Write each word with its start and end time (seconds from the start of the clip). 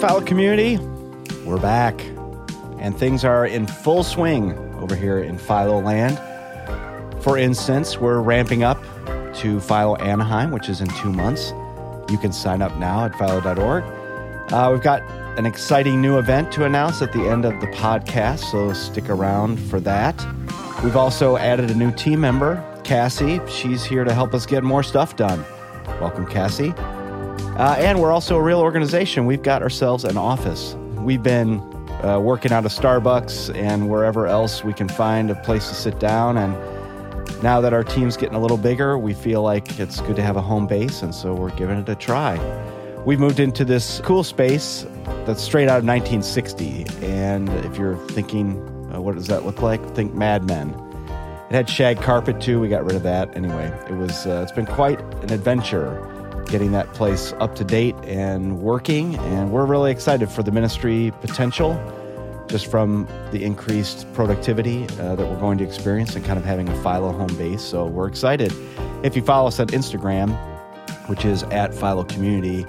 Philo 0.00 0.20
community. 0.20 0.78
We're 1.44 1.58
back, 1.58 2.00
and 2.78 2.96
things 2.96 3.24
are 3.24 3.44
in 3.44 3.66
full 3.66 4.04
swing 4.04 4.56
over 4.76 4.94
here 4.94 5.18
in 5.18 5.38
Philo 5.38 5.80
land. 5.80 6.20
For 7.20 7.36
instance, 7.36 7.98
we're 7.98 8.20
ramping 8.20 8.62
up 8.62 8.80
to 9.38 9.58
Philo 9.58 9.96
Anaheim, 9.96 10.52
which 10.52 10.68
is 10.68 10.80
in 10.80 10.86
two 10.90 11.12
months. 11.12 11.52
You 12.08 12.16
can 12.16 12.32
sign 12.32 12.62
up 12.62 12.76
now 12.76 13.06
at 13.06 13.14
philo.org. 13.16 13.82
Uh, 14.52 14.70
we've 14.72 14.82
got 14.82 15.02
an 15.36 15.46
exciting 15.46 16.00
new 16.00 16.16
event 16.16 16.52
to 16.52 16.64
announce 16.64 17.02
at 17.02 17.12
the 17.12 17.28
end 17.28 17.44
of 17.44 17.60
the 17.60 17.66
podcast, 17.66 18.50
so 18.52 18.72
stick 18.72 19.10
around 19.10 19.56
for 19.58 19.80
that. 19.80 20.24
We've 20.84 20.96
also 20.96 21.36
added 21.38 21.72
a 21.72 21.74
new 21.74 21.90
team 21.90 22.20
member, 22.20 22.62
Cassie. 22.84 23.40
She's 23.48 23.84
here 23.84 24.04
to 24.04 24.14
help 24.14 24.32
us 24.32 24.46
get 24.46 24.62
more 24.62 24.84
stuff 24.84 25.16
done. 25.16 25.44
Welcome, 26.00 26.24
Cassie. 26.24 26.72
Uh, 27.58 27.74
and 27.78 28.00
we're 28.00 28.12
also 28.12 28.36
a 28.36 28.40
real 28.40 28.60
organization. 28.60 29.26
We've 29.26 29.42
got 29.42 29.62
ourselves 29.62 30.04
an 30.04 30.16
office. 30.16 30.76
We've 30.98 31.24
been 31.24 31.58
uh, 32.04 32.20
working 32.22 32.52
out 32.52 32.64
of 32.64 32.70
Starbucks 32.70 33.52
and 33.56 33.90
wherever 33.90 34.28
else 34.28 34.62
we 34.62 34.72
can 34.72 34.88
find 34.88 35.28
a 35.28 35.34
place 35.34 35.68
to 35.68 35.74
sit 35.74 35.98
down. 35.98 36.38
And 36.38 36.52
now 37.42 37.60
that 37.60 37.72
our 37.72 37.82
team's 37.82 38.16
getting 38.16 38.36
a 38.36 38.40
little 38.40 38.58
bigger, 38.58 38.96
we 38.96 39.12
feel 39.12 39.42
like 39.42 39.80
it's 39.80 40.00
good 40.02 40.14
to 40.14 40.22
have 40.22 40.36
a 40.36 40.40
home 40.40 40.68
base. 40.68 41.02
And 41.02 41.12
so 41.12 41.34
we're 41.34 41.50
giving 41.56 41.76
it 41.78 41.88
a 41.88 41.96
try. 41.96 42.38
We've 43.04 43.18
moved 43.18 43.40
into 43.40 43.64
this 43.64 44.00
cool 44.04 44.22
space 44.22 44.86
that's 45.26 45.42
straight 45.42 45.68
out 45.68 45.78
of 45.78 45.84
1960. 45.84 46.86
And 47.04 47.48
if 47.64 47.76
you're 47.76 47.96
thinking, 48.10 48.56
uh, 48.94 49.00
what 49.00 49.16
does 49.16 49.26
that 49.26 49.44
look 49.44 49.62
like? 49.62 49.84
Think 49.96 50.14
Mad 50.14 50.44
Men. 50.44 50.70
It 51.50 51.54
had 51.54 51.68
shag 51.68 52.00
carpet 52.00 52.40
too. 52.40 52.60
We 52.60 52.68
got 52.68 52.84
rid 52.84 52.94
of 52.94 53.02
that. 53.02 53.36
Anyway, 53.36 53.66
it 53.88 53.94
was. 53.94 54.26
Uh, 54.28 54.42
it's 54.44 54.52
been 54.52 54.66
quite 54.66 55.00
an 55.24 55.32
adventure 55.32 56.17
getting 56.48 56.72
that 56.72 56.92
place 56.94 57.32
up 57.34 57.54
to 57.56 57.64
date 57.64 57.94
and 58.04 58.60
working. 58.60 59.16
And 59.16 59.52
we're 59.52 59.66
really 59.66 59.90
excited 59.90 60.30
for 60.30 60.42
the 60.42 60.50
ministry 60.50 61.12
potential 61.20 61.74
just 62.48 62.70
from 62.70 63.06
the 63.30 63.44
increased 63.44 64.10
productivity 64.14 64.84
uh, 65.00 65.14
that 65.14 65.28
we're 65.28 65.38
going 65.38 65.58
to 65.58 65.64
experience 65.64 66.16
and 66.16 66.24
kind 66.24 66.38
of 66.38 66.44
having 66.44 66.68
a 66.68 66.82
Philo 66.82 67.12
home 67.12 67.34
base. 67.36 67.62
So 67.62 67.86
we're 67.86 68.08
excited. 68.08 68.52
If 69.02 69.14
you 69.14 69.22
follow 69.22 69.48
us 69.48 69.60
on 69.60 69.68
Instagram, 69.68 70.36
which 71.08 71.24
is 71.24 71.42
at 71.44 71.74
Philo 71.74 72.04
Community, 72.04 72.66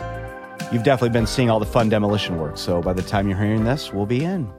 you've 0.71 0.83
definitely 0.83 1.09
been 1.09 1.27
seeing 1.27 1.49
all 1.49 1.59
the 1.59 1.65
fun 1.65 1.89
demolition 1.89 2.37
work. 2.37 2.57
So 2.57 2.81
by 2.81 2.93
the 2.93 3.01
time 3.01 3.27
you're 3.27 3.37
hearing 3.37 3.63
this, 3.63 3.93
we'll 3.93 4.05
be 4.05 4.23
in. 4.23 4.51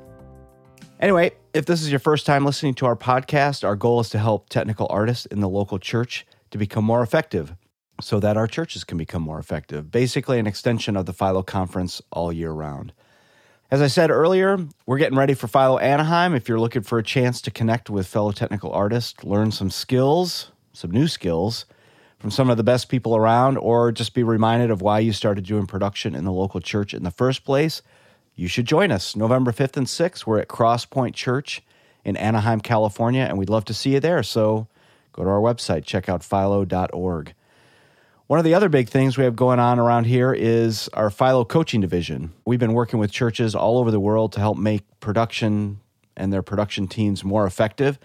Anyway, 1.00 1.32
if 1.54 1.66
this 1.66 1.82
is 1.82 1.90
your 1.90 1.98
first 1.98 2.26
time 2.26 2.44
listening 2.44 2.74
to 2.74 2.86
our 2.86 2.96
podcast, 2.96 3.64
our 3.64 3.76
goal 3.76 4.00
is 4.00 4.10
to 4.10 4.18
help 4.18 4.48
technical 4.48 4.86
artists 4.90 5.26
in 5.26 5.40
the 5.40 5.48
local 5.48 5.78
church 5.78 6.26
to 6.50 6.58
become 6.58 6.84
more 6.84 7.02
effective 7.02 7.54
so 8.00 8.20
that 8.20 8.36
our 8.36 8.46
churches 8.46 8.84
can 8.84 8.98
become 8.98 9.22
more 9.22 9.38
effective. 9.38 9.90
Basically, 9.90 10.38
an 10.38 10.46
extension 10.46 10.96
of 10.96 11.06
the 11.06 11.12
Philo 11.12 11.42
Conference 11.42 12.02
all 12.10 12.32
year 12.32 12.52
round. 12.52 12.92
As 13.70 13.80
I 13.80 13.86
said 13.86 14.10
earlier, 14.10 14.58
we're 14.84 14.98
getting 14.98 15.18
ready 15.18 15.34
for 15.34 15.46
Philo 15.46 15.78
Anaheim. 15.78 16.34
If 16.34 16.48
you're 16.48 16.58
looking 16.58 16.82
for 16.82 16.98
a 16.98 17.04
chance 17.04 17.40
to 17.42 17.50
connect 17.52 17.88
with 17.88 18.06
fellow 18.06 18.32
technical 18.32 18.72
artists, 18.72 19.22
learn 19.22 19.52
some 19.52 19.70
skills, 19.70 20.50
some 20.72 20.90
new 20.90 21.06
skills 21.06 21.66
from 22.18 22.30
some 22.30 22.50
of 22.50 22.56
the 22.58 22.62
best 22.62 22.88
people 22.88 23.16
around, 23.16 23.56
or 23.56 23.90
just 23.92 24.12
be 24.12 24.22
reminded 24.22 24.70
of 24.70 24.82
why 24.82 24.98
you 24.98 25.12
started 25.12 25.44
doing 25.44 25.66
production 25.66 26.14
in 26.14 26.24
the 26.24 26.32
local 26.32 26.60
church 26.60 26.92
in 26.92 27.02
the 27.02 27.10
first 27.10 27.44
place, 27.44 27.80
you 28.34 28.46
should 28.46 28.66
join 28.66 28.92
us. 28.92 29.16
November 29.16 29.52
5th 29.52 29.76
and 29.76 29.86
6th, 29.86 30.26
we're 30.26 30.38
at 30.38 30.48
Crosspoint 30.48 31.14
Church 31.14 31.62
in 32.04 32.16
Anaheim, 32.16 32.60
California, 32.60 33.22
and 33.22 33.38
we'd 33.38 33.48
love 33.48 33.64
to 33.66 33.74
see 33.74 33.94
you 33.94 34.00
there. 34.00 34.22
So 34.22 34.68
go 35.12 35.24
to 35.24 35.30
our 35.30 35.40
website, 35.40 35.84
check 35.84 36.08
out 36.08 36.22
philo.org. 36.22 37.34
One 38.30 38.38
of 38.38 38.44
the 38.44 38.54
other 38.54 38.68
big 38.68 38.88
things 38.88 39.18
we 39.18 39.24
have 39.24 39.34
going 39.34 39.58
on 39.58 39.80
around 39.80 40.04
here 40.04 40.32
is 40.32 40.88
our 40.92 41.10
Philo 41.10 41.44
coaching 41.44 41.80
division. 41.80 42.32
We've 42.44 42.60
been 42.60 42.74
working 42.74 43.00
with 43.00 43.10
churches 43.10 43.56
all 43.56 43.76
over 43.76 43.90
the 43.90 43.98
world 43.98 44.30
to 44.34 44.38
help 44.38 44.56
make 44.56 44.84
production 45.00 45.80
and 46.16 46.32
their 46.32 46.40
production 46.40 46.86
teams 46.86 47.24
more 47.24 47.44
effective. 47.44 47.98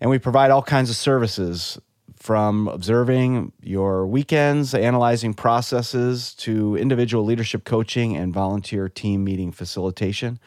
And 0.00 0.10
we 0.10 0.18
provide 0.18 0.50
all 0.50 0.64
kinds 0.64 0.90
of 0.90 0.96
services 0.96 1.78
from 2.16 2.66
observing 2.66 3.52
your 3.62 4.04
weekends, 4.08 4.74
analyzing 4.74 5.32
processes, 5.32 6.34
to 6.38 6.76
individual 6.76 7.24
leadership 7.24 7.62
coaching 7.62 8.16
and 8.16 8.34
volunteer 8.34 8.88
team 8.88 9.22
meeting 9.22 9.52
facilitation. 9.52 10.40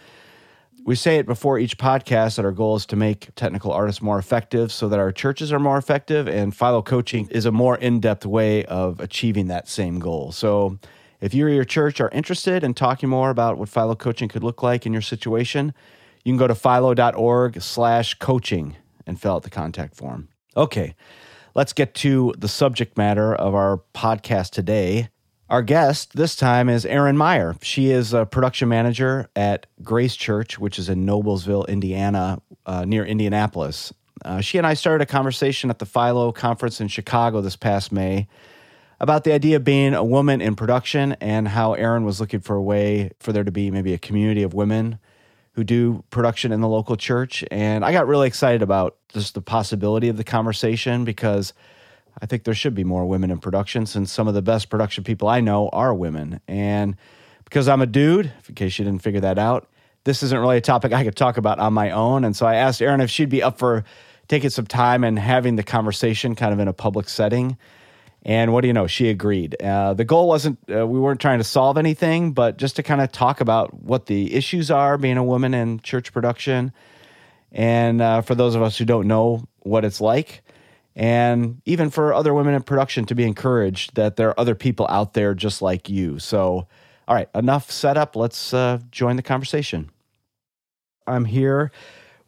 We 0.90 0.96
say 0.96 1.20
it 1.20 1.28
before 1.28 1.60
each 1.60 1.78
podcast 1.78 2.38
that 2.38 2.46
our 2.46 2.52
goal 2.52 2.76
is 2.76 2.88
to 2.88 2.96
make 2.96 3.30
technical 3.36 3.72
artists 3.72 4.02
more 4.02 4.18
effective 4.18 4.72
so 4.72 4.90
that 4.90 4.98
our 4.98 5.12
churches 5.12 5.54
are 5.54 5.60
more 5.60 5.78
effective, 5.78 6.28
and 6.28 6.52
Philo 6.52 6.82
coaching 6.82 7.28
is 7.30 7.46
a 7.46 7.52
more 7.52 7.78
in 7.78 8.00
depth 8.00 8.26
way 8.26 8.66
of 8.66 9.00
achieving 9.00 9.50
that 9.50 9.68
same 9.68 10.00
goal. 10.00 10.32
So, 10.32 10.80
if 11.22 11.32
you 11.36 11.46
or 11.46 11.50
your 11.50 11.64
church 11.64 12.02
are 12.02 12.10
interested 12.10 12.64
in 12.64 12.74
talking 12.74 13.08
more 13.08 13.30
about 13.30 13.60
what 13.60 13.70
Philo 13.70 13.94
coaching 13.94 14.30
could 14.30 14.44
look 14.44 14.64
like 14.64 14.88
in 14.88 14.92
your 14.92 15.04
situation, 15.04 15.76
you 16.26 16.34
can 16.34 16.38
go 16.38 16.48
to 16.48 16.56
philo.org 16.56 17.62
slash 17.62 18.16
coaching 18.16 18.76
and 19.06 19.22
fill 19.22 19.36
out 19.36 19.44
the 19.44 19.52
contact 19.52 19.96
form. 19.96 20.30
Okay, 20.58 20.96
let's 21.54 21.72
get 21.72 21.94
to 21.94 22.34
the 22.36 22.48
subject 22.48 22.98
matter 22.98 23.36
of 23.36 23.54
our 23.54 23.84
podcast 23.94 24.50
today. 24.50 25.10
Our 25.50 25.64
guest 25.64 26.16
this 26.16 26.36
time 26.36 26.70
is 26.70 26.86
Erin 26.86 27.18
Meyer. 27.18 27.56
She 27.64 27.90
is 27.90 28.14
a 28.14 28.24
production 28.28 28.70
manager 28.70 29.32
at 29.36 29.66
Grace 29.82 30.16
Church, 30.16 30.60
which 30.60 30.78
is 30.78 30.90
in 30.90 31.08
Noblesville, 31.08 31.68
Indiana, 31.68 32.40
uh, 32.68 32.86
near 32.86 33.04
Indianapolis. 33.04 33.92
Uh, 34.24 34.42
she 34.42 34.60
and 34.60 34.68
I 34.68 34.76
started 34.76 35.02
a 35.02 35.08
conversation 35.08 35.72
at 35.72 35.80
the 35.80 35.88
Philo 35.88 36.32
conference 36.32 36.80
in 36.80 36.88
Chicago 36.88 37.42
this 37.42 37.56
past 37.56 37.92
May 37.92 38.28
about 39.00 39.24
the 39.24 39.32
idea 39.32 39.56
of 39.56 39.64
being 39.64 39.96
a 39.96 40.04
woman 40.04 40.40
in 40.40 40.56
production 40.56 41.14
and 41.14 41.48
how 41.48 41.74
Erin 41.74 42.04
was 42.04 42.20
looking 42.20 42.42
for 42.42 42.56
a 42.56 42.62
way 42.62 43.10
for 43.20 43.34
there 43.34 43.44
to 43.44 43.52
be 43.52 43.72
maybe 43.72 43.96
a 43.96 43.98
community 43.98 44.44
of 44.44 44.54
women 44.54 45.00
who 45.54 45.64
do 45.64 46.04
production 46.12 46.52
in 46.52 46.62
the 46.62 46.68
local 46.68 46.96
church. 46.96 47.44
And 47.50 47.84
I 47.84 47.92
got 47.92 48.06
really 48.06 48.28
excited 48.28 48.62
about 48.62 48.98
just 49.08 49.34
the 49.34 49.42
possibility 49.42 50.10
of 50.10 50.18
the 50.18 50.24
conversation 50.24 51.06
because 51.06 51.54
I 52.22 52.26
think 52.26 52.44
there 52.44 52.54
should 52.54 52.76
be 52.76 52.84
more 52.84 53.06
women 53.06 53.32
in 53.32 53.40
production 53.40 53.86
since 53.86 54.12
some 54.12 54.28
of 54.28 54.34
the 54.34 54.42
best 54.42 54.70
production 54.70 55.04
people 55.04 55.28
I 55.28 55.42
know 55.42 55.70
are 55.70 55.94
women. 55.94 56.42
And 56.48 56.96
because 57.46 57.68
I'm 57.68 57.82
a 57.82 57.86
dude, 57.86 58.32
in 58.48 58.56
case 58.56 58.78
you 58.78 58.86
didn't 58.86 59.02
figure 59.02 59.22
that 59.22 59.40
out, 59.40 59.70
this 60.04 60.24
isn't 60.24 60.40
really 60.40 60.58
a 60.58 60.62
topic 60.62 60.94
I 60.94 61.04
could 61.04 61.16
talk 61.16 61.38
about 61.38 61.60
on 61.60 61.74
my 61.74 61.92
own. 61.92 62.24
And 62.24 62.36
so 62.36 62.46
I 62.46 62.56
asked 62.56 62.82
Erin 62.82 63.02
if 63.02 63.10
she'd 63.10 63.30
be 63.30 63.44
up 63.44 63.60
for 63.60 63.84
taking 64.28 64.50
some 64.50 64.66
time 64.66 65.04
and 65.04 65.18
having 65.18 65.56
the 65.56 65.64
conversation 65.64 66.36
kind 66.36 66.54
of 66.54 66.60
in 66.60 66.68
a 66.68 66.74
public 66.74 67.10
setting. 67.10 67.58
And 68.24 68.54
what 68.54 68.62
do 68.62 68.68
you 68.68 68.74
know? 68.74 68.86
She 68.88 69.10
agreed. 69.10 69.56
Uh, 69.62 69.94
the 69.94 70.06
goal 70.06 70.28
wasn't, 70.28 70.60
uh, 70.70 70.86
we 70.86 71.00
weren't 71.00 71.22
trying 71.22 71.40
to 71.40 71.44
solve 71.44 71.78
anything, 71.78 72.34
but 72.34 72.58
just 72.58 72.76
to 72.76 72.84
kind 72.84 73.02
of 73.02 73.12
talk 73.12 73.42
about 73.42 73.74
what 73.74 74.06
the 74.08 74.34
issues 74.34 74.70
are 74.70 74.98
being 74.98 75.18
a 75.18 75.24
woman 75.24 75.54
in 75.54 75.80
church 75.80 76.14
production. 76.14 76.74
And 77.52 78.02
uh, 78.02 78.22
for 78.22 78.36
those 78.36 78.56
of 78.56 78.62
us 78.62 78.78
who 78.78 78.86
don't 78.86 79.08
know 79.08 79.48
what 79.60 79.86
it's 79.86 80.02
like, 80.02 80.44
and 81.00 81.62
even 81.64 81.90
for 81.90 82.14
other 82.14 82.34
women 82.34 82.54
in 82.54 82.62
production 82.62 83.06
to 83.06 83.16
be 83.16 83.24
encouraged 83.24 83.96
that 83.96 84.18
there 84.18 84.28
are 84.28 84.40
other 84.40 84.54
people 84.54 84.86
out 84.90 85.14
there 85.14 85.34
just 85.34 85.62
like 85.62 85.88
you. 85.90 86.20
So, 86.20 86.68
all 87.08 87.16
right, 87.16 87.30
enough 87.34 87.72
setup. 87.72 88.18
Let's 88.18 88.54
uh, 88.54 88.80
join 88.92 89.16
the 89.16 89.24
conversation. 89.24 89.90
I'm 91.08 91.24
here 91.24 91.72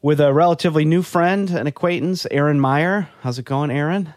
with 0.00 0.20
a 0.20 0.32
relatively 0.32 0.86
new 0.86 1.02
friend 1.02 1.50
and 1.50 1.68
acquaintance, 1.68 2.26
Erin 2.30 2.58
Meyer. 2.58 3.10
How's 3.20 3.38
it 3.38 3.44
going, 3.44 3.70
Erin? 3.70 4.14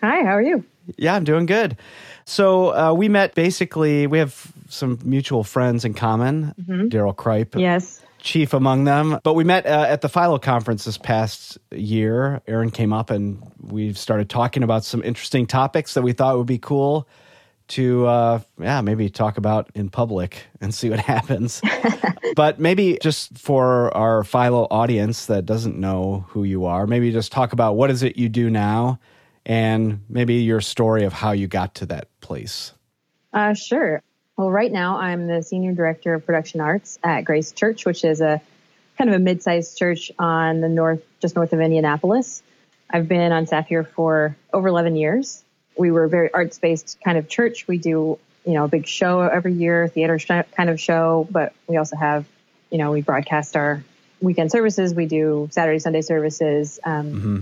Hi, 0.00 0.22
how 0.22 0.36
are 0.36 0.42
you? 0.42 0.64
Yeah, 0.96 1.16
I'm 1.16 1.24
doing 1.24 1.44
good. 1.44 1.76
So 2.24 2.76
uh, 2.76 2.92
we 2.92 3.08
met 3.08 3.34
basically, 3.34 4.06
we 4.06 4.18
have 4.18 4.52
some 4.68 5.00
mutual 5.02 5.42
friends 5.42 5.84
in 5.84 5.94
common, 5.94 6.54
mm-hmm. 6.60 6.88
Daryl 6.88 7.14
Kripe. 7.14 7.60
Yes 7.60 8.05
chief 8.26 8.52
among 8.52 8.84
them. 8.84 9.18
But 9.22 9.34
we 9.34 9.44
met 9.44 9.64
uh, 9.66 9.86
at 9.88 10.02
the 10.02 10.08
Philo 10.08 10.38
conference 10.38 10.84
this 10.84 10.98
past 10.98 11.58
year. 11.70 12.42
Erin 12.46 12.70
came 12.70 12.92
up 12.92 13.10
and 13.10 13.40
we 13.60 13.92
started 13.94 14.28
talking 14.28 14.62
about 14.62 14.84
some 14.84 15.02
interesting 15.02 15.46
topics 15.46 15.94
that 15.94 16.02
we 16.02 16.12
thought 16.12 16.36
would 16.36 16.46
be 16.46 16.58
cool 16.58 17.08
to, 17.68 18.06
uh, 18.06 18.40
yeah, 18.60 18.80
maybe 18.80 19.08
talk 19.08 19.38
about 19.38 19.70
in 19.74 19.88
public 19.88 20.44
and 20.60 20.74
see 20.74 20.90
what 20.90 20.98
happens. 21.14 21.62
but 22.36 22.58
maybe 22.58 22.98
just 23.00 23.38
for 23.38 23.96
our 23.96 24.24
Philo 24.24 24.66
audience 24.70 25.26
that 25.26 25.46
doesn't 25.46 25.78
know 25.78 26.26
who 26.28 26.44
you 26.44 26.66
are, 26.66 26.86
maybe 26.86 27.12
just 27.12 27.32
talk 27.32 27.52
about 27.52 27.76
what 27.76 27.90
is 27.90 28.02
it 28.02 28.16
you 28.16 28.28
do 28.28 28.50
now 28.50 28.98
and 29.44 30.00
maybe 30.08 30.34
your 30.34 30.60
story 30.60 31.04
of 31.04 31.12
how 31.12 31.30
you 31.30 31.46
got 31.46 31.76
to 31.76 31.86
that 31.86 32.08
place. 32.20 32.72
Uh, 33.32 33.54
sure. 33.54 34.02
Well, 34.36 34.50
right 34.50 34.70
now 34.70 34.98
I'm 34.98 35.26
the 35.26 35.42
senior 35.42 35.72
director 35.72 36.12
of 36.12 36.26
production 36.26 36.60
arts 36.60 36.98
at 37.02 37.22
Grace 37.22 37.52
Church, 37.52 37.86
which 37.86 38.04
is 38.04 38.20
a 38.20 38.40
kind 38.98 39.08
of 39.08 39.16
a 39.16 39.18
mid-sized 39.18 39.78
church 39.78 40.12
on 40.18 40.60
the 40.60 40.68
north, 40.68 41.02
just 41.20 41.36
north 41.36 41.54
of 41.54 41.60
Indianapolis. 41.60 42.42
I've 42.90 43.08
been 43.08 43.32
on 43.32 43.46
staff 43.46 43.66
here 43.66 43.82
for 43.82 44.36
over 44.52 44.68
11 44.68 44.96
years. 44.96 45.42
We 45.76 45.90
were 45.90 46.04
a 46.04 46.08
very 46.08 46.32
arts-based 46.32 46.98
kind 47.02 47.16
of 47.16 47.28
church. 47.28 47.66
We 47.66 47.78
do, 47.78 48.18
you 48.44 48.52
know, 48.52 48.64
a 48.64 48.68
big 48.68 48.86
show 48.86 49.20
every 49.20 49.54
year, 49.54 49.88
theater 49.88 50.18
kind 50.18 50.70
of 50.70 50.80
show, 50.80 51.26
but 51.30 51.54
we 51.66 51.78
also 51.78 51.96
have, 51.96 52.26
you 52.70 52.78
know, 52.78 52.92
we 52.92 53.00
broadcast 53.00 53.56
our 53.56 53.82
weekend 54.20 54.52
services. 54.52 54.94
We 54.94 55.06
do 55.06 55.48
Saturday, 55.50 55.78
Sunday 55.78 56.02
services. 56.02 56.78
Um, 56.84 57.06
mm-hmm. 57.06 57.36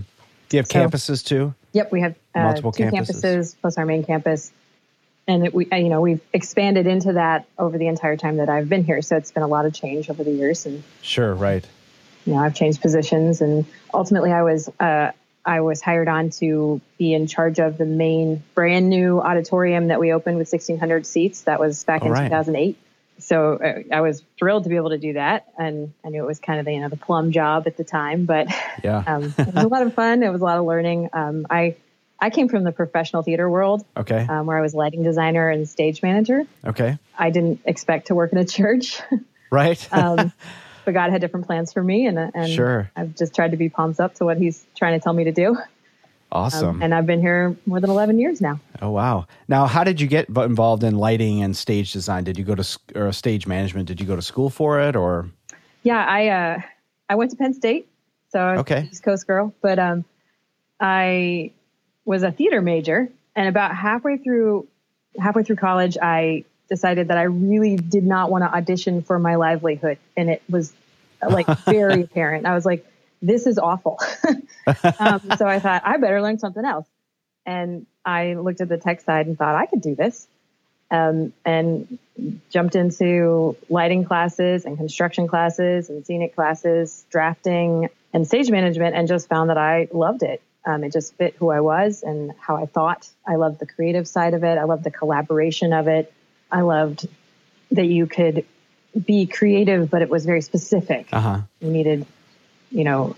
Do 0.48 0.56
you 0.56 0.58
have 0.58 0.68
so, 0.68 0.78
campuses 0.78 1.24
too? 1.24 1.54
Yep, 1.72 1.90
we 1.90 2.00
have 2.02 2.14
uh, 2.34 2.42
multiple 2.44 2.72
two 2.72 2.84
campuses. 2.84 3.22
campuses 3.22 3.56
plus 3.60 3.78
our 3.78 3.86
main 3.86 4.04
campus 4.04 4.52
and 5.26 5.46
it, 5.46 5.54
we, 5.54 5.66
you 5.72 5.88
know, 5.88 6.00
we've 6.00 6.20
expanded 6.32 6.86
into 6.86 7.14
that 7.14 7.46
over 7.58 7.78
the 7.78 7.86
entire 7.86 8.16
time 8.16 8.36
that 8.36 8.48
I've 8.48 8.68
been 8.68 8.84
here. 8.84 9.00
So 9.02 9.16
it's 9.16 9.32
been 9.32 9.42
a 9.42 9.48
lot 9.48 9.66
of 9.66 9.72
change 9.72 10.10
over 10.10 10.22
the 10.22 10.32
years. 10.32 10.66
And 10.66 10.82
sure, 11.02 11.34
right. 11.34 11.66
You 12.26 12.34
know, 12.34 12.40
I've 12.40 12.54
changed 12.54 12.80
positions, 12.80 13.42
and 13.42 13.66
ultimately, 13.92 14.32
I 14.32 14.42
was 14.42 14.70
uh, 14.80 15.12
I 15.44 15.60
was 15.60 15.82
hired 15.82 16.08
on 16.08 16.30
to 16.30 16.80
be 16.96 17.12
in 17.12 17.26
charge 17.26 17.58
of 17.58 17.76
the 17.76 17.84
main 17.84 18.42
brand 18.54 18.88
new 18.88 19.20
auditorium 19.20 19.88
that 19.88 20.00
we 20.00 20.12
opened 20.12 20.38
with 20.38 20.50
1,600 20.50 21.06
seats. 21.06 21.42
That 21.42 21.60
was 21.60 21.84
back 21.84 22.00
All 22.00 22.08
in 22.08 22.14
right. 22.14 22.24
2008. 22.28 22.78
So 23.18 23.54
uh, 23.54 23.94
I 23.94 24.00
was 24.00 24.22
thrilled 24.38 24.64
to 24.64 24.70
be 24.70 24.76
able 24.76 24.90
to 24.90 24.98
do 24.98 25.12
that, 25.12 25.52
and 25.58 25.92
I 26.04 26.08
knew 26.08 26.22
it 26.22 26.26
was 26.26 26.40
kind 26.40 26.58
of 26.58 26.66
the, 26.66 26.72
you 26.72 26.80
know 26.80 26.88
the 26.88 26.96
plum 26.96 27.30
job 27.30 27.66
at 27.66 27.76
the 27.76 27.84
time, 27.84 28.24
but 28.24 28.48
yeah, 28.82 29.04
um, 29.06 29.34
it 29.36 29.54
was 29.54 29.64
a 29.64 29.68
lot 29.68 29.82
of 29.82 29.94
fun. 29.94 30.22
It 30.22 30.32
was 30.32 30.40
a 30.40 30.44
lot 30.44 30.58
of 30.58 30.64
learning. 30.64 31.10
Um, 31.12 31.46
I 31.48 31.76
I 32.20 32.30
came 32.30 32.48
from 32.48 32.64
the 32.64 32.72
professional 32.72 33.22
theater 33.22 33.48
world, 33.48 33.84
okay, 33.96 34.26
um, 34.28 34.46
where 34.46 34.56
I 34.56 34.60
was 34.60 34.74
lighting 34.74 35.02
designer 35.02 35.48
and 35.50 35.68
stage 35.68 36.02
manager. 36.02 36.44
Okay, 36.64 36.98
I 37.18 37.30
didn't 37.30 37.60
expect 37.64 38.08
to 38.08 38.14
work 38.14 38.32
in 38.32 38.38
a 38.38 38.44
church, 38.44 39.00
right? 39.50 39.88
um, 39.92 40.32
but 40.84 40.94
God 40.94 41.10
had 41.10 41.20
different 41.20 41.46
plans 41.46 41.72
for 41.72 41.82
me, 41.82 42.06
and 42.06 42.18
and 42.18 42.48
sure. 42.48 42.90
I've 42.96 43.14
just 43.14 43.34
tried 43.34 43.50
to 43.50 43.56
be 43.56 43.68
palms 43.68 44.00
up 44.00 44.14
to 44.16 44.24
what 44.24 44.38
He's 44.38 44.64
trying 44.76 44.98
to 44.98 45.02
tell 45.02 45.12
me 45.12 45.24
to 45.24 45.32
do. 45.32 45.56
Awesome. 46.34 46.68
Um, 46.68 46.82
and 46.82 46.92
I've 46.92 47.06
been 47.06 47.20
here 47.20 47.56
more 47.64 47.78
than 47.78 47.90
11 47.90 48.18
years 48.18 48.40
now. 48.40 48.58
Oh, 48.82 48.90
wow. 48.90 49.26
Now, 49.46 49.66
how 49.66 49.84
did 49.84 50.00
you 50.00 50.08
get 50.08 50.28
involved 50.28 50.82
in 50.82 50.96
lighting 50.96 51.42
and 51.42 51.56
stage 51.56 51.92
design? 51.92 52.24
Did 52.24 52.36
you 52.36 52.44
go 52.44 52.56
to 52.56 52.78
or 52.96 53.12
stage 53.12 53.46
management? 53.46 53.86
Did 53.86 54.00
you 54.00 54.06
go 54.06 54.16
to 54.16 54.22
school 54.22 54.50
for 54.50 54.80
it 54.80 54.96
or? 54.96 55.30
Yeah, 55.84 56.04
I 56.04 56.28
uh, 56.28 56.60
I 57.08 57.14
went 57.14 57.30
to 57.30 57.36
Penn 57.36 57.54
State, 57.54 57.88
so 58.30 58.40
I 58.40 58.52
was 58.52 58.60
okay. 58.62 58.88
East 58.90 59.04
Coast 59.04 59.28
girl. 59.28 59.54
But 59.60 59.78
um, 59.78 60.04
I 60.80 61.52
was 62.04 62.22
a 62.22 62.30
theater 62.30 62.60
major, 62.60 63.08
and 63.34 63.48
about 63.48 63.74
halfway 63.74 64.18
through 64.18 64.66
halfway 65.18 65.44
through 65.44 65.56
college, 65.56 65.96
I 66.00 66.44
decided 66.68 67.08
that 67.08 67.18
I 67.18 67.24
really 67.24 67.76
did 67.76 68.04
not 68.04 68.30
want 68.30 68.42
to 68.42 68.54
audition 68.54 69.02
for 69.02 69.18
my 69.18 69.36
livelihood, 69.36 69.98
and 70.16 70.30
it 70.30 70.42
was 70.48 70.72
like 71.28 71.46
very 71.64 72.02
apparent. 72.02 72.46
I 72.46 72.54
was 72.54 72.64
like, 72.64 72.86
this 73.22 73.46
is 73.46 73.58
awful. 73.58 73.98
um, 74.98 75.20
so 75.38 75.46
I 75.46 75.58
thought 75.58 75.82
I 75.84 75.96
better 75.96 76.20
learn 76.20 76.38
something 76.38 76.64
else. 76.64 76.86
And 77.46 77.86
I 78.04 78.34
looked 78.34 78.60
at 78.60 78.68
the 78.68 78.78
tech 78.78 79.00
side 79.00 79.26
and 79.26 79.36
thought 79.36 79.54
I 79.54 79.66
could 79.66 79.80
do 79.80 79.94
this. 79.94 80.28
Um, 80.90 81.32
and 81.44 81.98
jumped 82.50 82.76
into 82.76 83.56
lighting 83.68 84.04
classes 84.04 84.64
and 84.64 84.76
construction 84.76 85.26
classes 85.26 85.88
and 85.88 86.06
scenic 86.06 86.34
classes, 86.34 87.04
drafting 87.10 87.88
and 88.12 88.26
stage 88.26 88.50
management, 88.50 88.94
and 88.94 89.08
just 89.08 89.28
found 89.28 89.50
that 89.50 89.58
I 89.58 89.88
loved 89.92 90.22
it. 90.22 90.40
Um, 90.66 90.82
it 90.82 90.92
just 90.92 91.14
fit 91.16 91.34
who 91.38 91.50
I 91.50 91.60
was 91.60 92.02
and 92.02 92.32
how 92.40 92.56
I 92.56 92.66
thought. 92.66 93.08
I 93.26 93.36
loved 93.36 93.58
the 93.58 93.66
creative 93.66 94.08
side 94.08 94.34
of 94.34 94.44
it. 94.44 94.56
I 94.56 94.64
loved 94.64 94.84
the 94.84 94.90
collaboration 94.90 95.72
of 95.72 95.88
it. 95.88 96.12
I 96.50 96.62
loved 96.62 97.06
that 97.72 97.86
you 97.86 98.06
could 98.06 98.46
be 99.04 99.26
creative, 99.26 99.90
but 99.90 100.02
it 100.02 100.08
was 100.08 100.24
very 100.24 100.40
specific. 100.40 101.08
Uh-huh. 101.12 101.40
You 101.60 101.70
needed, 101.70 102.06
you 102.70 102.84
know, 102.84 103.14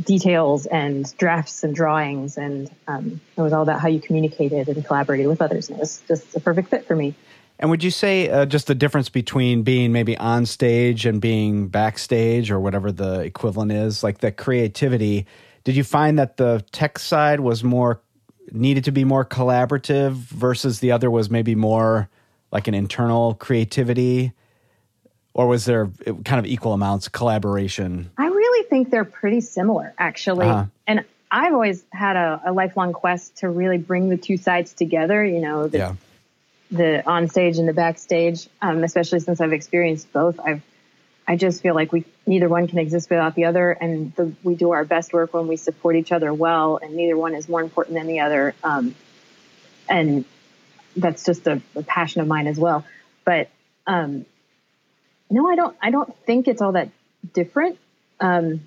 details 0.00 0.66
and 0.66 1.16
drafts 1.16 1.64
and 1.64 1.74
drawings, 1.74 2.36
and 2.36 2.70
um, 2.86 3.20
it 3.36 3.40
was 3.40 3.52
all 3.52 3.62
about 3.62 3.80
how 3.80 3.88
you 3.88 4.00
communicated 4.00 4.68
and 4.68 4.84
collaborated 4.84 5.26
with 5.26 5.40
others. 5.40 5.68
And 5.68 5.78
it 5.78 5.80
was 5.80 6.02
just 6.08 6.36
a 6.36 6.40
perfect 6.40 6.68
fit 6.68 6.86
for 6.86 6.96
me. 6.96 7.14
And 7.58 7.70
would 7.70 7.84
you 7.84 7.90
say 7.90 8.28
uh, 8.28 8.46
just 8.46 8.66
the 8.66 8.74
difference 8.74 9.10
between 9.10 9.62
being 9.62 9.92
maybe 9.92 10.16
on 10.16 10.46
stage 10.46 11.04
and 11.04 11.20
being 11.20 11.68
backstage 11.68 12.50
or 12.50 12.58
whatever 12.58 12.90
the 12.90 13.20
equivalent 13.20 13.72
is, 13.72 14.02
like 14.02 14.18
the 14.18 14.32
creativity? 14.32 15.26
Did 15.64 15.76
you 15.76 15.84
find 15.84 16.18
that 16.18 16.36
the 16.36 16.64
tech 16.72 16.98
side 16.98 17.40
was 17.40 17.62
more 17.62 18.00
needed 18.52 18.84
to 18.84 18.92
be 18.92 19.04
more 19.04 19.24
collaborative 19.24 20.12
versus 20.12 20.80
the 20.80 20.92
other 20.92 21.10
was 21.10 21.30
maybe 21.30 21.54
more 21.54 22.08
like 22.52 22.68
an 22.68 22.74
internal 22.74 23.34
creativity? 23.34 24.32
Or 25.34 25.46
was 25.46 25.64
there 25.64 25.90
kind 26.24 26.38
of 26.38 26.46
equal 26.46 26.72
amounts 26.72 27.06
of 27.06 27.12
collaboration? 27.12 28.10
I 28.18 28.26
really 28.26 28.68
think 28.68 28.90
they're 28.90 29.04
pretty 29.04 29.40
similar, 29.40 29.94
actually. 29.98 30.46
Uh-huh. 30.46 30.66
And 30.86 31.04
I've 31.30 31.52
always 31.52 31.84
had 31.92 32.16
a, 32.16 32.42
a, 32.46 32.52
lifelong 32.52 32.92
quest 32.92 33.36
to 33.38 33.48
really 33.48 33.78
bring 33.78 34.08
the 34.08 34.16
two 34.16 34.36
sides 34.36 34.72
together. 34.72 35.24
You 35.24 35.40
know, 35.40 35.68
the, 35.68 35.78
yeah. 35.78 35.94
the 36.72 37.08
on 37.08 37.28
stage 37.28 37.58
and 37.58 37.68
the 37.68 37.72
backstage. 37.72 38.48
Um, 38.60 38.82
especially 38.82 39.20
since 39.20 39.40
I've 39.40 39.52
experienced 39.52 40.12
both, 40.12 40.40
I've 40.40 40.62
I 41.30 41.36
just 41.36 41.62
feel 41.62 41.76
like 41.76 41.92
we 41.92 42.04
neither 42.26 42.48
one 42.48 42.66
can 42.66 42.80
exist 42.80 43.08
without 43.08 43.36
the 43.36 43.44
other, 43.44 43.70
and 43.70 44.12
the, 44.16 44.32
we 44.42 44.56
do 44.56 44.72
our 44.72 44.84
best 44.84 45.12
work 45.12 45.32
when 45.32 45.46
we 45.46 45.56
support 45.56 45.94
each 45.94 46.10
other 46.10 46.34
well, 46.34 46.80
and 46.82 46.96
neither 46.96 47.16
one 47.16 47.36
is 47.36 47.48
more 47.48 47.60
important 47.60 47.96
than 47.96 48.08
the 48.08 48.18
other. 48.18 48.52
Um, 48.64 48.96
and 49.88 50.24
that's 50.96 51.24
just 51.24 51.46
a, 51.46 51.62
a, 51.76 51.84
passion 51.84 52.20
of 52.20 52.26
mine 52.26 52.48
as 52.48 52.58
well. 52.58 52.84
But 53.24 53.48
um, 53.86 54.26
no, 55.30 55.48
I 55.48 55.54
don't. 55.54 55.76
I 55.80 55.92
don't 55.92 56.12
think 56.26 56.48
it's 56.48 56.60
all 56.60 56.72
that 56.72 56.88
different 57.32 57.78
um, 58.18 58.66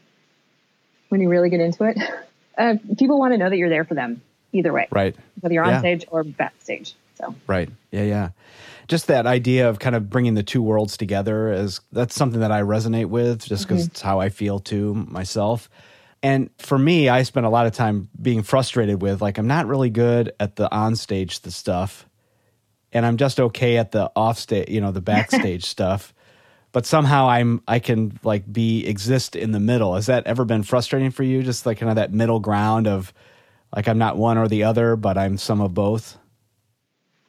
when 1.10 1.20
you 1.20 1.28
really 1.28 1.50
get 1.50 1.60
into 1.60 1.84
it. 1.84 1.98
Uh, 2.56 2.76
people 3.00 3.18
want 3.18 3.34
to 3.34 3.38
know 3.40 3.50
that 3.50 3.58
you're 3.58 3.68
there 3.68 3.84
for 3.84 3.96
them 3.96 4.22
either 4.52 4.72
way, 4.72 4.88
right? 4.92 5.16
Whether 5.42 5.56
you're 5.56 5.64
on 5.64 5.72
yeah. 5.72 5.80
stage 5.80 6.06
or 6.12 6.24
backstage. 6.24 6.94
So 7.16 7.34
right, 7.48 7.68
yeah, 7.90 8.04
yeah. 8.04 8.30
Just 8.88 9.08
that 9.08 9.26
idea 9.26 9.70
of 9.70 9.80
kind 9.80 9.96
of 9.96 10.10
bringing 10.10 10.34
the 10.34 10.44
two 10.44 10.62
worlds 10.62 10.98
together 10.98 11.52
is 11.52 11.80
that's 11.92 12.16
something 12.16 12.42
that 12.42 12.52
I 12.52 12.62
resonate 12.62 13.08
with, 13.08 13.46
just 13.46 13.68
because 13.68 13.84
mm-hmm. 13.84 13.92
it's 13.92 14.02
how 14.02 14.20
I 14.20 14.30
feel 14.30 14.60
too 14.60 14.94
myself. 14.94 15.70
And 16.22 16.50
for 16.58 16.78
me, 16.78 17.10
I 17.10 17.24
spent 17.24 17.46
a 17.46 17.50
lot 17.50 17.66
of 17.66 17.74
time 17.74 18.10
being 18.22 18.44
frustrated 18.44 19.02
with 19.02 19.22
like 19.22 19.38
I'm 19.38 19.48
not 19.48 19.68
really 19.68 19.90
good 19.90 20.34
at 20.40 20.56
the 20.56 20.70
onstage 20.70 21.42
the 21.42 21.52
stuff, 21.52 22.08
and 22.92 23.06
I'm 23.06 23.18
just 23.18 23.40
okay 23.40 23.78
at 23.78 23.92
the 23.92 24.12
offstage, 24.16 24.70
you 24.70 24.82
know, 24.82 24.92
the 24.92 25.02
backstage 25.14 25.66
stuff 25.66 26.14
but 26.74 26.88
somehow 26.88 27.30
I'm 27.30 27.62
I 27.68 27.80
can 27.80 28.20
like 28.24 28.52
be 28.52 28.86
exist 28.86 29.38
in 29.38 29.52
the 29.52 29.60
middle. 29.60 29.96
Has 29.96 30.08
that 30.08 30.28
ever 30.28 30.44
been 30.44 30.64
frustrating 30.64 31.12
for 31.12 31.24
you? 31.24 31.42
Just 31.42 31.66
like 31.66 31.78
kind 31.78 31.90
of 31.90 31.96
that 31.96 32.12
middle 32.12 32.42
ground 32.42 32.88
of 32.88 33.14
like 33.74 33.88
I'm 33.88 34.00
not 34.00 34.18
one 34.18 34.38
or 34.38 34.50
the 34.50 34.64
other, 34.64 34.98
but 34.98 35.18
I'm 35.18 35.38
some 35.38 35.62
of 35.62 35.74
both. 35.74 36.18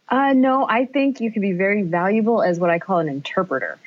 Uh, 0.08 0.32
no, 0.34 0.66
I 0.68 0.84
think 0.84 1.20
you 1.20 1.32
can 1.32 1.42
be 1.42 1.52
very 1.52 1.82
valuable 1.82 2.42
as 2.42 2.58
what 2.58 2.70
I 2.70 2.78
call 2.78 2.98
an 2.98 3.08
interpreter. 3.08 3.78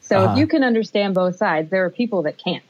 So 0.00 0.18
uh-huh. 0.18 0.32
if 0.32 0.38
you 0.38 0.46
can 0.46 0.64
understand 0.64 1.14
both 1.14 1.36
sides, 1.36 1.70
there 1.70 1.84
are 1.84 1.90
people 1.90 2.22
that 2.22 2.36
can't. 2.36 2.64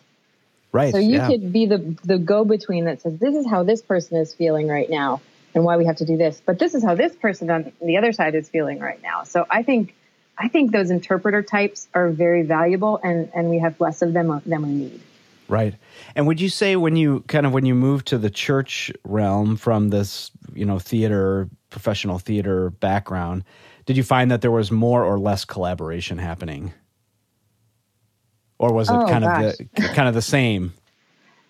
Right. 0.73 0.93
So 0.93 0.99
you 0.99 1.17
yeah. 1.17 1.29
could 1.29 1.53
be 1.53 1.67
the 1.67 1.97
the 2.05 2.19
go 2.19 2.45
between 2.45 2.87
that 2.87 3.03
says 3.03 3.19
this 3.19 3.35
is 3.35 3.47
how 3.49 3.63
this 3.63 3.83
person 3.83 4.17
is 4.17 4.35
feeling 4.35 4.69
right 4.69 4.89
now 4.89 5.21
and 5.55 5.65
why 5.65 5.77
we 5.77 5.85
have 5.85 5.97
to 5.97 6.07
do 6.07 6.17
this, 6.17 6.41
but 6.45 6.59
this 6.59 6.75
is 6.75 6.83
how 6.83 6.95
this 6.95 7.15
person 7.15 7.51
on 7.51 7.73
the 7.83 7.99
other 7.99 8.13
side 8.13 8.35
is 8.35 8.49
feeling 8.49 8.79
right 8.79 9.03
now. 9.03 9.25
So 9.25 9.47
I 9.51 9.63
think 9.63 9.95
I 10.39 10.49
think 10.49 10.73
those 10.73 10.91
interpreter 10.91 11.43
types 11.43 11.89
are 11.95 12.09
very 12.09 12.43
valuable 12.43 12.99
and, 13.03 13.31
and 13.35 13.51
we 13.51 13.59
have 13.59 13.81
less 13.81 14.01
of 14.03 14.13
them 14.13 14.41
than 14.47 14.63
we 14.63 14.69
need. 14.71 15.01
Right. 15.49 15.75
And 16.17 16.27
would 16.27 16.41
you 16.41 16.49
say 16.49 16.77
when 16.77 16.97
you 16.97 17.21
kind 17.29 17.45
of 17.45 17.53
when 17.53 17.67
you 17.67 17.75
moved 17.75 18.07
to 18.09 18.19
the 18.19 18.31
church 18.31 18.91
realm 19.05 19.57
from 19.57 19.91
this, 19.91 20.31
you 20.55 20.65
know, 20.65 20.79
theater, 20.79 21.51
professional 21.73 22.19
theater 22.19 22.71
background, 22.71 23.45
did 23.87 23.97
you 23.97 24.03
find 24.05 24.31
that 24.31 24.41
there 24.43 24.51
was 24.51 24.71
more 24.71 25.05
or 25.05 25.19
less 25.19 25.45
collaboration 25.45 26.19
happening? 26.19 26.73
Or 28.59 28.73
was 28.73 28.89
it 28.89 28.95
oh, 28.95 29.07
kind 29.09 29.25
gosh. 29.25 29.45
of 29.45 29.59
the 29.59 29.89
kind 29.95 30.09
of 30.09 30.15
the 30.15 30.23
same? 30.23 30.73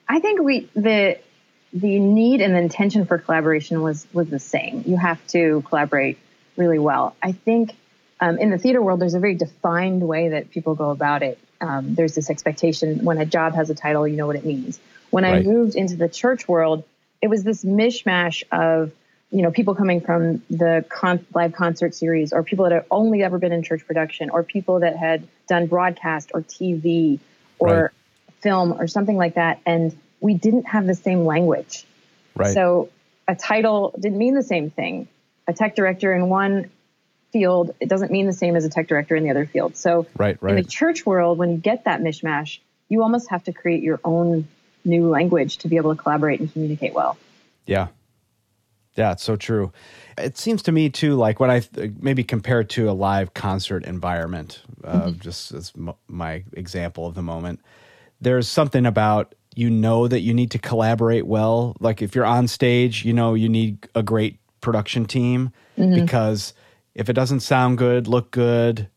I 0.09 0.21
think 0.21 0.41
we 0.41 0.71
the 0.75 1.19
the 1.75 1.99
need 1.99 2.41
and 2.41 2.55
the 2.55 2.59
intention 2.59 3.05
for 3.05 3.19
collaboration 3.19 3.83
was 3.83 4.07
was 4.13 4.31
the 4.31 4.39
same. 4.39 4.85
You 4.87 4.97
have 4.97 5.25
to 5.29 5.63
collaborate 5.69 6.19
really 6.57 6.79
well. 6.79 7.15
I 7.23 7.33
think 7.33 7.77
um, 8.21 8.39
in 8.39 8.51
the 8.51 8.59
theater 8.59 8.81
world, 8.81 9.01
there's 9.01 9.15
a 9.15 9.21
very 9.21 9.35
defined 9.35 10.07
way 10.07 10.29
that 10.31 10.51
people 10.51 10.75
go 10.75 10.91
about 10.91 11.23
it. 11.23 11.39
Um, 11.61 11.95
there's 11.95 12.15
this 12.15 12.31
expectation 12.31 13.05
when 13.05 13.19
a 13.19 13.27
job 13.27 13.55
has 13.55 13.69
a 13.69 13.75
title, 13.75 14.07
you 14.07 14.17
know 14.17 14.27
what 14.27 14.37
it 14.37 14.45
means. 14.45 14.81
When 15.11 15.25
right. 15.25 15.35
I 15.35 15.43
moved 15.43 15.75
into 15.75 15.97
the 15.97 16.09
church 16.09 16.49
world, 16.49 16.85
it 17.21 17.29
was 17.29 17.43
this 17.45 17.65
mishmash 17.65 18.43
of 18.51 18.93
you 19.33 19.43
know 19.43 19.51
people 19.51 19.75
coming 19.75 20.01
from 20.01 20.43
the 20.51 20.85
con- 20.89 21.27
live 21.35 21.53
concert 21.53 21.95
series, 21.95 22.33
or 22.33 22.43
people 22.43 22.65
that 22.67 22.73
have 22.73 22.87
only 22.91 23.23
ever 23.23 23.39
been 23.39 23.53
in 23.53 23.63
church 23.63 23.87
production, 23.87 24.31
or 24.31 24.43
people 24.43 24.81
that 24.81 24.97
had 24.97 25.27
done 25.49 25.67
broadcast 25.67 26.31
or 26.35 26.43
TV 26.43 27.19
or 27.59 27.69
right. 27.69 27.91
film 28.41 28.73
or 28.81 28.87
something 28.87 29.17
like 29.17 29.35
that, 29.35 29.61
and 29.67 29.97
we 30.21 30.35
didn't 30.35 30.65
have 30.65 30.87
the 30.87 30.95
same 30.95 31.25
language. 31.25 31.85
Right. 32.37 32.53
So 32.53 32.91
a 33.27 33.35
title 33.35 33.95
didn't 33.99 34.19
mean 34.19 34.35
the 34.35 34.43
same 34.43 34.71
thing. 34.71 35.09
A 35.49 35.53
tech 35.53 35.75
director 35.75 36.13
in 36.13 36.29
one 36.29 36.71
field, 37.33 37.75
it 37.81 37.89
doesn't 37.89 38.13
mean 38.13 38.27
the 38.27 38.33
same 38.33 38.55
as 38.55 38.65
a 38.65 38.69
tech 38.69 38.87
director 38.87 39.17
in 39.17 39.25
the 39.25 39.31
other 39.31 39.47
field. 39.47 39.77
So 39.77 40.07
right, 40.17 40.41
right. 40.43 40.51
in 40.51 40.57
the 40.57 40.69
church 40.69 41.05
world, 41.07 41.39
when 41.39 41.51
you 41.53 41.57
get 41.57 41.85
that 41.85 42.01
mishmash, 42.01 42.59
you 42.89 43.03
almost 43.03 43.31
have 43.31 43.45
to 43.45 43.53
create 43.53 43.83
your 43.83 44.01
own 44.05 44.47
new 44.85 45.09
language 45.09 45.59
to 45.59 45.69
be 45.69 45.77
able 45.77 45.95
to 45.95 46.01
collaborate 46.01 46.41
and 46.41 46.53
communicate 46.53 46.93
well. 46.93 47.17
Yeah. 47.67 47.89
Yeah, 48.95 49.13
it's 49.13 49.23
so 49.23 49.37
true. 49.37 49.73
It 50.19 50.37
seems 50.37 50.63
to 50.65 50.73
me 50.73 50.91
too, 50.91 51.15
like 51.15 51.41
when 51.41 51.51
I 51.51 51.63
maybe 52.01 52.23
compared 52.23 52.69
to 52.71 52.91
a 52.91 52.93
live 52.93 53.33
concert 53.35 53.85
environment, 53.85 54.63
uh, 54.85 55.03
mm-hmm. 55.03 55.19
just 55.19 55.53
as 55.53 55.73
m- 55.77 55.95
my 56.09 56.45
example 56.53 57.07
of 57.07 57.15
the 57.15 57.23
moment, 57.23 57.61
there's 58.21 58.49
something 58.49 58.85
about 58.85 59.35
you 59.55 59.71
know 59.71 60.09
that 60.09 60.21
you 60.21 60.35
need 60.35 60.51
to 60.51 60.59
collaborate 60.59 61.27
well. 61.27 61.77
Like 61.81 62.03
if 62.03 62.15
you're 62.15 62.27
on 62.27 62.49
stage, 62.49 63.05
you 63.05 63.13
know 63.13 63.35
you 63.35 63.49
need 63.49 63.89
a 63.95 64.03
great 64.03 64.39
production 64.61 65.07
team 65.07 65.53
because 65.95 66.55
if 66.95 67.09
it 67.09 67.15
doesn't 67.15 67.41
sound 67.41 67.79
good, 67.79 68.07
look 68.07 68.31
good, 68.31 68.89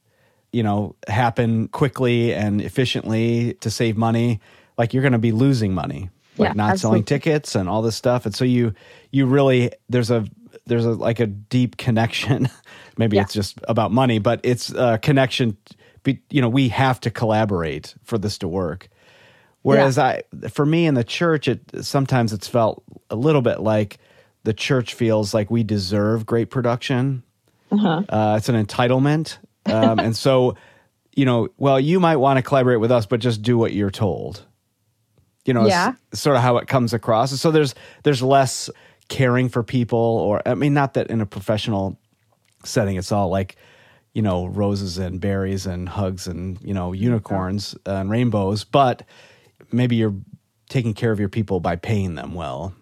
you 0.52 0.64
know, 0.64 0.96
happen 1.08 1.68
quickly 1.70 2.34
and 2.34 2.62
efficiently 2.62 3.54
to 3.56 3.70
save 3.70 3.98
money, 3.98 4.40
like 4.78 4.94
you're 4.94 5.02
going 5.02 5.14
to 5.14 5.20
be 5.20 5.32
losing 5.32 5.74
money, 5.74 6.10
like 6.38 6.50
Yeah, 6.50 6.54
not 6.54 6.80
selling 6.80 7.04
tickets 7.04 7.56
and 7.56 7.68
all 7.70 7.82
this 7.82 7.96
stuff. 7.96 8.26
And 8.26 8.36
so 8.36 8.46
you 8.46 8.74
you 9.12 9.26
really 9.26 9.72
there's 9.90 10.12
a 10.12 10.26
there's 10.66 10.86
a 10.86 10.92
like 10.92 11.20
a 11.20 11.28
deep 11.28 11.78
connection. 11.78 12.50
Maybe 12.98 13.18
Yeah. 13.18 13.24
it's 13.24 13.34
just 13.34 13.60
about 13.68 13.92
money, 13.92 14.20
but 14.20 14.40
it's 14.44 14.70
a 14.72 14.98
connection. 14.98 15.58
be- 16.04 16.22
You 16.30 16.42
know, 16.42 16.50
we 16.50 16.70
have 16.70 17.00
to 17.02 17.12
collaborate 17.12 17.94
for 18.04 18.18
this 18.18 18.38
to 18.40 18.48
work. 18.48 18.90
Whereas 19.62 19.98
I, 19.98 20.22
for 20.52 20.64
me 20.66 20.86
in 20.86 20.94
the 20.94 21.04
church, 21.04 21.48
it 21.48 21.62
sometimes 21.84 22.34
it's 22.34 22.48
felt 22.48 22.84
a 23.10 23.16
little 23.16 23.42
bit 23.42 23.60
like 23.62 23.98
the 24.44 24.54
church 24.54 24.94
feels 24.94 25.34
like 25.34 25.50
we 25.50 25.64
deserve 25.64 26.26
great 26.26 26.52
production. 26.52 27.24
Uh, 27.72 28.36
it's 28.38 28.48
an 28.48 28.64
entitlement, 28.64 29.38
um, 29.66 29.98
and 30.00 30.16
so 30.16 30.56
you 31.16 31.26
know, 31.26 31.48
well, 31.58 31.80
you 31.80 32.00
might 32.00 32.18
want 32.18 32.38
to 32.38 32.44
collaborate 32.44 32.80
with 32.80 32.92
us, 32.92 33.06
but 33.08 33.20
just 33.20 33.42
do 33.42 33.58
what 33.58 33.74
you're 33.74 33.90
told. 33.90 34.46
You 35.46 35.54
know, 35.54 35.66
Yeah. 35.68 35.94
it's 36.12 36.22
sort 36.22 36.36
of 36.36 36.42
how 36.42 36.58
it 36.58 36.68
comes 36.68 36.94
across. 36.94 37.32
And 37.32 37.40
so 37.40 37.52
there's 37.52 37.76
there's 38.04 38.22
less 38.24 38.70
caring 39.10 39.50
for 39.50 39.64
people, 39.64 40.00
or 40.00 40.42
I 40.48 40.56
mean, 40.56 40.74
not 40.74 40.94
that 40.96 41.08
in 41.10 41.22
a 41.22 41.26
professional 41.26 41.98
setting, 42.64 42.96
it's 42.98 43.12
all 43.12 43.30
like 43.30 43.56
you 44.14 44.22
know 44.22 44.48
roses 44.48 44.98
and 44.98 45.20
berries 45.22 45.66
and 45.66 45.90
hugs 45.90 46.28
and 46.28 46.60
you 46.62 46.74
know 46.74 46.94
unicorns 46.94 47.76
and 47.86 48.10
rainbows, 48.10 48.64
but 48.64 49.04
maybe 49.72 49.96
you're 49.96 50.16
taking 50.70 50.94
care 50.94 51.12
of 51.12 51.20
your 51.20 51.30
people 51.30 51.60
by 51.60 51.76
paying 51.76 52.16
them 52.16 52.34
well. 52.34 52.74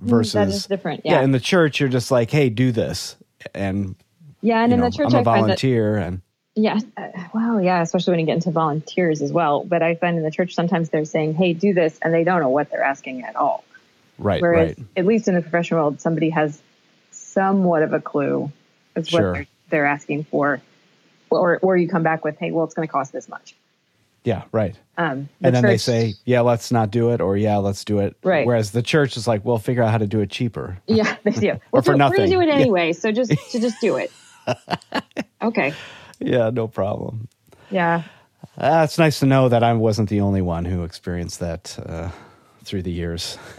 Versus 0.00 0.34
Mm, 0.34 0.48
is 0.48 0.66
different, 0.66 1.02
yeah. 1.04 1.22
in 1.22 1.32
the 1.32 1.40
church, 1.40 1.80
you're 1.80 1.88
just 1.88 2.10
like, 2.10 2.30
hey, 2.30 2.50
do 2.50 2.72
this, 2.72 3.16
and 3.54 3.94
Yeah, 4.42 4.62
and 4.62 4.72
in 4.72 4.80
know, 4.80 4.86
the 4.86 4.90
church, 4.96 5.06
I'm 5.08 5.14
a 5.14 5.18
I 5.18 5.22
that 5.22 5.24
volunteer, 5.24 5.96
and 5.96 6.22
Yeah. 6.56 6.78
uh, 6.96 7.08
Well, 7.34 7.60
yeah, 7.60 7.82
especially 7.82 8.12
when 8.12 8.20
you 8.20 8.26
get 8.26 8.34
into 8.34 8.50
volunteers 8.50 9.22
as 9.22 9.30
well. 9.30 9.62
But 9.62 9.82
I 9.82 9.94
find 9.94 10.16
in 10.16 10.24
the 10.24 10.30
church 10.30 10.54
sometimes 10.54 10.88
they're 10.90 11.04
saying, 11.04 11.34
hey, 11.34 11.52
do 11.52 11.72
this, 11.74 11.98
and 12.02 12.12
they 12.12 12.24
don't 12.24 12.40
know 12.40 12.48
what 12.48 12.70
they're 12.70 12.82
asking 12.82 13.22
at 13.22 13.36
all. 13.36 13.62
right, 14.18 14.40
Whereas, 14.42 14.76
right. 14.78 14.86
at 14.96 15.06
least 15.06 15.28
in 15.28 15.34
the 15.34 15.42
professional 15.42 15.80
world, 15.80 16.00
somebody 16.00 16.30
has 16.30 16.60
somewhat 17.12 17.82
of 17.82 17.92
a 17.92 18.00
clue 18.00 18.50
as 18.96 19.12
what 19.12 19.20
they're, 19.20 19.46
they're 19.68 19.86
asking 19.86 20.24
for. 20.24 20.60
Or, 21.28 21.58
or 21.58 21.76
you 21.76 21.88
come 21.88 22.02
back 22.02 22.24
with, 22.24 22.38
hey, 22.38 22.52
well, 22.52 22.64
it's 22.64 22.74
going 22.74 22.86
to 22.88 22.92
cost 22.92 23.12
this 23.12 23.28
much. 23.28 23.54
Yeah, 24.24 24.44
right. 24.50 24.74
Um, 24.96 25.28
the 25.40 25.48
and 25.48 25.54
then 25.56 25.62
they 25.64 25.76
say, 25.76 26.14
yeah, 26.24 26.40
let's 26.40 26.72
not 26.72 26.90
do 26.90 27.10
it, 27.10 27.20
or 27.20 27.36
yeah, 27.36 27.58
let's 27.58 27.84
do 27.84 27.98
it. 28.00 28.16
Right. 28.24 28.46
Whereas 28.46 28.70
the 28.72 28.82
church 28.82 29.16
is 29.16 29.28
like, 29.28 29.44
we'll 29.44 29.58
figure 29.58 29.82
out 29.82 29.90
how 29.90 29.98
to 29.98 30.06
do 30.06 30.20
it 30.20 30.30
cheaper. 30.30 30.78
yeah, 30.86 31.16
they 31.24 31.30
do. 31.32 31.50
Or 31.50 31.60
Well, 31.72 31.82
for 31.82 31.86
do- 31.86 31.90
We're 31.92 31.96
nothing. 31.98 32.16
going 32.18 32.30
to 32.30 32.34
do 32.36 32.40
it 32.40 32.48
Yeah. 32.48 32.54
anyway, 32.54 32.92
so 32.92 33.12
just 33.12 33.30
to 33.52 33.60
just 33.60 33.80
do 33.80 33.96
it. 33.96 34.10
Okay. 35.42 35.74
Yeah, 36.20 36.50
no 36.50 36.68
problem. 36.68 37.28
Yeah. 37.70 38.02
Uh, 38.58 38.82
it's 38.84 38.98
nice 38.98 39.20
to 39.20 39.26
know 39.26 39.48
that 39.48 39.62
I 39.62 39.72
wasn't 39.74 40.08
the 40.08 40.20
only 40.20 40.42
one 40.42 40.64
who 40.64 40.84
experienced 40.84 41.40
that 41.40 41.78
uh, 41.84 42.10
through 42.64 42.82
the 42.82 42.92
years. 42.92 43.36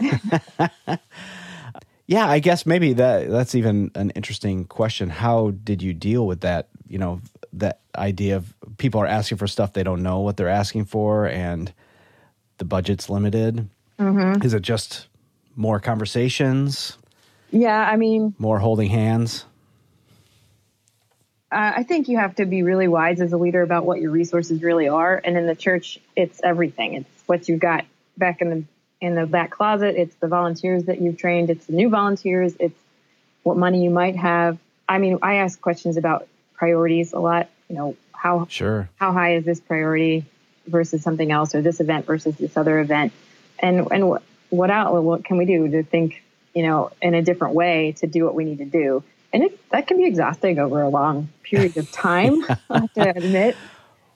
yeah, 2.06 2.26
I 2.26 2.38
guess 2.38 2.64
maybe 2.66 2.94
that 2.94 3.28
that's 3.28 3.54
even 3.54 3.90
an 3.94 4.10
interesting 4.10 4.64
question. 4.64 5.10
How 5.10 5.50
did 5.50 5.82
you 5.82 5.92
deal 5.92 6.26
with 6.26 6.40
that? 6.40 6.68
You 6.88 6.98
know, 6.98 7.20
that 7.52 7.80
idea 7.96 8.36
of 8.36 8.52
people 8.78 9.00
are 9.00 9.06
asking 9.06 9.38
for 9.38 9.46
stuff 9.46 9.72
they 9.72 9.82
don't 9.82 10.02
know 10.02 10.20
what 10.20 10.36
they're 10.36 10.48
asking 10.48 10.86
for, 10.86 11.26
and 11.26 11.72
the 12.58 12.64
budget's 12.64 13.10
limited. 13.10 13.68
Mm-hmm. 13.98 14.42
Is 14.42 14.54
it 14.54 14.62
just 14.62 15.06
more 15.56 15.80
conversations, 15.80 16.96
Yeah. 17.50 17.76
I 17.78 17.96
mean, 17.96 18.34
more 18.38 18.58
holding 18.60 18.88
hands? 18.88 19.44
Uh, 21.50 21.72
I 21.76 21.82
think 21.82 22.08
you 22.08 22.18
have 22.18 22.36
to 22.36 22.46
be 22.46 22.62
really 22.62 22.88
wise 22.88 23.20
as 23.20 23.32
a 23.32 23.38
leader 23.38 23.62
about 23.62 23.86
what 23.86 24.00
your 24.00 24.10
resources 24.10 24.62
really 24.62 24.88
are. 24.88 25.20
And 25.22 25.36
in 25.36 25.46
the 25.46 25.56
church, 25.56 25.98
it's 26.14 26.40
everything. 26.42 26.94
It's 26.94 27.22
what 27.26 27.48
you've 27.48 27.60
got 27.60 27.84
back 28.16 28.40
in 28.42 28.50
the 28.50 28.64
in 29.00 29.14
the 29.14 29.26
back 29.26 29.50
closet. 29.50 29.94
It's 29.96 30.14
the 30.16 30.28
volunteers 30.28 30.84
that 30.84 31.00
you've 31.00 31.16
trained. 31.16 31.50
It's 31.50 31.66
the 31.66 31.72
new 31.72 31.88
volunteers. 31.88 32.54
It's 32.58 32.78
what 33.44 33.56
money 33.56 33.82
you 33.84 33.90
might 33.90 34.16
have. 34.16 34.58
I 34.88 34.98
mean, 34.98 35.18
I 35.22 35.36
ask 35.36 35.60
questions 35.60 35.96
about 35.96 36.26
priorities 36.54 37.12
a 37.12 37.18
lot. 37.18 37.48
You 37.68 37.76
know, 37.76 37.96
how 38.12 38.46
Sure. 38.50 38.88
how 38.96 39.12
high 39.12 39.36
is 39.36 39.44
this 39.44 39.60
priority 39.60 40.24
versus 40.66 41.02
something 41.02 41.30
else, 41.30 41.54
or 41.54 41.62
this 41.62 41.80
event 41.80 42.04
versus 42.06 42.36
this 42.36 42.56
other 42.56 42.78
event, 42.80 43.12
and 43.58 43.88
and 43.90 44.08
what 44.08 44.22
what 44.50 44.70
out 44.70 45.02
what 45.02 45.24
can 45.24 45.38
we 45.38 45.44
do 45.44 45.68
to 45.68 45.82
think 45.82 46.22
you 46.54 46.62
know 46.64 46.90
in 47.00 47.14
a 47.14 47.22
different 47.22 47.54
way 47.54 47.92
to 47.98 48.06
do 48.06 48.24
what 48.24 48.34
we 48.34 48.44
need 48.44 48.58
to 48.58 48.64
do, 48.64 49.02
and 49.32 49.44
it, 49.44 49.60
that 49.72 49.86
can 49.86 49.98
be 49.98 50.06
exhausting 50.06 50.58
over 50.58 50.82
a 50.82 50.88
long 50.90 51.32
period 51.42 51.76
of 51.76 51.90
time. 51.90 52.42
I 52.70 52.80
have 52.80 52.92
to 52.94 53.10
admit. 53.16 53.58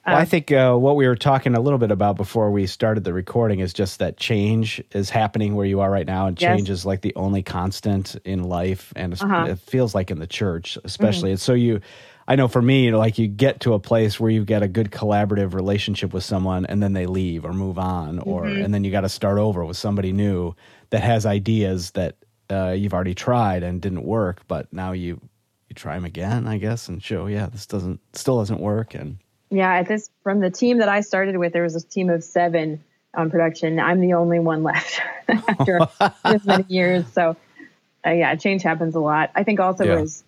Well, 0.09 0.21
I 0.21 0.25
think 0.27 0.53
uh, 0.53 0.75
what 0.77 0.97
we 0.97 1.07
were 1.09 1.17
talking 1.17 1.55
a 1.55 1.61
little 1.61 1.79
bit 1.79 1.91
about 1.91 2.17
before 2.17 2.51
we 2.51 2.67
started 2.67 3.05
the 3.05 3.13
recording 3.15 3.61
is 3.61 3.73
just 3.73 4.01
that 4.01 4.19
change 4.19 4.83
is 4.93 5.11
happening 5.11 5.55
where 5.57 5.67
you 5.67 5.81
are 5.81 5.91
right 5.91 6.07
now, 6.07 6.27
and 6.27 6.37
Yes. 6.39 6.49
change 6.59 6.71
is 6.71 6.87
like 6.87 7.03
the 7.03 7.15
only 7.17 7.43
constant 7.43 8.17
in 8.25 8.45
life, 8.45 8.93
and 8.97 9.15
Uh-huh. 9.21 9.49
it 9.49 9.59
feels 9.61 9.95
like 9.95 10.11
in 10.11 10.19
the 10.19 10.27
church, 10.27 10.79
especially. 10.85 11.31
And 11.31 11.41
so 11.41 11.55
you, 11.55 11.81
I 12.29 12.37
know 12.37 12.49
for 12.49 12.63
me, 12.63 12.93
like 12.93 13.19
you 13.19 13.29
get 13.29 13.61
to 13.61 13.75
a 13.75 13.81
place 13.81 14.21
where 14.21 14.31
you 14.31 14.45
get 14.45 14.63
a 14.63 14.69
good 14.69 14.91
collaborative 14.93 15.55
relationship 15.55 16.13
with 16.13 16.25
someone, 16.25 16.67
and 16.67 16.83
then 16.83 16.93
they 16.95 17.07
leave 17.07 17.45
or 17.45 17.53
move 17.55 17.79
on, 17.79 18.19
or 18.21 18.55
and 18.57 18.75
then 18.75 18.85
you 18.85 18.91
got 18.93 19.03
to 19.03 19.09
start 19.09 19.39
over 19.39 19.65
with 19.65 19.77
somebody 19.79 20.13
new 20.13 20.55
that 20.91 21.03
has 21.03 21.27
ideas 21.27 21.93
that 21.93 22.17
uh, 22.51 22.71
you've 22.77 22.95
already 22.95 23.15
tried 23.15 23.63
and 23.63 23.81
didn't 23.81 24.05
work, 24.05 24.43
but 24.49 24.73
now 24.73 24.93
you 24.93 25.21
you 25.69 25.75
try 25.75 25.95
them 25.95 26.05
again, 26.05 26.47
I 26.47 26.59
guess, 26.59 26.89
and 26.89 27.03
show 27.03 27.27
yeah 27.27 27.47
this 27.47 27.67
doesn't 27.67 28.01
still 28.15 28.39
doesn't 28.39 28.61
work, 28.61 28.95
and 28.95 29.19
Yeah, 29.51 29.73
at 29.75 29.89
this 29.89 30.11
from 30.23 30.41
the 30.41 30.51
team 30.51 30.79
that 30.79 30.89
I 30.89 31.01
started 31.01 31.37
with, 31.37 31.53
there 31.53 31.63
was 31.63 31.77
a 31.77 31.87
team 31.87 32.11
of 32.11 32.23
seven 32.25 32.83
on 33.15 33.31
production. 33.31 33.79
I'm 33.81 34.01
the 34.01 34.15
only 34.15 34.39
one 34.39 34.63
left 34.63 35.01
after 35.29 35.81
this 36.25 36.45
many 36.45 36.65
years. 36.69 37.05
So, 37.13 37.37
uh, 38.07 38.11
yeah, 38.11 38.35
change 38.37 38.63
happens 38.63 38.95
a 38.95 39.01
lot. 39.01 39.31
I 39.35 39.45
think 39.45 39.61
also 39.61 39.85
Yeah. 39.85 39.99
is 40.01 40.25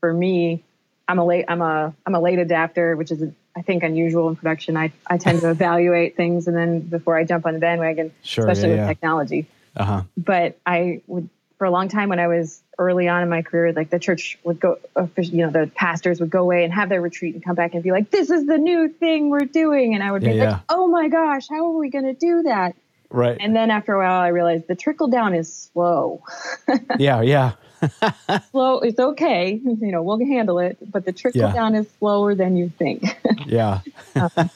for 0.00 0.12
me, 0.12 0.62
I'm 1.08 1.18
a 1.18 1.24
late 1.24 1.44
I'm 1.48 1.62
a 1.62 1.94
I'm 2.06 2.14
a 2.14 2.20
late 2.20 2.38
adapter, 2.38 2.96
which 2.96 3.10
is 3.10 3.22
I 3.54 3.62
think 3.62 3.82
unusual 3.82 4.28
in 4.28 4.36
production. 4.36 4.76
I 4.76 4.92
I 5.06 5.18
tend 5.18 5.40
to 5.40 5.50
evaluate 5.56 6.16
things 6.16 6.46
and 6.48 6.56
then 6.56 6.80
before 6.80 7.16
I 7.16 7.24
jump 7.24 7.46
on 7.46 7.54
the 7.54 7.60
bandwagon, 7.60 8.12
Sure, 8.22 8.46
especially 8.46 8.70
yeah, 8.70 8.74
with 8.76 8.80
yeah. 8.84 8.88
technology 8.88 9.46
uh 9.76 9.84
huh. 9.84 10.02
but 10.16 10.58
I 10.64 11.02
would 11.06 11.28
for 11.58 11.64
a 11.64 11.70
long 11.70 11.88
time 11.88 12.08
when 12.08 12.18
I 12.20 12.26
was 12.28 12.62
early 12.78 13.08
on 13.08 13.22
in 13.22 13.28
my 13.28 13.42
career, 13.42 13.72
like 13.72 13.90
the 13.90 13.98
church 13.98 14.38
would 14.44 14.60
go, 14.60 14.78
you 15.16 15.46
know, 15.46 15.50
the 15.50 15.70
pastors 15.74 16.20
would 16.20 16.30
go 16.30 16.40
away 16.40 16.64
and 16.64 16.72
have 16.72 16.88
their 16.88 17.00
retreat 17.00 17.34
and 17.34 17.42
come 17.44 17.54
back 17.54 17.74
and 17.74 17.82
be 17.82 17.90
like, 17.92 18.10
"This 18.10 18.30
is 18.30 18.46
the 18.46 18.58
new 18.58 18.88
thing 18.88 19.30
we're 19.30 19.40
doing," 19.46 19.94
and 19.94 20.02
I 20.02 20.12
would 20.12 20.22
be 20.22 20.32
Yeah, 20.32 20.44
like, 20.44 20.50
yeah. 20.50 20.58
"Oh 20.68 20.86
my 20.86 21.08
gosh, 21.08 21.48
how 21.48 21.64
are 21.66 21.78
we 21.78 21.88
going 21.88 22.04
to 22.04 22.12
do 22.14 22.42
that?" 22.42 22.74
Right. 23.10 23.36
And 23.40 23.54
then 23.54 23.70
after 23.70 23.94
a 23.94 23.98
while, 23.98 24.20
I 24.20 24.28
realized 24.28 24.66
the 24.66 24.74
trickle 24.74 25.06
down 25.08 25.32
is 25.34 25.52
slow. 25.72 26.22
yeah, 26.98 27.22
yeah. 27.22 27.52
slow, 28.50 28.80
it's 28.80 28.98
okay, 28.98 29.52
you 29.64 29.92
know, 29.92 30.02
we'll 30.02 30.18
handle 30.18 30.58
it, 30.58 30.76
but 30.90 31.04
the 31.04 31.12
trickle 31.12 31.42
Yeah. 31.42 31.52
down 31.52 31.74
is 31.74 31.86
slower 31.98 32.34
than 32.34 32.56
you 32.56 32.68
think. 32.78 33.16
Yeah. 33.46 33.80
Um, 34.16 34.50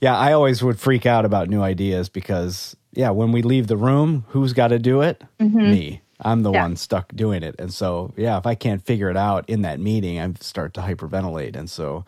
yeah, 0.00 0.16
I 0.16 0.32
always 0.32 0.62
would 0.62 0.78
freak 0.78 1.06
out 1.06 1.24
about 1.24 1.48
new 1.48 1.62
ideas 1.62 2.08
because, 2.08 2.76
yeah, 2.94 3.10
when 3.10 3.32
we 3.32 3.42
leave 3.42 3.66
the 3.66 3.76
room, 3.76 4.24
who's 4.28 4.52
got 4.52 4.68
to 4.68 4.78
do 4.78 5.02
it? 5.02 5.22
Me. 5.38 6.00
I'm 6.20 6.42
the 6.42 6.50
Mm-hmm. 6.50 6.54
Yeah. 6.54 6.62
one 6.62 6.76
stuck 6.76 7.14
doing 7.14 7.42
it. 7.42 7.56
And 7.58 7.72
so, 7.74 8.12
yeah, 8.16 8.38
if 8.38 8.46
I 8.46 8.54
can't 8.54 8.84
figure 8.84 9.10
it 9.10 9.16
out 9.16 9.48
in 9.48 9.62
that 9.62 9.80
meeting, 9.80 10.18
I 10.20 10.32
start 10.40 10.74
to 10.74 10.80
hyperventilate. 10.80 11.56
And 11.56 11.68
so, 11.68 12.04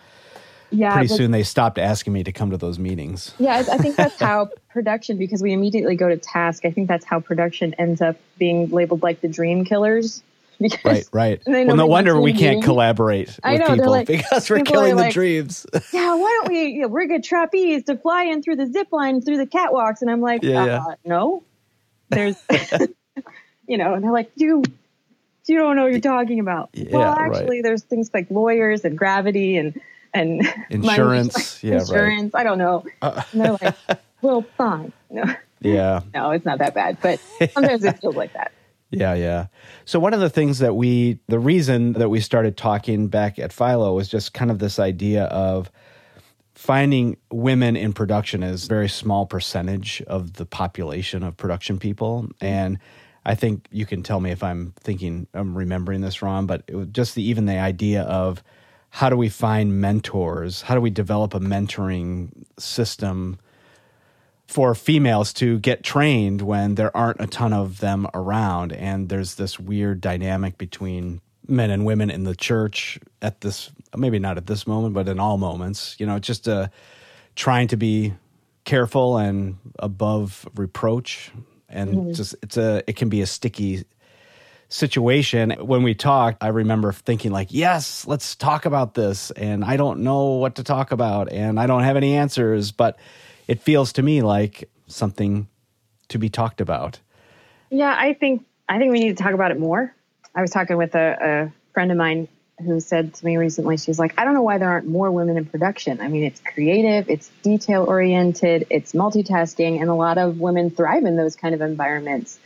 yeah, 0.71 0.93
pretty 0.95 1.09
but- 1.09 1.16
soon 1.16 1.31
they 1.33 1.43
stopped 1.43 1.78
asking 1.78 2.12
me 2.12 2.23
to 2.25 2.33
come 2.33 2.50
to 2.50 2.57
those 2.57 2.78
meetings. 2.78 3.35
Yeah, 3.38 3.57
I 3.71 3.76
think 3.78 3.97
that's 4.02 4.19
how 4.21 4.49
production, 4.71 5.19
because 5.19 5.43
we 5.43 5.52
immediately 5.52 5.97
go 5.97 6.09
to 6.09 6.16
task. 6.16 6.64
I 6.64 6.71
think 6.71 6.88
that's 6.88 7.05
how 7.05 7.21
production 7.21 7.75
ends 7.75 8.00
up 8.00 8.16
being 8.38 8.69
labeled 8.71 9.02
like 9.02 9.21
the 9.21 9.28
dream 9.28 9.64
killers. 9.64 10.23
Because 10.61 11.11
Right, 11.13 11.41
right. 11.47 11.67
Well, 11.67 11.77
no 11.77 11.87
wonder 11.87 12.19
we 12.21 12.33
can't 12.33 12.65
collaborate 12.65 13.27
with 13.29 13.41
I 13.45 13.57
know, 13.59 13.69
people 13.75 13.91
like- 13.91 14.07
because 14.07 14.49
we're 14.49 14.61
killing 14.61 14.97
the 14.97 15.03
like- 15.03 15.13
dreams. 15.13 15.67
yeah, 15.93 16.15
why 16.15 16.41
don't 16.41 16.49
we? 16.49 16.67
You 16.67 16.83
know, 16.83 16.89
we're 16.89 17.07
good 17.07 17.25
trapeze 17.25 17.85
to 17.85 17.97
fly 17.97 18.25
in 18.25 18.43
through 18.43 18.57
the 18.57 18.67
zip 18.67 18.89
line 18.91 19.21
through 19.21 19.37
the 19.37 19.47
catwalks, 19.47 20.01
and 20.01 20.11
I'm 20.11 20.21
like, 20.23 20.43
Yeah, 20.43 20.63
uh, 20.63 20.67
yeah. 20.67 20.85
no, 21.05 21.43
there's, 22.09 22.37
you 23.69 23.77
know, 23.77 23.95
and 23.95 24.03
they're 24.03 24.13
like, 24.13 24.31
you, 24.37 24.63
you 25.47 25.57
don't 25.59 25.77
know 25.77 25.83
what 25.83 25.93
you're 25.93 26.01
talking 26.01 26.41
about. 26.41 26.71
Yeah, 26.73 26.97
well, 26.97 27.15
right. 27.15 27.33
actually, 27.37 27.61
there's 27.63 27.83
things 27.83 28.11
like 28.15 28.31
lawyers 28.31 28.85
and 28.85 28.97
gravity 28.97 29.57
and 29.59 29.79
and. 30.15 30.41
Insurance. 30.71 31.63
Yeah, 31.63 31.73
right. 31.75 31.81
insurance. 31.83 32.35
I 32.35 32.45
don't 32.45 32.59
know. 32.59 32.85
Uh. 33.03 33.23
and 33.33 33.41
they're 33.43 33.59
like, 33.61 33.75
well, 34.23 34.43
fine. 34.57 34.93
No, 35.11 35.25
Yeah. 35.61 36.01
no, 36.15 36.31
it's 36.31 36.45
not 36.47 36.59
that 36.59 36.75
bad, 36.75 36.97
but 37.03 37.21
sometimes 37.53 37.85
it 37.85 38.01
feels 38.01 38.17
like 38.17 38.33
that. 38.33 38.53
Yeah, 38.90 39.14
yeah. 39.14 39.47
So 39.85 39.99
one 39.99 40.14
of 40.14 40.21
the 40.21 40.31
things 40.31 40.61
that 40.61 40.75
we, 40.76 41.19
the 41.28 41.38
reason 41.38 41.95
that 41.95 42.09
we 42.09 42.21
started 42.21 42.57
talking 42.57 43.09
back 43.09 43.38
at 43.38 43.52
Philo 43.52 43.95
was 43.95 44.09
just 44.09 44.33
kind 44.33 44.50
of 44.50 44.59
this 44.59 44.78
idea 44.78 45.25
of 45.25 45.71
finding 46.55 47.16
women 47.31 47.76
in 47.76 47.93
production 47.93 48.43
is 48.43 48.64
a 48.64 48.69
very 48.69 48.88
small 48.88 49.26
percentage 49.26 50.02
of 50.07 50.35
the 50.35 50.47
population 50.47 51.23
of 51.23 51.37
production 51.37 51.78
people, 51.78 52.28
and 52.40 52.78
I 53.26 53.35
think 53.35 53.66
you 53.73 53.85
can 53.85 54.02
tell 54.02 54.21
me 54.21 54.31
if 54.31 54.43
I'm 54.43 54.73
thinking 54.78 55.26
I'm 55.35 55.57
remembering 55.57 56.00
this 56.00 56.23
wrong, 56.23 56.47
but 56.47 56.93
just 56.93 57.16
the, 57.16 57.23
even 57.25 57.47
the 57.47 57.59
idea 57.59 58.02
of 58.02 58.43
how 58.90 59.11
do 59.11 59.16
we 59.16 59.28
find 59.28 59.81
mentors? 59.81 60.62
How 60.62 60.76
do 60.76 60.81
we 60.81 60.90
develop 60.90 61.35
a 61.35 61.40
mentoring 61.40 62.31
system 62.59 63.38
for 64.47 64.75
females 64.75 65.33
to 65.35 65.59
get 65.59 65.83
trained 65.83 66.43
when 66.43 66.76
there 66.76 66.97
aren't 66.97 67.21
a 67.21 67.26
ton 67.26 67.53
of 67.53 67.81
them 67.81 68.07
around. 68.15 68.73
And 68.73 69.09
there's 69.09 69.35
this 69.35 69.59
weird 69.59 70.00
dynamic 70.00 70.57
between 70.57 71.21
men 71.49 71.71
and 71.71 71.85
women 71.85 72.11
in 72.11 72.25
the 72.25 72.35
church 72.35 72.99
at 73.23 73.41
this 73.41 73.71
maybe 73.97 74.19
not 74.19 74.37
at 74.37 74.47
this 74.47 74.67
moment 74.67 74.93
but 74.93 75.07
in 75.07 75.21
all 75.21 75.38
moments 75.38 75.95
you 76.00 76.05
know 76.05 76.19
just 76.19 76.49
uh, 76.49 76.67
trying 77.37 77.69
to 77.69 77.76
be 77.76 78.12
careful 78.67 79.17
and 79.17 79.57
above 79.79 80.47
reproach. 80.57 81.31
And 81.69 81.95
mm-hmm. 81.95 82.12
just 82.12 82.35
it's 82.43 82.59
a 82.59 82.83
it 82.87 82.97
can 82.97 83.09
be 83.09 83.23
a 83.23 83.26
sticky 83.26 83.85
situation. 84.69 85.50
When 85.53 85.83
we 85.83 85.95
talked 85.95 86.43
i 86.43 86.49
remember 86.49 86.93
thinking 86.93 87.33
like 87.33 87.49
yes 87.50 88.07
let's 88.07 88.37
talk 88.37 88.67
about 88.67 88.95
this. 88.95 89.31
And 89.31 89.65
i 89.65 89.79
don't 89.79 90.00
know 90.00 90.33
what 90.33 90.57
to 90.57 90.65
talk 90.65 90.93
about 90.93 91.33
and 91.33 91.59
i 91.59 91.67
don't 91.67 91.85
have 91.85 91.97
any 91.97 92.15
answers 92.15 92.73
but 92.73 92.99
it 93.47 93.61
feels 93.61 93.93
to 93.93 94.03
me 94.03 94.23
like 94.23 94.69
something 94.87 95.49
to 96.09 96.19
be 96.19 96.29
talked 96.29 96.61
about 96.61 97.00
yeah 97.71 97.95
i 97.99 98.15
think 98.15 98.45
i 98.69 98.79
think 98.79 98.93
we 98.93 99.00
need 99.00 99.17
to 99.17 99.23
talk 99.23 99.33
about 99.33 99.50
it 99.50 99.59
more 99.59 99.95
i 100.35 100.41
was 100.41 100.50
talking 100.50 100.76
with 100.76 100.95
a, 100.95 101.17
a 101.21 101.73
friend 101.73 101.91
of 101.91 101.99
mine 101.99 102.29
who 102.65 102.81
said 102.81 103.12
to 103.12 103.25
me 103.25 103.37
recently, 103.37 103.76
she's 103.76 103.99
like, 103.99 104.15
I 104.19 104.25
don't 104.25 104.33
know 104.33 104.43
why 104.43 104.59
there 104.59 104.69
aren't 104.69 104.87
more 104.87 105.11
women 105.11 105.37
in 105.37 105.45
production. 105.45 106.00
I 106.00 106.09
mean, 106.09 106.25
it's 106.25 106.41
creative, 106.41 107.11
it's 107.11 107.31
detail 107.43 107.85
oriented, 107.85 108.67
it's 108.71 108.93
multitasking, 108.93 109.81
and 109.81 109.91
a 109.91 109.95
lot 109.95 110.17
of 110.17 110.41
women 110.41 110.71
thrive 110.71 111.05
in 111.05 111.17
those 111.17 111.37
kind 111.37 111.55
of 111.55 111.61
environments. 111.61 112.38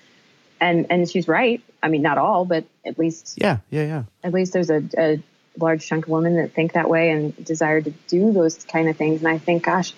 And 0.61 0.87
and 0.91 1.09
she's 1.09 1.29
right. 1.29 1.63
I 1.83 1.89
mean, 1.89 2.03
not 2.03 2.19
all, 2.19 2.45
but 2.45 2.65
at 2.85 2.99
least 2.99 3.39
yeah, 3.41 3.59
yeah, 3.71 3.85
yeah. 3.85 4.03
At 4.25 4.33
least 4.33 4.53
there's 4.53 4.69
a, 4.69 4.83
a 4.99 5.23
large 5.59 5.87
chunk 5.87 6.07
of 6.07 6.11
women 6.11 6.37
that 6.37 6.53
think 6.53 6.73
that 6.73 6.91
way 6.91 7.11
and 7.11 7.45
desire 7.45 7.81
to 7.81 7.91
do 8.09 8.33
those 8.33 8.65
kind 8.65 8.89
of 8.89 8.97
things. 8.97 9.21
And 9.21 9.29
I 9.29 9.39
think, 9.39 9.63
gosh, 9.63 9.95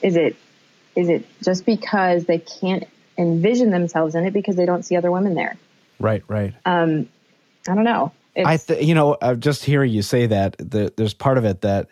is 0.00 0.16
it 0.16 0.36
is 0.96 1.08
it 1.08 1.24
just 1.42 1.66
because 1.66 2.24
they 2.24 2.38
can't 2.38 2.84
envision 3.18 3.70
themselves 3.70 4.14
in 4.14 4.24
it 4.24 4.32
because 4.32 4.56
they 4.56 4.66
don't 4.66 4.82
see 4.82 4.96
other 4.96 5.10
women 5.10 5.34
there? 5.34 5.56
Right, 6.00 6.22
right. 6.28 6.54
Um, 6.64 7.08
I 7.68 7.74
don't 7.74 7.84
know. 7.84 8.12
I, 8.44 8.58
th- 8.58 8.84
you 8.84 8.94
know, 8.94 9.14
uh, 9.14 9.34
just 9.34 9.64
hearing 9.64 9.92
you 9.92 10.02
say 10.02 10.26
that, 10.26 10.56
the, 10.58 10.92
there's 10.96 11.14
part 11.14 11.38
of 11.38 11.44
it 11.44 11.62
that, 11.62 11.88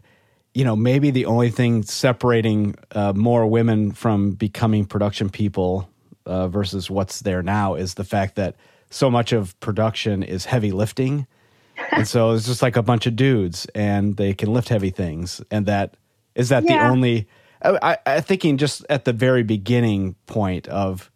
you 0.52 0.64
know, 0.64 0.76
maybe 0.76 1.11
the 1.11 1.25
only 1.26 1.50
thing 1.50 1.82
separating 1.82 2.75
uh, 2.92 3.12
more 3.14 3.46
women 3.46 3.92
from 3.92 4.32
becoming 4.32 4.84
production 4.84 5.30
people 5.30 5.88
uh, 6.26 6.49
versus 6.49 6.90
what's 6.90 7.20
there 7.20 7.42
now 7.42 7.75
is 7.75 7.94
the 7.94 8.04
fact 8.04 8.34
that 8.37 8.56
so 8.90 9.11
much 9.11 9.32
of 9.32 9.58
production 9.61 10.23
is 10.23 10.44
heavy 10.44 10.70
lifting. 10.70 11.26
and 11.92 12.06
so 12.06 12.32
it's 12.32 12.46
just 12.46 12.62
like 12.62 12.76
a 12.76 12.82
bunch 12.82 13.06
of 13.06 13.16
dudes 13.16 13.66
and 13.75 14.16
they 14.16 14.34
can 14.34 14.52
lift 14.52 14.68
heavy 14.68 14.90
things. 14.90 15.42
And 15.50 15.66
that 15.66 15.96
is 16.34 16.50
that 16.50 16.64
yeah. 16.64 16.87
the 16.87 16.92
only, 16.92 17.26
I, 17.64 17.99
I, 18.06 18.21
thinking 18.21 18.59
just 18.59 18.85
at 18.90 19.04
the 19.04 19.12
very 19.12 19.42
beginning 19.42 20.14
point 20.26 20.68
of 20.68 21.11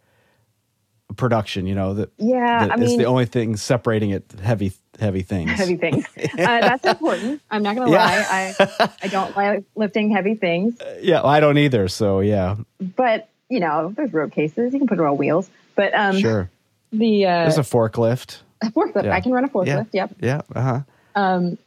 production, 1.16 1.66
you 1.66 1.74
know, 1.74 1.94
that 1.94 2.10
yeah, 2.16 2.66
that 2.66 2.72
I 2.72 2.76
mean, 2.76 2.98
the 2.98 3.04
only 3.04 3.26
thing 3.26 3.56
separating 3.56 4.10
it 4.10 4.32
heavy 4.42 4.72
heavy 4.98 5.22
things. 5.22 5.50
Heavy 5.50 5.76
things. 5.76 6.06
uh, 6.16 6.26
that's 6.36 6.84
important. 6.84 7.42
I'm 7.50 7.62
not 7.62 7.76
going 7.76 7.88
to 7.88 7.92
yeah. 7.92 8.54
lie. 8.58 8.66
I 8.78 8.90
I 9.02 9.08
don't 9.08 9.36
like 9.36 9.64
lifting 9.74 10.10
heavy 10.10 10.34
things. 10.34 10.80
Uh, 10.80 10.98
yeah, 11.00 11.16
well, 11.16 11.26
I 11.26 11.40
don't 11.40 11.58
either. 11.58 11.88
So 11.88 12.20
yeah. 12.20 12.56
But 12.80 13.28
you 13.48 13.60
know, 13.60 13.92
there's 13.96 14.12
road 14.12 14.32
cases. 14.32 14.72
You 14.72 14.78
can 14.78 14.88
put 14.88 14.98
it 14.98 15.04
on 15.04 15.16
wheels. 15.16 15.50
But 15.74 15.94
um, 15.94 16.18
sure. 16.18 16.50
The 16.92 17.26
uh, 17.26 17.42
there's 17.42 17.58
a 17.58 17.62
forklift. 17.62 18.40
A 18.62 18.66
forklift. 18.66 19.04
Yeah. 19.04 19.14
I 19.14 19.20
can 19.20 19.32
run 19.32 19.44
a 19.44 19.48
forklift. 19.48 19.88
Yep. 19.92 20.16
Yeah. 20.20 20.40
Uh 20.54 20.62
huh. 20.62 20.80
Um, 21.14 21.58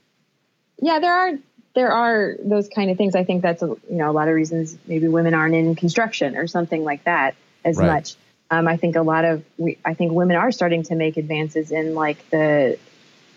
yeah, 0.81 0.99
there 0.99 1.13
are 1.13 1.33
there 1.73 1.91
are 1.91 2.35
those 2.43 2.67
kind 2.67 2.91
of 2.91 2.97
things. 2.97 3.15
I 3.15 3.23
think 3.23 3.41
that's 3.41 3.63
a, 3.63 3.67
you 3.67 3.79
know 3.89 4.09
a 4.09 4.13
lot 4.13 4.27
of 4.27 4.35
reasons 4.35 4.77
maybe 4.85 5.07
women 5.07 5.33
aren't 5.33 5.55
in 5.55 5.75
construction 5.75 6.35
or 6.35 6.47
something 6.47 6.83
like 6.83 7.03
that 7.05 7.35
as 7.63 7.77
right. 7.77 7.87
much. 7.87 8.15
Um, 8.49 8.67
I 8.67 8.77
think 8.77 8.95
a 8.95 9.01
lot 9.01 9.23
of 9.23 9.43
we, 9.57 9.77
I 9.85 9.93
think 9.93 10.11
women 10.11 10.35
are 10.35 10.51
starting 10.51 10.83
to 10.83 10.95
make 10.95 11.17
advances 11.17 11.71
in 11.71 11.95
like 11.95 12.29
the 12.29 12.77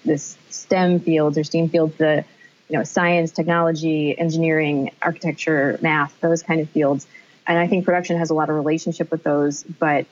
this 0.04 0.36
STEM 0.50 1.00
fields 1.00 1.38
or 1.38 1.44
STEAM 1.44 1.68
fields, 1.68 1.96
the 1.96 2.24
you 2.68 2.78
know 2.78 2.84
science, 2.84 3.30
technology, 3.30 4.18
engineering, 4.18 4.90
architecture, 5.00 5.78
math, 5.80 6.18
those 6.20 6.42
kind 6.42 6.60
of 6.60 6.68
fields. 6.70 7.06
And 7.46 7.58
I 7.58 7.68
think 7.68 7.84
production 7.84 8.16
has 8.18 8.30
a 8.30 8.34
lot 8.34 8.48
of 8.48 8.56
relationship 8.56 9.10
with 9.10 9.22
those, 9.22 9.62
but 9.64 10.06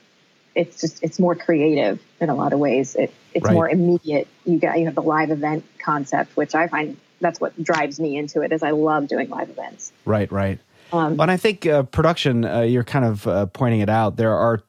it's 0.54 0.80
just 0.80 1.02
it's 1.02 1.18
more 1.18 1.34
creative 1.34 2.00
in 2.20 2.28
a 2.28 2.34
lot 2.34 2.52
of 2.52 2.58
ways. 2.58 2.94
It, 2.94 3.12
it's 3.34 3.44
right. 3.44 3.54
more 3.54 3.68
immediate. 3.68 4.28
You 4.44 4.58
got 4.58 4.78
you 4.78 4.84
have 4.84 4.94
the 4.94 5.02
live 5.02 5.30
event 5.30 5.64
concept, 5.78 6.36
which 6.36 6.54
I 6.54 6.68
find 6.68 6.96
that's 7.22 7.40
what 7.40 7.60
drives 7.62 7.98
me 7.98 8.16
into 8.16 8.42
it. 8.42 8.52
Is 8.52 8.62
I 8.62 8.72
love 8.72 9.08
doing 9.08 9.30
live 9.30 9.48
events. 9.48 9.92
Right, 10.04 10.30
right. 10.30 10.58
Um, 10.92 11.18
and 11.18 11.30
I 11.30 11.38
think 11.38 11.66
uh, 11.66 11.84
production, 11.84 12.44
uh, 12.44 12.60
you're 12.60 12.84
kind 12.84 13.06
of 13.06 13.26
uh, 13.26 13.46
pointing 13.46 13.80
it 13.80 13.88
out. 13.88 14.16
There 14.16 14.34
are 14.34 14.62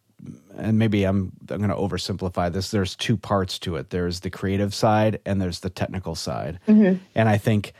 and 0.57 0.77
maybe 0.77 1.03
I'm 1.03 1.31
I'm 1.49 1.57
going 1.57 1.69
to 1.69 1.75
oversimplify 1.75 2.51
this. 2.51 2.71
There's 2.71 2.95
two 2.95 3.17
parts 3.17 3.59
to 3.59 3.75
it. 3.75 3.89
There's 3.89 4.21
the 4.21 4.29
creative 4.29 4.73
side 4.73 5.19
and 5.25 5.41
there's 5.41 5.59
the 5.59 5.69
technical 5.69 6.15
side. 6.15 6.59
Mm-hmm. 6.67 7.03
And 7.15 7.29
I 7.29 7.37
think 7.37 7.73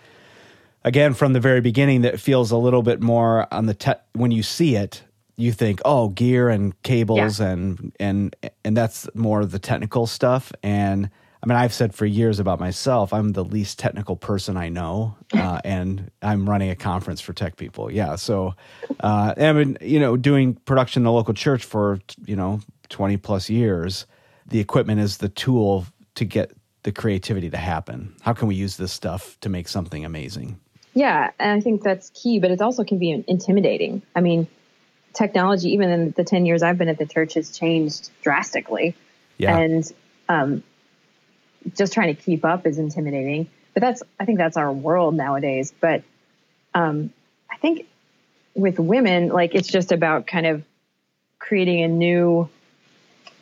again 0.84 1.14
from 1.14 1.34
the 1.34 1.40
very 1.40 1.62
beginning 1.62 2.02
that 2.02 2.20
feels 2.20 2.52
a 2.52 2.58
little 2.58 2.84
bit 2.84 3.02
more 3.02 3.52
on 3.54 3.66
the 3.66 3.74
te- 3.74 3.94
when 4.14 4.32
you 4.32 4.44
see 4.44 4.76
it, 4.76 5.04
you 5.36 5.52
think, 5.52 5.82
"Oh, 5.86 6.10
gear 6.10 6.50
and 6.50 6.80
cables 6.84 7.40
yeah. 7.40 7.50
and 7.50 7.94
and 8.00 8.36
and 8.64 8.76
that's 8.76 9.08
more 9.16 9.46
the 9.46 9.60
technical 9.60 10.08
stuff." 10.08 10.52
And 10.62 11.10
I 11.44 11.46
mean, 11.46 11.58
I've 11.58 11.74
said 11.74 11.94
for 11.94 12.06
years 12.06 12.40
about 12.40 12.62
myself, 12.62 13.12
I'm 13.12 13.34
the 13.34 13.44
least 13.44 13.78
technical 13.78 14.16
person 14.16 14.56
I 14.56 14.70
know, 14.70 15.18
uh, 15.34 15.60
and 15.66 16.10
I'm 16.22 16.50
running 16.50 16.70
a 16.70 16.76
conference 16.76 17.20
for 17.20 17.34
tech 17.34 17.58
people. 17.58 17.92
Yeah, 17.92 18.16
so 18.16 18.54
uh, 19.02 19.34
I 19.36 19.52
mean, 19.52 19.78
you 19.82 20.00
know, 20.00 20.16
doing 20.16 20.56
production 20.56 21.02
in 21.02 21.04
the 21.04 21.12
local 21.12 21.34
church 21.34 21.66
for 21.66 22.00
you 22.26 22.38
know 22.38 22.62
20 22.90 23.18
plus 23.18 23.50
years, 23.50 24.06
the 24.48 24.60
equipment 24.60 25.02
is 25.02 25.18
the 25.18 25.28
tool 25.28 25.86
to 26.16 26.24
get 26.24 26.54
the 26.84 26.94
creativity 26.94 27.50
to 27.50 27.58
happen. 27.58 28.16
How 28.22 28.32
can 28.32 28.48
we 28.48 28.56
use 28.56 28.78
this 28.78 28.94
stuff 28.94 29.38
to 29.42 29.50
make 29.50 29.68
something 29.68 30.06
amazing? 30.06 30.60
Yeah, 30.94 31.32
and 31.40 31.52
I 31.52 31.60
think 31.60 31.84
that's 31.84 32.10
key, 32.12 32.40
but 32.40 32.52
it 32.52 32.62
also 32.62 32.86
can 32.86 33.00
be 33.00 33.24
intimidating. 33.28 34.02
I 34.16 34.22
mean, 34.22 34.48
technology, 35.14 35.70
even 35.74 35.90
in 35.90 36.12
the 36.12 36.24
10 36.24 36.46
years 36.46 36.64
I've 36.64 36.78
been 36.78 36.90
at 36.90 37.00
the 37.00 37.06
church, 37.06 37.34
has 37.34 37.58
changed 37.58 38.12
drastically. 38.22 38.96
Yeah. 39.38 39.58
And 39.58 39.92
um, 40.30 40.64
just 41.76 41.94
trying 41.94 42.16
to 42.16 42.22
keep 42.22 42.46
up 42.46 42.66
is 42.66 42.78
intimidating. 42.78 43.50
But 43.74 43.82
that's 43.82 44.04
I 44.20 44.26
think 44.26 44.38
that's 44.38 44.58
our 44.58 44.72
world 44.72 45.16
nowadays. 45.16 45.74
But 45.80 46.04
um, 46.74 47.12
I 47.50 47.58
think 47.58 47.88
with 48.56 48.80
women, 48.80 49.30
like 49.30 49.56
it's 49.56 49.68
just 49.68 49.92
about 49.92 50.28
kind 50.28 50.46
of 50.46 50.64
creating 51.40 51.84
a 51.84 51.88
new. 51.88 52.50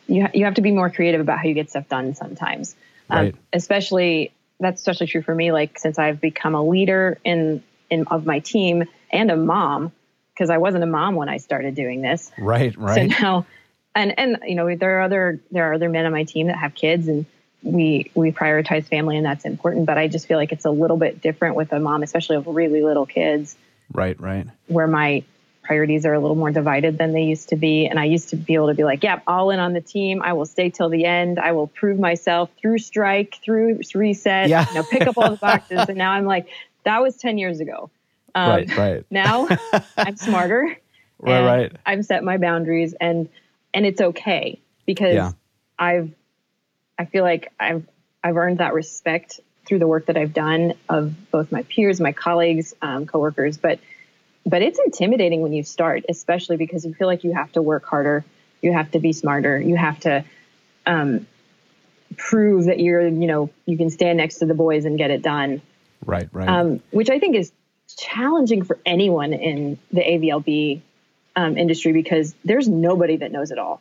You 0.06 0.22
ha- 0.22 0.30
you 0.34 0.44
have 0.44 0.54
to 0.54 0.62
be 0.62 0.72
more 0.72 0.90
creative 0.90 1.20
about 1.20 1.38
how 1.38 1.44
you 1.44 1.54
get 1.54 1.70
stuff 1.70 1.88
done 1.88 2.14
sometimes, 2.14 2.74
um, 3.08 3.18
right. 3.18 3.34
especially 3.52 4.32
that's 4.58 4.80
especially 4.80 5.06
true 5.06 5.22
for 5.22 5.34
me. 5.34 5.52
Like 5.52 5.78
since 5.78 5.98
I've 5.98 6.20
become 6.20 6.54
a 6.54 6.62
leader 6.62 7.18
in 7.24 7.62
in 7.88 8.06
of 8.08 8.26
my 8.26 8.40
team 8.40 8.84
and 9.10 9.30
a 9.30 9.36
mom, 9.36 9.92
because 10.34 10.50
I 10.50 10.58
wasn't 10.58 10.84
a 10.84 10.86
mom 10.86 11.14
when 11.14 11.28
I 11.28 11.36
started 11.36 11.74
doing 11.74 12.02
this. 12.02 12.32
Right, 12.38 12.76
right. 12.76 13.10
So 13.10 13.22
now, 13.22 13.46
and 13.94 14.18
and 14.18 14.38
you 14.46 14.54
know 14.54 14.74
there 14.74 14.98
are 14.98 15.02
other 15.02 15.40
there 15.50 15.70
are 15.70 15.74
other 15.74 15.88
men 15.88 16.06
on 16.06 16.12
my 16.12 16.24
team 16.24 16.46
that 16.48 16.56
have 16.56 16.74
kids 16.74 17.08
and 17.08 17.26
we 17.62 18.10
we 18.14 18.32
prioritize 18.32 18.84
family 18.84 19.16
and 19.16 19.24
that's 19.24 19.44
important 19.44 19.86
but 19.86 19.96
i 19.96 20.08
just 20.08 20.26
feel 20.26 20.36
like 20.36 20.52
it's 20.52 20.64
a 20.64 20.70
little 20.70 20.96
bit 20.96 21.20
different 21.20 21.54
with 21.54 21.72
a 21.72 21.78
mom 21.78 22.02
especially 22.02 22.36
of 22.36 22.46
really 22.46 22.82
little 22.82 23.06
kids. 23.06 23.56
Right 23.92 24.18
right. 24.20 24.46
Where 24.66 24.86
my 24.86 25.22
priorities 25.62 26.04
are 26.06 26.12
a 26.12 26.18
little 26.18 26.36
more 26.36 26.50
divided 26.50 26.98
than 26.98 27.12
they 27.12 27.22
used 27.22 27.50
to 27.50 27.56
be. 27.56 27.86
And 27.86 27.98
i 28.00 28.04
used 28.04 28.30
to 28.30 28.36
be 28.36 28.54
able 28.54 28.68
to 28.68 28.74
be 28.74 28.84
like 28.84 29.02
yeah 29.02 29.20
all 29.26 29.50
in 29.50 29.60
on 29.60 29.72
the 29.72 29.80
team. 29.80 30.22
I 30.22 30.32
will 30.32 30.46
stay 30.46 30.70
till 30.70 30.88
the 30.88 31.04
end. 31.04 31.38
I 31.38 31.52
will 31.52 31.68
prove 31.68 31.98
myself 31.98 32.50
through 32.60 32.78
strike 32.78 33.38
through 33.44 33.80
reset 33.94 34.48
yeah. 34.48 34.66
you 34.68 34.74
know 34.74 34.82
pick 34.82 35.06
up 35.06 35.16
all 35.16 35.30
the 35.30 35.36
boxes. 35.36 35.84
And 35.88 35.98
now 35.98 36.12
i'm 36.12 36.24
like 36.24 36.48
that 36.84 37.00
was 37.00 37.16
10 37.16 37.38
years 37.38 37.60
ago. 37.60 37.90
Um, 38.34 38.50
right 38.50 38.76
right. 38.76 39.06
now 39.10 39.46
i'm 39.96 40.16
smarter 40.16 40.76
right 41.18 41.44
right. 41.44 41.72
I've 41.84 42.04
set 42.04 42.24
my 42.24 42.38
boundaries 42.38 42.94
and 43.00 43.28
and 43.74 43.84
it's 43.86 44.00
okay 44.00 44.58
because 44.86 45.14
yeah. 45.14 45.32
i've 45.78 46.10
I 47.02 47.04
feel 47.04 47.24
like 47.24 47.52
I've 47.58 47.84
I've 48.22 48.36
earned 48.36 48.58
that 48.58 48.74
respect 48.74 49.40
through 49.66 49.80
the 49.80 49.88
work 49.88 50.06
that 50.06 50.16
I've 50.16 50.32
done 50.32 50.74
of 50.88 51.12
both 51.32 51.50
my 51.50 51.64
peers, 51.64 52.00
my 52.00 52.12
colleagues, 52.12 52.74
um, 52.80 53.06
coworkers. 53.06 53.58
But 53.58 53.80
but 54.46 54.62
it's 54.62 54.78
intimidating 54.78 55.40
when 55.40 55.52
you 55.52 55.64
start, 55.64 56.04
especially 56.08 56.56
because 56.56 56.84
you 56.84 56.94
feel 56.94 57.08
like 57.08 57.24
you 57.24 57.32
have 57.32 57.50
to 57.52 57.62
work 57.62 57.84
harder, 57.84 58.24
you 58.60 58.72
have 58.72 58.92
to 58.92 59.00
be 59.00 59.12
smarter, 59.12 59.60
you 59.60 59.74
have 59.74 59.98
to 60.00 60.24
um, 60.86 61.26
prove 62.16 62.66
that 62.66 62.78
you're 62.78 63.08
you 63.08 63.26
know 63.26 63.50
you 63.66 63.76
can 63.76 63.90
stand 63.90 64.18
next 64.18 64.38
to 64.38 64.46
the 64.46 64.54
boys 64.54 64.84
and 64.84 64.96
get 64.96 65.10
it 65.10 65.22
done. 65.22 65.60
Right, 66.06 66.28
right. 66.32 66.48
Um, 66.48 66.82
which 66.92 67.10
I 67.10 67.18
think 67.18 67.34
is 67.34 67.50
challenging 67.96 68.62
for 68.62 68.78
anyone 68.86 69.32
in 69.32 69.76
the 69.90 70.02
AVLB 70.02 70.82
um, 71.34 71.58
industry 71.58 71.92
because 71.92 72.32
there's 72.44 72.68
nobody 72.68 73.16
that 73.16 73.32
knows 73.32 73.50
it 73.50 73.58
all. 73.58 73.80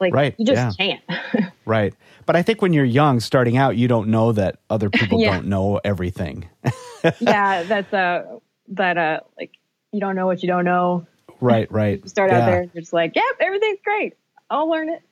Like 0.00 0.12
Right, 0.14 0.34
you 0.38 0.44
just 0.46 0.78
yeah. 0.80 0.98
can't. 1.08 1.52
Right. 1.66 1.94
But 2.26 2.36
I 2.36 2.42
think 2.42 2.60
when 2.60 2.72
you're 2.74 2.84
young, 2.84 3.20
starting 3.20 3.56
out, 3.56 3.76
you 3.76 3.88
don't 3.88 4.08
know 4.08 4.32
that 4.32 4.58
other 4.68 4.90
people 4.90 5.18
Yeah. 5.20 5.32
don't 5.34 5.46
know 5.46 5.80
everything. 5.84 6.46
yeah, 7.20 7.62
that's 7.62 7.92
uh 7.92 8.38
that 8.68 8.98
uh 8.98 9.20
like 9.38 9.52
you 9.92 10.00
don't 10.00 10.14
know 10.16 10.26
what 10.26 10.42
you 10.42 10.46
don't 10.48 10.64
know. 10.64 11.06
right, 11.40 11.70
right. 11.72 12.00
You 12.02 12.08
start 12.08 12.30
Yeah. 12.30 12.40
out 12.40 12.46
there 12.46 12.60
and 12.62 12.70
you're 12.74 12.82
just 12.82 12.92
like, 12.92 13.14
yep, 13.16 13.24
everything's 13.40 13.78
great. 13.84 14.14
I'll 14.50 14.68
learn 14.68 14.88
it. 14.90 15.02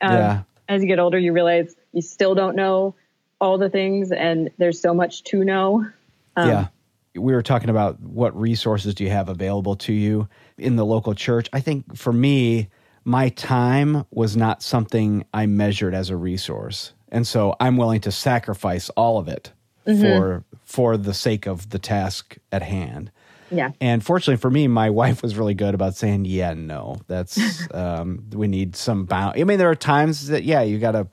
Um, 0.00 0.12
Yeah. 0.12 0.42
As 0.68 0.82
you 0.82 0.88
get 0.88 0.98
older, 0.98 1.18
you 1.18 1.32
realize 1.32 1.76
you 1.92 2.02
still 2.02 2.34
don't 2.34 2.56
know 2.56 2.96
all 3.40 3.58
the 3.58 3.70
things, 3.70 4.10
and 4.10 4.50
there's 4.58 4.80
so 4.80 4.92
much 4.92 5.22
to 5.24 5.44
know. 5.44 5.86
Um, 6.34 6.48
yeah. 6.48 6.66
We 7.14 7.32
were 7.32 7.42
talking 7.42 7.70
about 7.70 8.00
what 8.00 8.36
resources 8.38 8.94
do 8.94 9.04
you 9.04 9.10
have 9.10 9.28
available 9.28 9.76
to 9.76 9.92
you 9.92 10.28
in 10.58 10.74
the 10.74 10.84
local 10.84 11.14
church. 11.14 11.48
I 11.52 11.60
think 11.60 11.96
for 11.96 12.12
me, 12.12 12.68
my 13.06 13.28
time 13.28 14.04
was 14.10 14.36
not 14.36 14.62
something 14.64 15.24
I 15.32 15.46
measured 15.46 15.94
as 15.94 16.10
a 16.10 16.16
resource. 16.16 16.92
And 17.08 17.24
so 17.24 17.54
I'm 17.60 17.76
willing 17.76 18.00
to 18.00 18.10
sacrifice 18.10 18.90
all 18.90 19.18
of 19.18 19.28
it 19.28 19.52
for 19.84 20.44
for 20.64 20.96
the 20.96 21.14
sake 21.14 21.46
of 21.46 21.70
the 21.70 21.78
task 21.78 22.36
at 22.50 22.62
hand. 22.62 23.12
Yeah. 23.52 23.70
And 23.80 24.04
fortunately 24.04 24.38
for 24.38 24.50
me, 24.50 24.66
my 24.66 24.90
wife 25.02 25.22
was 25.22 25.36
really 25.36 25.54
good 25.54 25.72
about 25.72 25.94
saying, 25.94 26.24
"Yeah, 26.24 26.54
no, 26.54 26.96
that's 27.06 27.38
um, 27.72 28.24
we 28.32 28.48
need 28.48 28.74
some 28.74 29.04
bound." 29.04 29.40
I 29.40 29.44
mean, 29.44 29.58
there 29.58 29.70
are 29.70 29.76
times 29.76 30.26
that 30.26 30.42
yeah, 30.42 30.62
you 30.62 30.80
got 30.80 30.92
to 30.92 31.06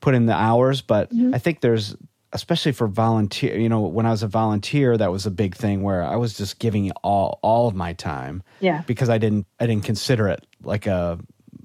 put 0.00 0.14
in 0.14 0.24
the 0.24 0.34
hours, 0.34 0.80
but 0.80 1.10
Mm-hmm. 1.10 1.34
I 1.34 1.38
think 1.38 1.60
there's 1.60 1.94
especially 2.32 2.72
for 2.72 2.86
volunteer. 2.86 3.56
You 3.58 3.68
know, 3.68 3.80
when 3.80 4.06
I 4.06 4.10
was 4.10 4.22
a 4.22 4.28
volunteer, 4.28 4.96
that 4.96 5.10
was 5.10 5.26
a 5.26 5.30
big 5.30 5.54
thing 5.56 5.82
where 5.82 6.02
I 6.02 6.16
was 6.16 6.34
just 6.36 6.58
giving 6.58 6.90
all 7.02 7.38
all 7.42 7.68
of 7.68 7.74
my 7.74 7.92
time 7.94 8.42
Yeah. 8.60 8.82
because 8.86 9.08
I 9.08 9.18
didn't 9.18 9.46
I 9.60 9.66
didn't 9.66 9.84
consider 9.84 10.28
it 10.28 10.44
like 10.62 10.86
a 10.86 11.18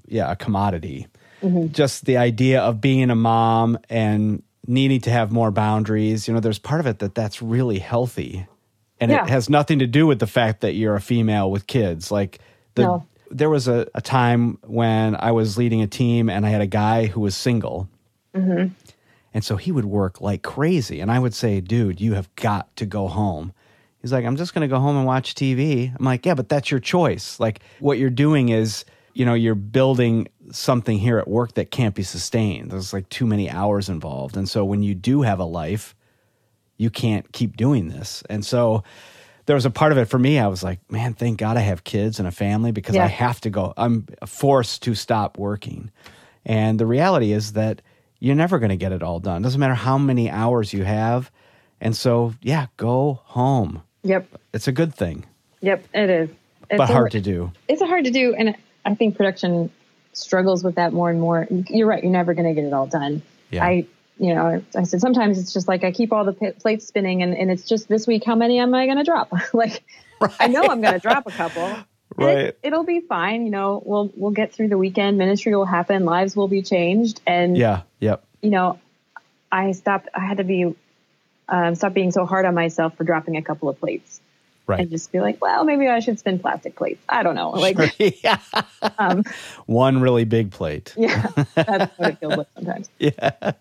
yeah 0.06 0.30
a 0.32 0.36
commodity. 0.36 1.06
Mm-hmm. 1.42 1.72
Just 1.72 2.06
the 2.06 2.16
idea 2.16 2.60
of 2.62 2.80
being 2.80 3.10
a 3.10 3.14
mom 3.14 3.78
and 3.90 4.42
needing 4.66 5.00
to 5.02 5.10
have 5.10 5.30
more 5.30 5.50
boundaries. 5.50 6.26
You 6.26 6.32
know, 6.34 6.40
there's 6.40 6.58
part 6.58 6.80
of 6.80 6.86
it 6.86 7.00
that 7.00 7.14
that's 7.14 7.42
really 7.42 7.78
healthy, 7.78 8.46
and 8.98 9.10
Yeah. 9.10 9.24
it 9.24 9.28
has 9.28 9.50
nothing 9.50 9.80
to 9.80 9.86
do 9.86 10.06
with 10.06 10.18
the 10.20 10.26
fact 10.26 10.62
that 10.62 10.72
you're 10.74 10.94
a 10.96 11.00
female 11.02 11.50
with 11.50 11.66
kids. 11.66 12.10
Like 12.10 12.38
the 12.74 12.82
No. 12.84 13.06
there 13.30 13.50
was 13.50 13.68
a, 13.68 13.86
a 13.94 14.00
time 14.00 14.56
when 14.66 15.16
I 15.16 15.32
was 15.32 15.58
leading 15.58 15.82
a 15.82 15.86
team 15.86 16.30
and 16.30 16.46
I 16.46 16.48
had 16.48 16.62
a 16.62 16.66
guy 16.66 17.06
who 17.06 17.20
was 17.20 17.36
single. 17.36 17.88
And 19.34 19.44
so 19.44 19.56
he 19.56 19.72
would 19.72 19.84
work 19.84 20.20
like 20.20 20.42
crazy. 20.42 21.00
And 21.00 21.10
I 21.10 21.18
would 21.18 21.34
say, 21.34 21.60
dude, 21.60 22.00
you 22.00 22.14
have 22.14 22.34
got 22.36 22.74
to 22.76 22.86
go 22.86 23.08
home. 23.08 23.52
He's 24.00 24.12
like, 24.12 24.24
I'm 24.24 24.36
just 24.36 24.54
going 24.54 24.62
to 24.62 24.72
go 24.72 24.78
home 24.78 24.96
and 24.96 25.06
watch 25.06 25.34
TV. 25.34 25.94
I'm 25.98 26.04
like, 26.04 26.24
yeah, 26.24 26.34
but 26.34 26.48
that's 26.48 26.70
your 26.70 26.78
choice. 26.80 27.40
Like, 27.40 27.60
what 27.80 27.98
you're 27.98 28.10
doing 28.10 28.50
is, 28.50 28.84
you 29.12 29.24
know, 29.24 29.34
you're 29.34 29.54
building 29.54 30.28
something 30.52 30.98
here 30.98 31.18
at 31.18 31.26
work 31.26 31.54
that 31.54 31.70
can't 31.70 31.94
be 31.94 32.02
sustained. 32.02 32.70
There's 32.70 32.92
like 32.92 33.08
too 33.08 33.26
many 33.26 33.50
hours 33.50 33.88
involved. 33.88 34.36
And 34.36 34.48
so 34.48 34.64
when 34.64 34.82
you 34.82 34.94
do 34.94 35.22
have 35.22 35.40
a 35.40 35.44
life, 35.44 35.94
you 36.76 36.90
can't 36.90 37.30
keep 37.32 37.56
doing 37.56 37.88
this. 37.88 38.22
And 38.28 38.44
so 38.44 38.84
there 39.46 39.54
was 39.54 39.64
a 39.64 39.70
part 39.70 39.90
of 39.92 39.98
it 39.98 40.06
for 40.06 40.18
me. 40.18 40.38
I 40.38 40.48
was 40.48 40.62
like, 40.62 40.80
man, 40.90 41.14
thank 41.14 41.38
God 41.38 41.56
I 41.56 41.60
have 41.60 41.84
kids 41.84 42.18
and 42.18 42.28
a 42.28 42.32
family 42.32 42.72
because 42.72 42.94
Yeah. 42.94 43.04
I 43.04 43.08
have 43.08 43.40
to 43.42 43.50
go. 43.50 43.72
I'm 43.76 44.06
forced 44.26 44.82
to 44.82 44.94
stop 44.94 45.38
working. 45.38 45.90
And 46.44 46.78
the 46.78 46.86
reality 46.86 47.32
is 47.32 47.54
that 47.54 47.80
you're 48.24 48.34
never 48.34 48.58
going 48.58 48.70
to 48.70 48.76
get 48.76 48.90
it 48.92 49.02
all 49.02 49.20
done. 49.20 49.42
Doesn't 49.42 49.60
matter 49.60 49.74
how 49.74 49.98
many 49.98 50.30
hours 50.30 50.72
you 50.72 50.82
have. 50.84 51.30
And 51.80 51.94
so, 51.94 52.32
yeah, 52.40 52.66
go 52.78 53.20
home. 53.24 53.82
Yep. 54.02 54.26
It's 54.54 54.66
a 54.66 54.72
good 54.72 54.94
thing, 54.94 55.26
Yep. 55.60 55.84
It 55.92 56.10
is. 56.10 56.30
It's 56.70 56.78
but 56.78 56.88
a- 56.88 56.92
hard 56.92 57.12
to 57.12 57.20
do. 57.20 57.52
It's 57.68 57.82
hard 57.82 58.04
to 58.04 58.10
do, 58.10 58.34
and 58.34 58.56
I 58.86 58.94
think 58.94 59.16
production 59.16 59.70
struggles 60.14 60.64
with 60.64 60.76
that 60.76 60.92
more 60.94 61.10
and 61.10 61.20
more. 61.20 61.46
You're 61.68 61.86
right. 61.86 62.02
You're 62.02 62.12
never 62.12 62.32
going 62.32 62.48
to 62.48 62.54
get 62.54 62.64
it 62.66 62.72
all 62.72 62.86
done. 62.86 63.20
Yeah. 63.50 63.64
I, 63.64 63.86
you 64.18 64.34
know, 64.34 64.62
I 64.74 64.82
said 64.84 65.00
sometimes 65.00 65.38
it's 65.38 65.52
just 65.52 65.68
like 65.68 65.84
I 65.84 65.92
keep 65.92 66.12
all 66.12 66.24
the 66.24 66.32
p- 66.32 66.52
plates 66.52 66.86
spinning, 66.86 67.22
and, 67.22 67.36
and 67.36 67.50
it's 67.50 67.64
just 67.68 67.88
this 67.88 68.06
week. 68.06 68.24
How 68.24 68.34
many 68.34 68.58
am 68.58 68.74
I 68.74 68.86
going 68.86 68.98
to 68.98 69.04
drop? 69.04 69.30
like, 69.52 69.82
I 70.40 70.46
know 70.46 70.62
I'm 70.62 70.80
going 70.80 70.94
to 70.94 71.00
drop 71.00 71.26
a 71.26 71.30
couple. 71.30 71.76
Right. 72.16 72.38
It, 72.38 72.58
it'll 72.62 72.84
be 72.84 73.00
fine. 73.00 73.44
You 73.44 73.50
know, 73.50 73.82
we'll 73.84 74.10
we'll 74.16 74.30
get 74.32 74.52
through 74.52 74.68
the 74.68 74.78
weekend. 74.78 75.18
Ministry 75.18 75.54
will 75.54 75.64
happen. 75.64 76.04
Lives 76.04 76.36
will 76.36 76.48
be 76.48 76.62
changed, 76.62 77.20
and 77.26 77.56
Yeah. 77.56 77.82
Yep. 78.00 78.24
you 78.42 78.50
know, 78.50 78.78
I 79.50 79.72
stopped. 79.72 80.08
I 80.14 80.20
had 80.20 80.38
to 80.38 80.44
be 80.44 80.74
um, 81.48 81.74
stop 81.74 81.92
being 81.94 82.10
so 82.12 82.24
hard 82.26 82.46
on 82.46 82.54
myself 82.54 82.96
for 82.96 83.04
dropping 83.04 83.36
a 83.36 83.42
couple 83.42 83.68
of 83.68 83.78
plates. 83.80 84.20
Right. 84.66 84.80
And 84.80 84.88
just 84.90 85.12
be 85.12 85.20
like, 85.20 85.42
well, 85.42 85.62
maybe 85.64 85.88
I 85.88 86.00
should 86.00 86.18
spin 86.18 86.38
plastic 86.38 86.74
plates. 86.74 87.02
I 87.06 87.22
don't 87.22 87.34
know. 87.34 87.50
Like, 87.54 87.76
yeah. 88.24 88.38
um, 88.98 89.22
One 89.66 90.00
really 90.00 90.24
big 90.24 90.50
plate. 90.52 90.94
yeah, 90.96 91.26
that's 91.54 91.98
what 91.98 92.08
it 92.10 92.18
feels 92.18 92.36
like 92.38 92.46
sometimes. 92.54 92.88
Yeah. 92.98 93.52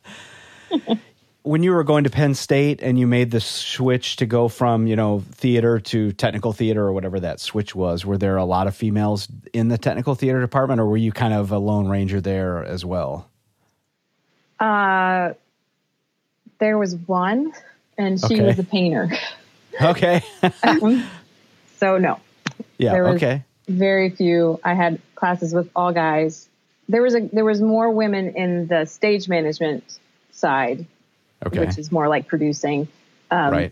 When 1.43 1.61
you 1.63 1.71
were 1.71 1.83
going 1.83 2.05
to 2.05 2.09
Penn 2.09 2.33
State 2.33 2.81
and 2.81 2.97
you 2.97 3.05
made 3.05 3.31
the 3.31 3.41
switch 3.41 4.15
to 4.17 4.25
go 4.25 4.47
from, 4.47 4.87
you 4.87 4.95
know, 4.95 5.23
theater 5.31 5.79
to 5.79 6.11
technical 6.13 6.53
theater 6.53 6.83
or 6.83 6.93
whatever 6.93 7.19
that 7.19 7.39
switch 7.39 7.75
was, 7.75 8.05
were 8.05 8.17
there 8.17 8.37
a 8.37 8.45
lot 8.45 8.65
of 8.67 8.75
females 8.75 9.27
in 9.53 9.67
the 9.67 9.77
technical 9.77 10.15
theater 10.15 10.39
department 10.41 10.79
or 10.79 10.85
were 10.85 10.97
you 10.97 11.11
kind 11.11 11.33
of 11.33 11.51
a 11.51 11.57
lone 11.57 11.87
ranger 11.87 12.21
there 12.21 12.63
as 12.63 12.85
well? 12.85 13.29
Uh, 14.59 15.33
there 16.59 16.77
was 16.77 16.95
one, 16.95 17.51
and 17.97 18.19
she 18.19 18.25
Okay. 18.35 18.45
was 18.45 18.59
a 18.59 18.63
painter. 18.63 19.11
Okay. 19.81 20.21
So 21.77 21.97
no, 21.97 22.19
yeah, 22.77 22.95
okay. 22.95 23.43
very 23.67 24.11
few. 24.11 24.59
I 24.63 24.75
had 24.75 25.01
classes 25.15 25.51
with 25.53 25.69
all 25.75 25.91
guys. 25.91 26.47
There 26.87 27.01
was 27.01 27.15
a 27.15 27.21
there 27.33 27.43
was 27.43 27.59
more 27.59 27.89
women 27.89 28.35
in 28.35 28.67
the 28.67 28.85
stage 28.85 29.27
management 29.27 29.83
side, 30.31 30.85
Okay. 31.47 31.59
which 31.59 31.77
is 31.77 31.91
more 31.91 32.07
like 32.07 32.27
producing. 32.27 32.87
Um, 33.31 33.51
right. 33.51 33.71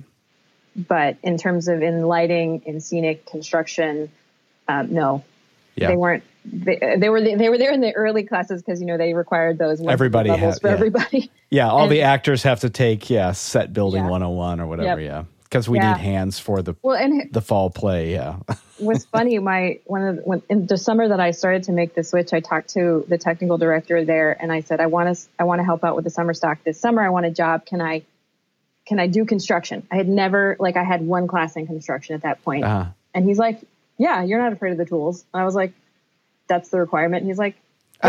But 0.75 1.17
in 1.23 1.37
terms 1.37 1.67
of 1.67 1.81
in 1.81 2.01
lighting, 2.03 2.61
in 2.65 2.79
scenic 2.79 3.25
construction, 3.25 4.09
um, 4.67 4.93
no, 4.93 5.23
Yeah. 5.75 5.87
they 5.89 5.95
weren't. 5.95 6.23
They, 6.45 6.95
they 6.97 7.09
were 7.09 7.21
they 7.21 7.49
were 7.49 7.57
there 7.57 7.71
in 7.71 7.81
the 7.81 7.91
early 7.93 8.23
classes 8.23 8.63
because 8.63 8.79
you 8.79 8.87
know 8.87 8.97
they 8.97 9.13
required 9.13 9.57
those 9.59 9.79
Everybody 9.85 10.29
levels 10.29 10.55
had- 10.55 10.61
for 10.61 10.67
yeah. 10.69 10.73
everybody. 10.73 11.31
Yeah, 11.49 11.69
all 11.69 11.83
and- 11.83 11.91
the 11.91 12.01
actors 12.03 12.43
have 12.43 12.61
to 12.61 12.69
take 12.69 13.09
yeah, 13.09 13.31
set 13.33 13.73
building 13.73 14.03
Yeah. 14.05 14.09
101 14.09 14.59
or 14.61 14.65
whatever, 14.67 14.99
Yep. 15.01 15.07
yeah. 15.09 15.23
Cuz 15.51 15.67
we 15.69 15.77
Yeah. 15.79 15.93
need 15.93 16.01
hands 16.01 16.39
for 16.39 16.61
the 16.61 16.75
Well, 16.81 16.95
and 16.95 17.31
the 17.31 17.41
fall 17.41 17.69
play, 17.69 18.13
yeah. 18.13 18.37
was 18.79 19.05
funny. 19.05 19.37
My 19.39 19.79
one 19.85 20.01
of 20.07 20.19
when 20.23 20.41
in 20.49 20.65
the 20.65 20.77
summer 20.77 21.07
that 21.09 21.19
I 21.19 21.31
started 21.31 21.63
to 21.63 21.71
make 21.73 21.93
the 21.93 22.03
switch, 22.03 22.33
I 22.33 22.39
talked 22.39 22.69
to 22.69 23.05
the 23.07 23.17
technical 23.17 23.57
director 23.57 24.03
there, 24.05 24.35
and 24.41 24.51
I 24.51 24.61
said, 24.61 24.79
I 24.79 24.87
want 24.87 25.15
to 25.15 25.21
I 25.37 25.43
want 25.43 25.59
to 25.59 25.63
help 25.65 25.83
out 25.83 25.95
with 25.95 26.05
the 26.05 26.09
summer 26.09 26.33
stock 26.33 26.59
this 26.63 26.79
summer. 26.79 27.01
I 27.03 27.09
want 27.09 27.25
a 27.25 27.31
job. 27.31 27.65
Can 27.65 27.81
I 27.81 28.03
can 28.87 28.99
I 28.99 29.07
do 29.07 29.25
construction? 29.25 29.85
I 29.91 29.95
had 29.97 30.07
never 30.07 30.55
like 30.59 30.77
I 30.77 30.83
had 30.83 31.05
one 31.05 31.27
class 31.27 31.55
in 31.55 31.67
construction 31.67 32.15
at 32.15 32.23
that 32.23 32.41
point, 32.43 32.63
Uh, 32.63 32.85
and 33.13 33.25
he's 33.25 33.37
like, 33.37 33.59
Yeah, 33.97 34.23
you're 34.23 34.39
not 34.39 34.53
afraid 34.53 34.71
of 34.71 34.77
the 34.77 34.85
tools. 34.85 35.23
And 35.33 35.41
I 35.41 35.45
was 35.45 35.53
like, 35.55 35.73
That's 36.47 36.69
the 36.69 36.79
requirement. 36.79 37.21
And 37.23 37.29
he's 37.29 37.37
like. 37.39 37.55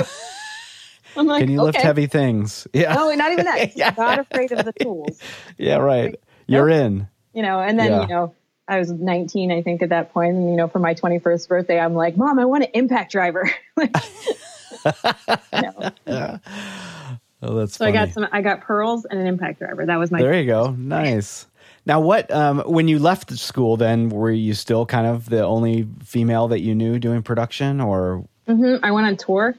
I'm 1.14 1.26
like, 1.26 1.40
can 1.42 1.50
you 1.50 1.60
lift 1.60 1.76
heavy 1.76 2.06
things? 2.06 2.66
Yeah. 2.72 2.94
No, 2.94 3.12
not 3.14 3.32
even 3.32 3.44
that. 3.44 3.76
Yeah. 3.76 3.92
not 3.98 4.18
afraid 4.20 4.50
of 4.52 4.64
the 4.64 4.72
tools. 4.72 5.18
yeah, 5.58 5.76
right. 5.76 6.18
You're 6.46 6.70
in. 6.70 7.06
You 7.34 7.42
know, 7.42 7.60
and 7.60 7.78
then, 7.78 7.90
Yeah. 7.92 8.00
you 8.02 8.06
know, 8.08 8.34
I 8.68 8.78
was 8.78 8.90
19, 8.90 9.50
I 9.50 9.60
think, 9.62 9.82
at 9.82 9.88
that 9.90 10.12
point. 10.12 10.34
And, 10.36 10.50
you 10.50 10.56
know, 10.56 10.68
for 10.68 10.78
my 10.78 10.94
21st 10.94 11.48
birthday, 11.48 11.78
I'm 11.80 11.94
like, 11.94 12.16
Mom, 12.16 12.38
I 12.38 12.44
want 12.44 12.64
an 12.64 12.70
impact 12.74 13.12
driver. 13.12 13.50
Like, 13.76 13.96
know. 15.52 15.90
Oh, 17.44 17.54
that's 17.56 17.76
So 17.76 17.84
funny. 17.84 17.98
I 17.98 18.04
got 18.06 18.12
some, 18.14 18.28
I 18.30 18.40
got 18.40 18.60
pearls 18.60 19.04
and 19.04 19.18
an 19.18 19.26
impact 19.26 19.58
driver. 19.58 19.84
That 19.84 19.96
was 19.98 20.12
my, 20.12 20.22
There 20.22 20.38
you 20.38 20.46
go. 20.46 20.70
Nice. 20.70 21.46
Now, 21.84 22.00
what 22.00 22.30
um, 22.30 22.60
when 22.60 22.86
you 22.86 23.00
left 23.00 23.28
the 23.28 23.36
school? 23.36 23.76
Then 23.76 24.10
were 24.10 24.30
you 24.30 24.54
still 24.54 24.86
kind 24.86 25.08
of 25.08 25.28
the 25.28 25.42
only 25.44 25.88
female 26.04 26.46
that 26.48 26.60
you 26.60 26.74
knew 26.76 27.00
doing 27.00 27.22
production, 27.22 27.80
or 27.80 28.24
Mhm. 28.48 28.78
I 28.84 28.92
went 28.92 29.08
on 29.08 29.16
tour 29.16 29.56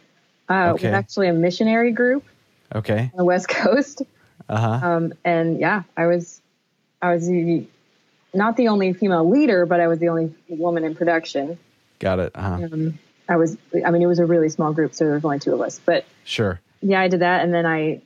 uh, 0.49 0.71
Okay. 0.75 0.87
with 0.87 0.93
actually 0.93 1.27
a 1.27 1.33
missionary 1.33 1.91
group 1.91 2.23
okay? 2.73 3.11
on 3.13 3.17
the 3.17 3.25
West 3.25 3.47
Coast. 3.49 4.03
Uh 4.47 4.57
huh. 4.79 4.87
Um, 4.87 5.13
and 5.25 5.59
yeah, 5.59 5.83
I 5.97 6.05
was, 6.07 6.39
I 7.03 7.13
was 7.13 7.27
the, 7.27 7.67
not 8.33 8.55
the 8.55 8.69
only 8.69 8.93
female 8.93 9.29
leader, 9.29 9.65
but 9.65 9.81
I 9.81 9.87
was 9.87 9.99
the 9.99 10.07
only 10.07 10.33
woman 10.47 10.85
in 10.85 10.95
production. 10.95 11.59
Got 11.99 12.19
it. 12.19 12.31
Uh-huh. 12.33 12.67
Um, 12.71 12.97
I 13.27 13.35
was, 13.35 13.57
I 13.85 13.91
mean, 13.91 14.01
it 14.01 14.05
was 14.07 14.19
a 14.19 14.25
really 14.25 14.47
small 14.47 14.71
group, 14.71 14.93
so 14.95 15.03
there 15.03 15.13
was 15.15 15.25
only 15.25 15.39
two 15.39 15.53
of 15.53 15.59
us, 15.61 15.79
but 15.85 16.05
Sure. 16.23 16.61
yeah, 16.81 17.01
I 17.01 17.09
did 17.09 17.19
that, 17.19 17.43
and 17.43 17.53
then 17.53 17.65
I 17.65 18.01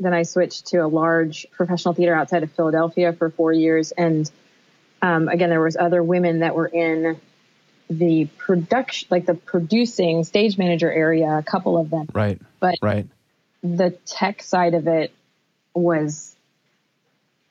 then 0.00 0.14
I 0.14 0.22
switched 0.22 0.66
to 0.68 0.78
a 0.78 0.86
large 0.86 1.46
professional 1.50 1.92
theater 1.92 2.14
outside 2.14 2.42
of 2.44 2.52
Philadelphia 2.52 3.12
for 3.12 3.30
four 3.30 3.52
years, 3.52 3.90
and 3.92 4.30
um, 5.02 5.28
again, 5.28 5.50
there 5.50 5.60
was 5.60 5.76
other 5.76 6.02
women 6.02 6.40
that 6.40 6.54
were 6.54 6.66
in 6.68 7.20
the 7.90 8.26
production, 8.38 9.08
like 9.10 9.26
the 9.26 9.34
producing 9.34 10.24
stage 10.24 10.56
manager 10.56 10.90
area, 10.90 11.36
a 11.38 11.42
couple 11.42 11.76
of 11.78 11.90
them, 11.90 12.08
Right. 12.14 12.40
but 12.60 12.76
Right. 12.80 13.06
the 13.62 13.90
tech 14.06 14.42
side 14.42 14.74
of 14.74 14.86
it 14.86 15.12
was 15.74 16.34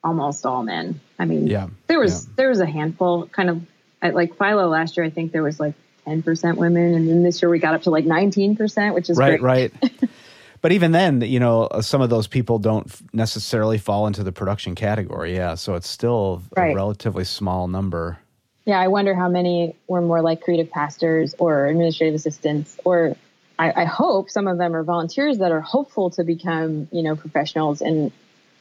almost 0.08 0.46
all 0.46 0.63
men. 0.63 1.00
I 1.20 1.26
mean, 1.26 1.48
Yeah. 1.48 1.67
there 1.88 2.00
was 2.00 2.26
Yeah. 2.26 2.34
there 2.38 2.50
was 2.50 2.60
a 2.60 2.65
handful, 2.65 3.28
kind 3.28 3.50
of 3.50 3.62
at 4.02 4.15
like 4.15 4.38
Philo 4.38 4.67
last 4.67 4.96
year. 4.98 5.06
I 5.06 5.10
think 5.10 5.32
there 5.32 5.43
was 5.43 5.60
like 5.60 5.74
10% 6.06 6.58
women. 6.58 6.93
And 6.93 7.08
then 7.10 7.24
this 7.24 7.41
year 7.41 7.50
we 7.50 7.60
got 7.60 7.74
up 7.76 7.84
to 7.84 7.89
like 7.91 8.06
19%, 8.06 8.93
which 8.96 9.10
is 9.10 9.17
right, 9.17 9.39
great. 9.39 9.74
right. 9.82 9.93
but 10.62 10.72
even 10.72 10.91
then, 10.93 11.22
you 11.22 11.39
know, 11.39 11.63
uh, 11.63 11.82
some 11.82 12.02
of 12.02 12.10
those 12.10 12.28
people 12.28 12.60
don't 12.60 12.89
necessarily 13.13 13.78
fall 13.78 14.08
into 14.08 14.24
the 14.24 14.32
production 14.32 14.74
category. 14.76 15.36
Yeah. 15.36 15.56
So 15.56 15.76
it's 15.76 15.89
still 15.89 16.41
a 16.56 16.74
relatively 16.74 17.26
small 17.26 17.67
number. 17.67 18.17
Yeah, 18.65 18.80
I 18.80 18.88
wonder 18.88 19.13
how 19.15 19.30
many 19.30 19.76
were 19.88 20.02
more 20.02 20.22
like 20.22 20.41
creative 20.41 20.70
pastors 20.72 21.36
or 21.39 21.67
administrative 21.67 22.15
assistants, 22.15 22.78
or 22.86 23.15
I, 23.58 23.84
I 23.84 23.86
hope 23.86 24.30
some 24.30 24.48
of 24.48 24.58
them 24.58 24.76
are 24.76 24.84
volunteers 24.84 25.38
that 25.39 25.52
are 25.52 25.62
hopeful 25.62 26.10
to 26.12 26.24
become, 26.24 26.88
you 26.91 27.02
know, 27.02 27.15
professionals 27.15 27.82
in 27.82 28.12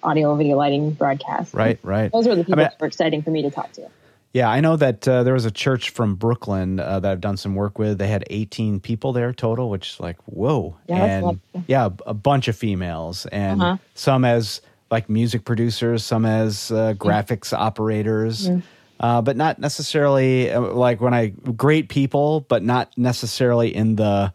audio, 0.07 0.35
video, 0.37 0.57
lighting, 0.57 0.92
broadcast. 0.92 1.53
Right, 1.53 1.79
right. 1.83 2.11
Those 2.12 2.27
were 2.29 2.35
the 2.37 2.45
people 2.45 2.57
mean- 2.57 2.64
that 2.71 2.81
were 2.81 2.87
exciting 2.87 3.23
for 3.23 3.31
me 3.31 3.42
to 3.42 3.51
talk 3.51 3.73
to. 3.73 3.88
Yeah, 4.33 4.51
I 4.51 4.61
know 4.61 4.77
that 4.77 5.09
uh, 5.09 5.23
there 5.23 5.33
was 5.33 5.47
a 5.47 5.51
church 5.51 5.90
from 5.90 6.14
Brooklyn 6.14 6.79
uh, 6.79 7.01
that 7.01 7.11
I've 7.11 7.21
done 7.23 7.38
some 7.38 7.55
work 7.55 7.79
with. 7.79 7.97
They 7.97 8.09
had 8.09 8.23
18 8.29 8.81
people 8.81 9.14
there 9.14 9.33
total, 9.33 9.71
which 9.71 9.92
is 9.95 10.01
like 10.01 10.16
whoa, 10.27 10.77
Yeah, 10.88 11.05
and 11.05 11.40
a 11.55 11.62
yeah, 11.66 11.88
a 12.07 12.12
bunch 12.12 12.47
of 12.49 12.55
females, 12.57 13.25
and 13.27 13.62
Uh-huh. 13.62 13.77
some 13.95 14.25
as 14.27 14.61
like 14.90 15.09
music 15.09 15.45
producers, 15.47 16.05
some 16.05 16.27
as 16.27 16.71
uh, 16.71 16.92
graphics 16.99 17.53
operators, 17.55 18.49
Mm-hmm. 18.51 18.61
uh, 19.01 19.23
but 19.23 19.37
not 19.38 19.59
necessarily 19.59 20.51
uh, 20.51 20.61
like 20.61 21.01
when 21.01 21.14
I 21.14 21.29
great 21.29 21.88
people, 21.88 22.40
but 22.47 22.62
not 22.62 22.90
necessarily 22.99 23.75
in 23.75 23.97
the 23.97 24.35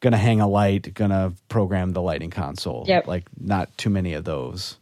gonna 0.00 0.18
hang 0.18 0.40
a 0.40 0.46
light, 0.48 0.94
gonna 0.94 1.32
program 1.48 1.92
the 1.92 2.02
lighting 2.02 2.30
console. 2.30 2.84
Yep. 2.86 3.06
like 3.08 3.24
not 3.40 3.76
too 3.76 3.90
many 3.90 4.12
of 4.14 4.24
those. 4.24 4.76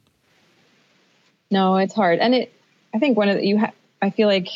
No, 1.51 1.77
it's 1.77 1.95
hard, 1.95 2.19
and 2.19 2.35
it. 2.35 2.53
I 2.95 2.99
think 2.99 3.17
one 3.17 3.29
of 3.29 3.37
the, 3.37 3.47
you. 3.47 3.59
Ha- 3.59 3.73
I 4.03 4.11
feel 4.11 4.29
like 4.29 4.49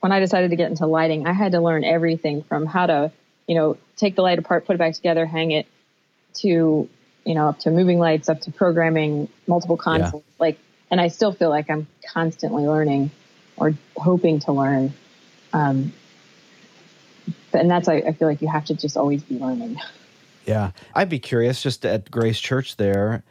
when 0.00 0.12
I 0.12 0.20
decided 0.20 0.50
to 0.50 0.56
get 0.56 0.70
into 0.70 0.86
lighting, 0.86 1.26
I 1.26 1.32
had 1.32 1.52
to 1.52 1.60
learn 1.60 1.84
everything 1.84 2.42
from 2.42 2.66
how 2.66 2.86
to, 2.86 3.12
you 3.46 3.54
know, 3.54 3.76
take 3.96 4.14
the 4.16 4.22
light 4.22 4.38
apart, 4.38 4.66
put 4.66 4.74
it 4.74 4.78
back 4.78 4.94
together, 4.94 5.26
hang 5.26 5.52
it, 5.52 5.66
to, 6.34 6.48
you 7.24 7.34
know, 7.34 7.48
up 7.48 7.60
to 7.60 7.70
moving 7.70 7.98
lights, 7.98 8.28
up 8.28 8.40
to 8.42 8.52
programming 8.52 9.28
multiple 9.46 9.76
consoles. 9.76 10.24
Like, 10.38 10.58
and 10.90 11.00
I 11.00 11.08
still 11.08 11.32
feel 11.32 11.50
like 11.50 11.70
I'm 11.70 11.86
constantly 12.12 12.64
learning, 12.64 13.10
or 13.56 13.74
hoping 13.96 14.40
to 14.40 14.52
learn. 14.52 14.92
Um, 15.52 15.92
and 17.52 17.70
that's 17.70 17.88
I, 17.88 17.96
I 17.96 18.12
feel 18.12 18.28
like 18.28 18.42
you 18.42 18.48
have 18.48 18.64
to 18.66 18.74
just 18.74 18.96
always 18.96 19.22
be 19.22 19.38
learning. 19.38 19.80
Yeah. 20.44 20.72
I'd 20.92 21.08
be 21.08 21.20
curious 21.20 21.62
just 21.62 21.86
at 21.86 22.10
Grace 22.10 22.40
Church 22.40 22.76
there. 22.76 23.22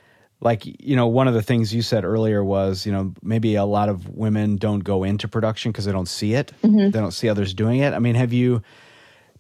Like, 0.42 0.66
you 0.66 0.96
know, 0.96 1.08
one 1.08 1.28
of 1.28 1.36
the 1.36 1.44
things 1.44 1.74
you 1.74 1.84
said 1.84 2.04
earlier 2.04 2.44
was, 2.44 2.86
you 2.86 2.92
know, 2.92 3.14
maybe 3.22 3.56
a 3.56 3.64
lot 3.64 3.90
of 3.90 4.10
women 4.10 4.58
don't 4.58 4.80
go 4.80 5.04
into 5.04 5.28
production 5.28 5.72
because 5.72 5.86
they 5.86 5.92
don't 5.92 6.10
see 6.10 6.34
it. 6.34 6.52
Mm-hmm. 6.64 6.90
They 6.90 7.00
don't 7.00 7.12
see 7.12 7.30
others 7.30 7.54
doing 7.54 7.80
it. 7.80 7.94
I 7.94 8.00
mean, 8.00 8.16
have 8.16 8.34
you, 8.34 8.64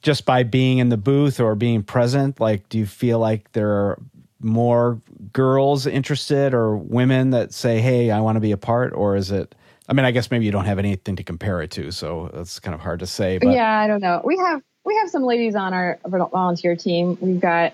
just 0.03 0.25
by 0.25 0.43
being 0.43 0.77
in 0.77 0.89
the 0.89 0.97
booth 0.97 1.39
or 1.39 1.55
being 1.55 1.81
present, 1.81 2.39
like, 2.39 2.69
do 2.69 2.77
you 2.77 2.85
feel 2.85 3.17
like 3.17 3.51
there 3.53 3.71
are 3.71 3.99
more 4.39 5.01
girls 5.33 5.87
interested 5.87 6.53
or 6.53 6.77
women 6.77 7.31
that 7.31 7.51
say, 7.51 7.81
hey, 7.81 8.11
I 8.11 8.19
want 8.19 8.35
to 8.35 8.39
be 8.39 8.51
a 8.51 8.57
part? 8.57 8.93
Or 8.93 9.15
is 9.15 9.31
it, 9.31 9.55
I 9.89 9.93
mean, 9.93 10.05
I 10.05 10.11
guess 10.11 10.29
maybe 10.29 10.45
you 10.45 10.51
don't 10.51 10.65
have 10.65 10.79
anything 10.79 11.15
to 11.15 11.23
compare 11.23 11.61
it 11.61 11.71
to. 11.71 11.91
So 11.91 12.29
that's 12.33 12.59
kind 12.59 12.75
of 12.75 12.81
hard 12.81 12.99
to 12.99 13.07
say. 13.07 13.39
But 13.39 13.53
yeah, 13.53 13.79
I 13.79 13.87
don't 13.87 14.01
know. 14.01 14.21
We 14.23 14.37
have 14.37 14.61
we 14.83 14.95
have 14.97 15.09
some 15.09 15.23
ladies 15.23 15.55
on 15.55 15.73
our 15.73 15.99
volunteer 16.05 16.75
team. 16.75 17.17
We've 17.21 17.39
got 17.39 17.73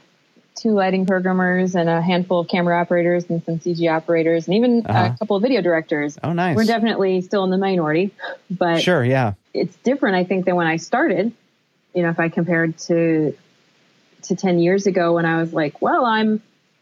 two 0.57 0.71
lighting 0.71 1.05
programmers 1.05 1.75
and 1.75 1.87
a 1.89 2.01
handful 2.01 2.39
of 2.41 2.47
camera 2.47 2.79
operators 2.81 3.25
and 3.29 3.43
some 3.43 3.59
CG 3.59 3.89
operators 3.91 4.47
and 4.47 4.55
even 4.55 4.85
Uh-huh. 4.85 5.11
a 5.13 5.17
couple 5.17 5.35
of 5.35 5.41
video 5.41 5.61
directors. 5.61 6.17
oh, 6.23 6.33
nice. 6.33 6.55
We're 6.55 6.65
definitely 6.65 7.21
still 7.21 7.43
in 7.43 7.51
the 7.51 7.57
minority, 7.57 8.11
but 8.49 8.81
Sure. 8.81 9.03
Yeah. 9.05 9.33
it's 9.53 9.75
different. 9.77 10.15
I 10.15 10.23
think 10.23 10.45
than 10.45 10.55
when 10.55 10.67
I 10.67 10.77
started. 10.77 11.31
You 11.93 12.03
know, 12.03 12.09
if 12.09 12.19
I 12.19 12.29
compared 12.29 12.77
to 12.79 13.35
to 14.23 14.35
ten 14.35 14.59
years 14.59 14.87
ago 14.87 15.13
when 15.13 15.25
I 15.25 15.39
was 15.39 15.53
like, 15.53 15.81
well, 15.81 16.05
I'm 16.05 16.41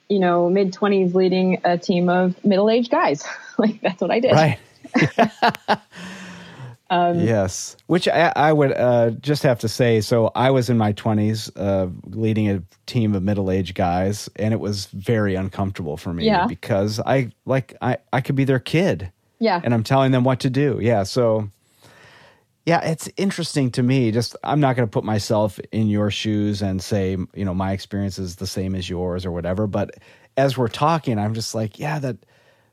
you 0.09 0.19
know 0.19 0.49
mid 0.49 0.73
twenties 0.73 1.13
leading 1.15 1.61
a 1.63 1.77
team 1.77 2.09
of 2.09 2.43
middle 2.43 2.69
aged 2.69 2.91
guys. 2.91 3.23
like 3.57 3.81
that's 3.81 4.01
what 4.01 4.11
I 4.11 4.19
did. 4.19 4.31
Right. 4.33 4.57
Um, 6.89 7.19
yes, 7.19 7.75
which 7.87 8.07
I, 8.07 8.31
I 8.35 8.53
would 8.53 8.71
uh, 8.71 9.09
just 9.19 9.41
have 9.43 9.59
to 9.59 9.67
say. 9.67 10.01
So 10.01 10.31
I 10.35 10.51
was 10.51 10.69
in 10.69 10.77
my 10.77 10.91
twenties, 10.91 11.49
uh, 11.55 11.87
leading 12.05 12.47
a 12.49 12.61
team 12.85 13.15
of 13.15 13.23
middle-aged 13.23 13.73
guys, 13.73 14.29
and 14.35 14.53
it 14.53 14.59
was 14.59 14.85
very 14.87 15.33
uncomfortable 15.33 15.97
for 15.97 16.13
me 16.13 16.25
Yeah. 16.25 16.45
because 16.45 16.99
I 16.99 17.31
like 17.45 17.75
I 17.81 17.97
I 18.13 18.21
could 18.21 18.35
be 18.35 18.43
their 18.43 18.59
kid, 18.59 19.11
Yeah. 19.39 19.59
and 19.63 19.73
I'm 19.73 19.83
telling 19.83 20.11
them 20.11 20.23
what 20.23 20.41
to 20.41 20.49
do. 20.51 20.77
Yeah, 20.79 21.03
so 21.03 21.49
yeah, 22.67 22.81
it's 22.81 23.07
interesting 23.17 23.71
to 23.71 23.83
me. 23.83 24.11
Just 24.11 24.35
I'm 24.43 24.59
not 24.59 24.75
going 24.75 24.87
to 24.87 24.91
put 24.91 25.03
myself 25.03 25.59
in 25.71 25.87
your 25.87 26.09
shoes 26.11 26.61
and 26.61 26.81
say 26.81 27.17
you 27.33 27.45
know 27.45 27.53
my 27.53 27.71
experience 27.73 28.19
is 28.19 28.35
the 28.37 28.47
same 28.47 28.75
as 28.75 28.89
yours 28.89 29.25
or 29.25 29.31
whatever. 29.31 29.65
But 29.67 29.91
as 30.37 30.57
we're 30.57 30.67
talking, 30.67 31.17
I'm 31.17 31.33
just 31.33 31.55
like, 31.55 31.79
yeah, 31.79 31.97
that 31.99 32.17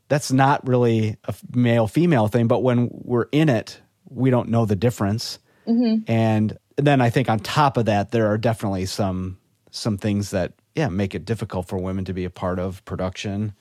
that's 0.09 0.33
not 0.33 0.67
really 0.67 1.17
a 1.25 1.35
male 1.55 1.87
female 1.89 2.29
thing. 2.29 2.47
But 2.47 2.63
when 2.63 2.89
we're 2.93 3.29
in 3.33 3.49
it, 3.49 3.81
we 4.15 4.31
don't 4.31 4.49
know 4.49 4.65
the 4.65 4.77
difference. 4.77 5.39
Mm-hmm. 5.67 6.11
And 6.11 6.59
then 6.77 7.01
I 7.01 7.11
think 7.11 7.29
on 7.29 7.39
top 7.39 7.77
of 7.77 7.87
that, 7.87 8.11
there 8.11 8.27
are 8.29 8.39
definitely 8.39 8.87
some 8.87 9.39
some 9.71 9.97
things 9.97 10.31
that 10.31 10.53
yeah 10.75 10.89
make 10.89 11.15
it 11.15 11.25
difficult 11.25 11.67
for 11.67 11.79
women 11.79 12.05
to 12.05 12.13
be 12.13 12.25
a 12.25 12.31
part 12.31 12.59
of 12.59 12.85
production 12.85 13.55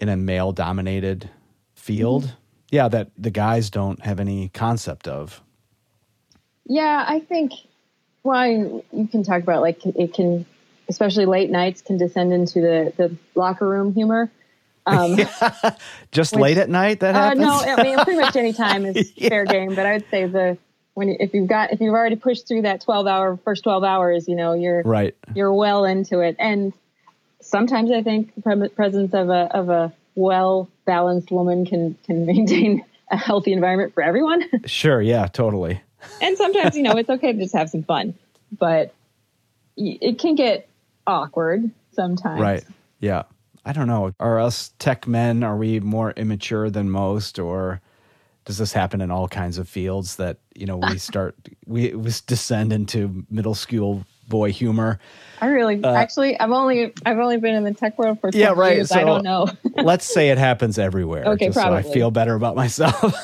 in 0.00 0.08
a 0.08 0.16
male 0.16 0.52
dominated 0.52 1.30
field. 1.74 2.24
Mm-hmm. 2.24 2.34
Yeah, 2.70 2.88
that 2.88 3.10
the 3.16 3.30
guys 3.30 3.70
don't 3.70 4.04
have 4.04 4.18
any 4.18 4.48
concept 4.48 5.06
of. 5.06 5.40
Yeah, 6.66 7.04
I 7.06 7.20
think. 7.20 7.52
Well, 8.24 8.36
I, 8.36 8.48
you 8.48 9.08
can 9.08 9.22
talk 9.22 9.40
about 9.42 9.62
like 9.62 9.86
it 9.86 10.12
can, 10.14 10.44
especially 10.88 11.26
late 11.26 11.48
nights, 11.48 11.80
can 11.80 11.96
descend 11.96 12.32
into 12.32 12.60
the 12.60 12.92
the 12.96 13.16
locker 13.36 13.68
room 13.68 13.94
humor. 13.94 14.30
Um, 14.86 15.16
Just 16.12 16.34
Which- 16.34 16.40
late 16.42 16.58
at 16.58 16.68
night 16.68 17.00
that 17.00 17.14
uh, 17.14 17.18
happens. 17.20 17.40
no, 17.42 17.52
I 17.60 17.82
mean 17.82 17.98
pretty 17.98 18.20
much 18.20 18.36
any 18.36 18.52
time 18.52 18.86
is 18.86 19.10
fair 19.12 19.44
game. 19.44 19.74
But 19.74 19.86
I 19.86 19.92
would 19.94 20.10
say 20.10 20.26
the 20.26 20.58
when 20.94 21.08
if 21.10 21.34
you've 21.34 21.48
got 21.48 21.72
if 21.72 21.80
you've 21.80 21.92
already 21.94 22.16
pushed 22.16 22.46
through 22.48 22.62
that 22.62 22.80
twelve 22.82 23.06
hour 23.06 23.36
first 23.44 23.64
twelve 23.64 23.84
hours, 23.84 24.28
you 24.28 24.36
know 24.36 24.52
you're 24.54 24.82
right. 24.82 25.14
you're 25.34 25.52
well 25.52 25.84
into 25.84 26.20
it. 26.20 26.36
And 26.38 26.72
sometimes 27.40 27.90
I 27.90 28.02
think 28.02 28.32
the 28.36 28.70
presence 28.74 29.12
of 29.12 29.28
a 29.28 29.54
of 29.56 29.68
a 29.68 29.92
well 30.14 30.68
balanced 30.84 31.30
woman 31.30 31.66
can 31.66 31.98
can 32.06 32.24
maintain 32.32 32.84
a 33.10 33.16
healthy 33.16 33.52
environment 33.52 33.92
for 33.94 34.02
everyone. 34.02 34.42
Sure. 34.66 35.02
Yeah. 35.02 35.26
Totally. 35.26 35.80
and 36.22 36.36
sometimes 36.36 36.76
you 36.76 36.82
know 36.82 36.92
it's 36.92 37.10
okay 37.10 37.32
to 37.32 37.38
just 37.38 37.54
have 37.54 37.68
some 37.70 37.82
fun 37.82 38.14
but 38.56 38.94
it 39.76 40.18
can 40.18 40.34
get 40.36 40.68
awkward 41.06 41.70
sometimes 41.92 42.40
Right. 42.40 42.64
Yeah. 43.00 43.24
I 43.66 43.72
don't 43.72 43.88
know. 43.88 44.12
Are 44.20 44.38
us 44.40 44.70
tech 44.78 45.06
men, 45.08 45.42
are 45.42 45.56
we 45.56 45.80
more 45.80 46.12
immature 46.12 46.70
than 46.70 46.88
most 46.90 47.38
or 47.40 47.80
does 48.44 48.58
this 48.58 48.72
happen 48.72 49.00
in 49.00 49.10
all 49.10 49.26
kinds 49.26 49.58
of 49.58 49.68
fields 49.68 50.16
that, 50.16 50.38
you 50.54 50.66
know, 50.66 50.76
we 50.78 50.96
start, 51.10 51.34
we, 51.66 51.92
we 51.94 52.12
descend 52.26 52.72
into 52.72 53.26
middle 53.28 53.54
school 53.56 54.06
boy 54.28 54.52
humor? 54.52 54.98
i 55.40 55.46
really 55.48 55.84
actually 55.84 56.38
i've 56.40 56.50
only 56.50 56.92
i've 57.04 57.18
only 57.18 57.36
been 57.36 57.54
in 57.54 57.62
the 57.62 57.74
tech 57.74 57.98
world 57.98 58.18
for 58.20 58.28
Uh, 58.28 58.32
Yeah, 58.34 58.54
right. 58.56 58.76
years. 58.76 58.90
i 58.90 59.04
don't 59.04 59.22
know 59.22 59.46
Let's 59.76 60.06
say 60.06 60.30
it 60.30 60.38
happens 60.38 60.78
everywhere. 60.78 61.26
Okay, 61.26 61.46
just 61.46 61.60
So 61.60 61.72
I 61.72 61.82
feel 61.82 62.10
better 62.10 62.34
about 62.34 62.56
myself. 62.56 63.14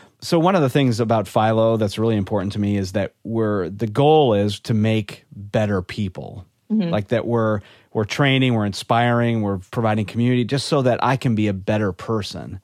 so 0.20 0.38
one 0.38 0.54
of 0.54 0.62
the 0.62 0.70
things 0.70 1.00
about 1.00 1.26
Philo 1.26 1.76
that's 1.76 1.98
really 1.98 2.16
important 2.16 2.52
to 2.52 2.60
me 2.60 2.76
is 2.76 2.92
that 2.92 3.14
we're 3.24 3.68
the 3.68 3.88
goal 3.88 4.32
is 4.34 4.60
to 4.60 4.74
make 4.74 5.24
better 5.34 5.82
people. 5.82 6.46
Mm-hmm. 6.70 6.90
Like 6.90 7.08
that 7.08 7.26
we're 7.26 7.60
we're 7.92 8.04
training, 8.04 8.54
we're 8.54 8.66
inspiring, 8.66 9.42
we're 9.42 9.58
providing 9.70 10.04
community 10.04 10.44
just 10.44 10.66
so 10.66 10.82
that 10.82 11.02
I 11.02 11.16
can 11.16 11.34
be 11.34 11.48
a 11.48 11.52
better 11.52 11.92
person. 11.92 12.60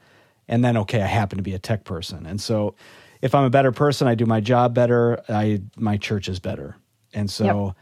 And 0.49 0.65
then 0.65 0.77
okay, 0.79 1.01
I 1.01 1.07
happen 1.07 1.39
to 1.39 1.43
be 1.43 1.55
a 1.55 1.59
tech 1.59 1.85
person. 1.85 2.27
And 2.27 2.41
so 2.41 2.75
if 3.21 3.35
I'm 3.35 3.45
a 3.45 3.51
better 3.51 3.71
person, 3.73 4.09
I 4.09 4.15
do 4.17 4.27
my 4.27 4.41
job 4.41 4.75
better, 4.75 5.23
I 5.29 5.63
my 5.77 5.97
church 5.97 6.29
is 6.29 6.41
better. 6.41 6.77
And 7.15 7.31
so 7.31 7.67
Yep. 7.67 7.77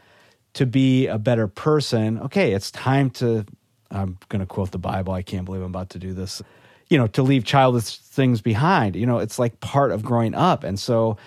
to 0.53 0.65
be 0.65 1.07
a 1.07 1.17
better 1.17 1.47
person, 1.47 2.19
okay, 2.19 2.53
it's 2.53 2.69
time 2.71 3.09
to 3.11 3.45
I'm 3.89 4.17
going 4.29 4.39
to 4.39 4.45
quote 4.45 4.71
the 4.71 4.77
Bible. 4.77 5.13
I 5.13 5.21
can't 5.21 5.45
believe 5.45 5.61
I'm 5.61 5.69
about 5.69 5.89
to 5.91 5.99
do 5.99 6.13
this. 6.13 6.41
You 6.89 6.97
know, 6.97 7.07
to 7.07 7.23
leave 7.23 7.45
childish 7.45 7.97
things 7.99 8.41
behind. 8.41 8.95
You 8.95 9.05
know, 9.05 9.19
it's 9.19 9.39
like 9.39 9.59
part 9.59 9.91
of 9.91 10.03
growing 10.03 10.35
up. 10.35 10.63
And 10.63 10.79
so, 10.79 11.17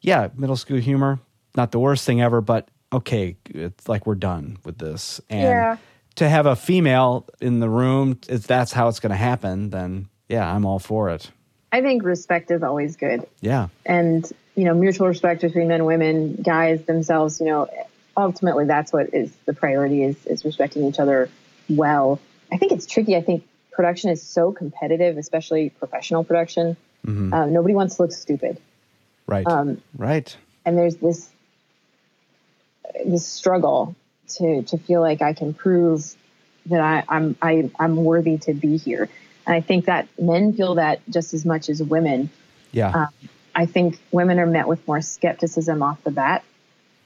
yeah, 0.00 0.28
middle 0.36 0.56
school 0.56 0.78
humor, 0.78 1.20
not 1.56 1.70
the 1.70 1.78
worst 1.78 2.04
thing 2.04 2.20
ever, 2.20 2.40
but 2.40 2.68
okay, 2.94 3.36
it's 3.46 3.88
like 3.88 4.06
we're 4.06 4.14
done 4.14 4.58
with 4.64 4.78
this. 4.78 5.20
And 5.30 5.42
Yeah. 5.42 5.76
to 6.16 6.28
have 6.28 6.46
a 6.46 6.56
female 6.56 7.26
in 7.40 7.60
the 7.60 7.68
room, 7.68 8.18
if 8.28 8.46
that's 8.46 8.72
how 8.72 8.88
it's 8.88 9.00
going 9.00 9.10
to 9.10 9.16
happen, 9.16 9.70
then 9.70 10.08
yeah, 10.28 10.52
I'm 10.54 10.64
all 10.64 10.78
for 10.78 11.10
it. 11.10 11.30
i 11.72 11.80
think 11.82 12.02
respect 12.04 12.50
is 12.50 12.62
always 12.62 12.96
good 12.96 13.26
Yeah. 13.40 13.66
and 13.84 14.30
you 14.54 14.64
know 14.64 14.74
mutual 14.74 15.08
respect 15.08 15.40
between 15.42 15.66
men 15.68 15.80
and 15.80 15.86
women 15.86 16.36
guys 16.40 16.82
themselves 16.84 17.40
you 17.40 17.46
know 17.46 17.68
ultimately 18.16 18.64
that's 18.64 18.92
what 18.92 19.12
is 19.12 19.32
the 19.46 19.52
priority 19.52 20.04
is 20.04 20.16
is 20.26 20.44
respecting 20.44 20.84
each 20.86 21.00
other 21.00 21.28
well 21.68 22.20
i 22.52 22.56
think 22.58 22.70
it's 22.70 22.86
tricky 22.86 23.16
i 23.16 23.20
think 23.20 23.42
production 23.72 24.08
is 24.10 24.22
so 24.22 24.52
competitive 24.52 25.18
especially 25.18 25.70
professional 25.70 26.22
production 26.24 26.76
Mm-hmm. 27.06 27.34
um, 27.34 27.52
nobody 27.52 27.74
wants 27.74 27.96
to 27.96 28.02
look 28.02 28.12
stupid 28.12 28.56
Right. 29.26 29.46
Um, 29.46 29.82
right. 29.98 30.34
and 30.64 30.78
there's 30.78 30.96
this 30.96 31.28
this 33.04 33.26
struggle 33.26 33.94
to 34.36 34.62
to 34.62 34.78
feel 34.78 35.00
like 35.00 35.22
I 35.22 35.32
can 35.32 35.54
prove 35.54 36.14
that 36.66 36.80
I, 36.80 37.04
I'm 37.08 37.36
I, 37.42 37.70
I'm 37.78 37.96
worthy 37.96 38.38
to 38.38 38.54
be 38.54 38.76
here. 38.76 39.08
And 39.46 39.54
I 39.54 39.60
think 39.60 39.86
that 39.86 40.08
men 40.18 40.54
feel 40.54 40.76
that 40.76 41.00
just 41.10 41.34
as 41.34 41.44
much 41.44 41.68
as 41.68 41.82
women. 41.82 42.30
Yeah. 42.72 42.88
Um, 42.88 43.08
I 43.54 43.66
think 43.66 44.00
women 44.10 44.38
are 44.38 44.46
met 44.46 44.66
with 44.66 44.86
more 44.88 45.00
skepticism 45.00 45.82
off 45.82 46.02
the 46.02 46.10
bat. 46.10 46.44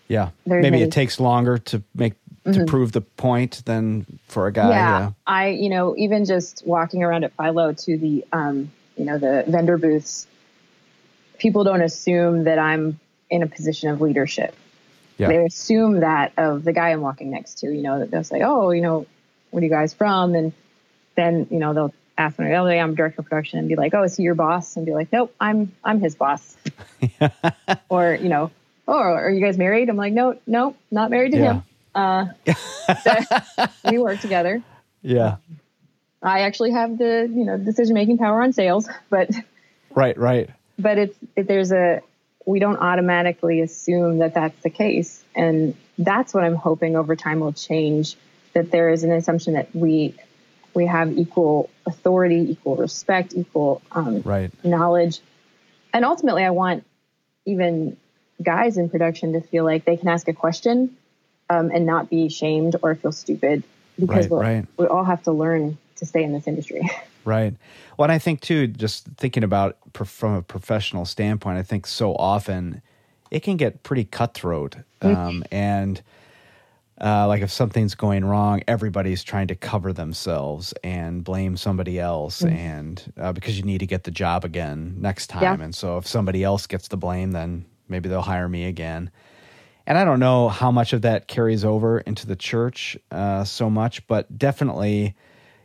Yeah. 0.06 0.30
There's 0.46 0.62
Maybe 0.62 0.80
it 0.82 0.92
takes 0.92 1.20
longer 1.20 1.58
to 1.58 1.82
make 1.94 2.14
to 2.44 2.50
mm-hmm. 2.50 2.64
prove 2.64 2.92
the 2.92 3.02
point 3.02 3.62
than 3.66 4.06
for 4.28 4.46
a 4.46 4.52
guy. 4.52 4.70
Yeah. 4.70 4.98
yeah. 4.98 5.10
I, 5.26 5.48
you 5.48 5.68
know, 5.68 5.94
even 5.96 6.24
just 6.24 6.66
walking 6.66 7.02
around 7.02 7.24
at 7.24 7.32
Philo 7.36 7.72
to 7.72 7.98
the, 7.98 8.24
um, 8.32 8.70
you 8.96 9.04
know, 9.04 9.18
the 9.18 9.44
vendor 9.46 9.76
booths, 9.76 10.26
people 11.36 11.64
don't 11.64 11.82
assume 11.82 12.44
that 12.44 12.58
I'm 12.58 12.98
in 13.28 13.42
a 13.42 13.46
position 13.46 13.90
of 13.90 14.00
leadership. 14.00 14.54
Yeah. 15.18 15.28
They 15.28 15.44
assume 15.44 16.00
that 16.00 16.32
of 16.36 16.64
the 16.64 16.72
guy 16.72 16.90
I'm 16.90 17.00
walking 17.00 17.30
next 17.30 17.58
to, 17.58 17.66
you 17.66 17.82
know, 17.82 18.06
they'll 18.06 18.24
say, 18.24 18.42
oh, 18.42 18.70
you 18.70 18.80
know, 18.80 19.06
what 19.50 19.60
are 19.60 19.64
you 19.64 19.70
guys 19.70 19.92
from? 19.92 20.34
And 20.34 20.52
then, 21.16 21.48
you 21.50 21.58
know, 21.58 21.74
they'll 21.74 21.94
ask 22.16 22.38
me, 22.38 22.54
oh, 22.54 22.66
I'm 22.66 22.94
director 22.94 23.20
of 23.20 23.26
production 23.26 23.58
and 23.58 23.68
be 23.68 23.74
like, 23.74 23.94
oh, 23.94 24.04
is 24.04 24.16
he 24.16 24.22
your 24.22 24.36
boss? 24.36 24.76
And 24.76 24.86
be 24.86 24.94
like, 24.94 25.12
nope, 25.12 25.34
I'm, 25.40 25.74
I'm 25.82 26.00
his 26.00 26.14
boss. 26.14 26.56
or, 27.88 28.14
you 28.14 28.28
know, 28.28 28.52
oh, 28.86 28.92
are 28.92 29.30
you 29.30 29.40
guys 29.40 29.58
married? 29.58 29.88
I'm 29.88 29.96
like, 29.96 30.12
no, 30.12 30.38
no, 30.46 30.76
not 30.90 31.10
married 31.10 31.32
to 31.32 31.38
yeah. 31.38 31.52
him. 31.52 31.62
Uh, 31.94 32.26
we 33.90 33.98
work 33.98 34.20
together. 34.20 34.62
Yeah. 35.02 35.36
I 36.22 36.40
actually 36.40 36.72
have 36.72 36.96
the, 36.96 37.28
you 37.30 37.44
know, 37.44 37.58
decision 37.58 37.94
making 37.94 38.18
power 38.18 38.40
on 38.42 38.52
sales, 38.52 38.88
but 39.10 39.30
right, 39.90 40.16
right. 40.16 40.50
But 40.78 40.98
it's, 40.98 41.18
it, 41.34 41.48
there's 41.48 41.72
a, 41.72 42.02
we 42.48 42.60
don't 42.60 42.78
automatically 42.78 43.60
assume 43.60 44.20
that 44.20 44.32
that's 44.32 44.58
the 44.62 44.70
case. 44.70 45.22
And 45.34 45.76
that's 45.98 46.32
what 46.32 46.44
I'm 46.44 46.54
hoping 46.54 46.96
over 46.96 47.14
time 47.14 47.40
will 47.40 47.52
change 47.52 48.16
that 48.54 48.70
there 48.70 48.88
is 48.88 49.04
an 49.04 49.12
assumption 49.12 49.52
that 49.52 49.74
we 49.74 50.14
we 50.72 50.86
have 50.86 51.12
equal 51.18 51.68
authority, 51.84 52.46
equal 52.50 52.76
respect, 52.76 53.34
equal 53.36 53.82
um, 53.92 54.22
right. 54.22 54.50
knowledge, 54.64 55.20
and 55.92 56.04
ultimately, 56.04 56.44
I 56.44 56.50
want 56.50 56.84
even 57.44 57.96
guys 58.42 58.78
in 58.78 58.88
production 58.88 59.32
to 59.34 59.40
feel 59.40 59.64
like 59.64 59.84
they 59.84 59.96
can 59.96 60.08
ask 60.08 60.26
a 60.28 60.32
question 60.32 60.96
um, 61.50 61.70
and 61.70 61.84
not 61.84 62.08
be 62.08 62.30
shamed 62.30 62.76
or 62.82 62.94
feel 62.94 63.12
stupid 63.12 63.62
because 63.98 64.28
right, 64.28 64.40
right. 64.40 64.66
we 64.78 64.86
all 64.86 65.04
have 65.04 65.22
to 65.24 65.32
learn 65.32 65.76
to 65.96 66.06
stay 66.06 66.22
in 66.22 66.32
this 66.32 66.46
industry. 66.46 66.88
Right. 67.24 67.54
Well, 67.96 68.04
and 68.04 68.12
I 68.12 68.18
think 68.18 68.40
too, 68.40 68.68
just 68.68 69.06
thinking 69.16 69.44
about 69.44 69.76
from 69.92 70.34
a 70.34 70.42
professional 70.42 71.04
standpoint, 71.04 71.58
I 71.58 71.62
think 71.62 71.86
so 71.86 72.14
often 72.14 72.82
it 73.30 73.42
can 73.42 73.56
get 73.56 73.82
pretty 73.82 74.04
cutthroat, 74.04 74.76
mm-hmm. 75.00 75.14
um, 75.14 75.44
and 75.50 76.00
uh, 77.00 77.28
like 77.28 77.42
if 77.42 77.50
something's 77.50 77.94
going 77.94 78.24
wrong, 78.24 78.62
everybody's 78.66 79.22
trying 79.22 79.48
to 79.48 79.54
cover 79.54 79.92
themselves 79.92 80.72
and 80.82 81.22
blame 81.22 81.56
somebody 81.56 82.00
else, 82.00 82.40
mm-hmm. 82.40 82.56
and 82.56 83.12
uh, 83.18 83.32
because 83.32 83.58
you 83.58 83.64
need 83.64 83.78
to 83.78 83.86
get 83.86 84.04
the 84.04 84.10
job 84.10 84.44
again 84.44 84.96
next 84.98 85.26
time. 85.28 85.42
Yeah. 85.42 85.62
And 85.62 85.74
so 85.74 85.98
if 85.98 86.06
somebody 86.06 86.42
else 86.42 86.66
gets 86.66 86.88
the 86.88 86.96
blame, 86.96 87.32
then 87.32 87.66
maybe 87.88 88.08
they'll 88.08 88.22
hire 88.22 88.48
me 88.48 88.64
again. 88.64 89.10
And 89.86 89.96
I 89.96 90.04
don't 90.04 90.20
know 90.20 90.48
how 90.50 90.70
much 90.70 90.92
of 90.92 91.02
that 91.02 91.28
carries 91.28 91.64
over 91.64 92.00
into 92.00 92.26
the 92.26 92.36
church 92.36 92.98
uh, 93.10 93.44
so 93.44 93.70
much, 93.70 94.06
but 94.06 94.38
definitely 94.38 95.14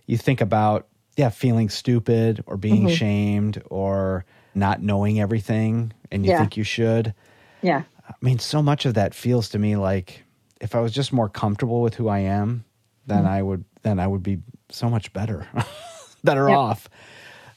you 0.05 0.17
think 0.17 0.39
about 0.39 0.87
yeah 1.17 1.29
feeling 1.29 1.69
stupid 1.69 2.43
or 2.47 2.57
being 2.57 2.85
mm-hmm. 2.85 2.95
shamed 2.95 3.61
or 3.69 4.25
not 4.55 4.81
knowing 4.81 5.19
everything, 5.19 5.93
and 6.11 6.25
you 6.25 6.31
yeah. 6.31 6.39
think 6.39 6.57
you 6.57 6.63
should. 6.63 7.13
Yeah. 7.61 7.83
I 8.07 8.13
mean, 8.21 8.39
so 8.39 8.61
much 8.61 8.85
of 8.85 8.95
that 8.95 9.13
feels 9.13 9.49
to 9.49 9.59
me 9.59 9.75
like 9.75 10.23
if 10.61 10.75
I 10.75 10.79
was 10.79 10.91
just 10.91 11.11
more 11.11 11.29
comfortable 11.29 11.81
with 11.81 11.95
who 11.95 12.07
I 12.07 12.19
am, 12.19 12.63
then 13.05 13.23
mm 13.23 13.27
I 13.27 13.41
would 13.41 13.65
then 13.81 13.99
I 13.99 14.07
would 14.07 14.23
be 14.23 14.39
so 14.69 14.89
much 14.89 15.11
better, 15.11 15.47
better 16.23 16.47
yep. 16.47 16.57
off 16.57 16.89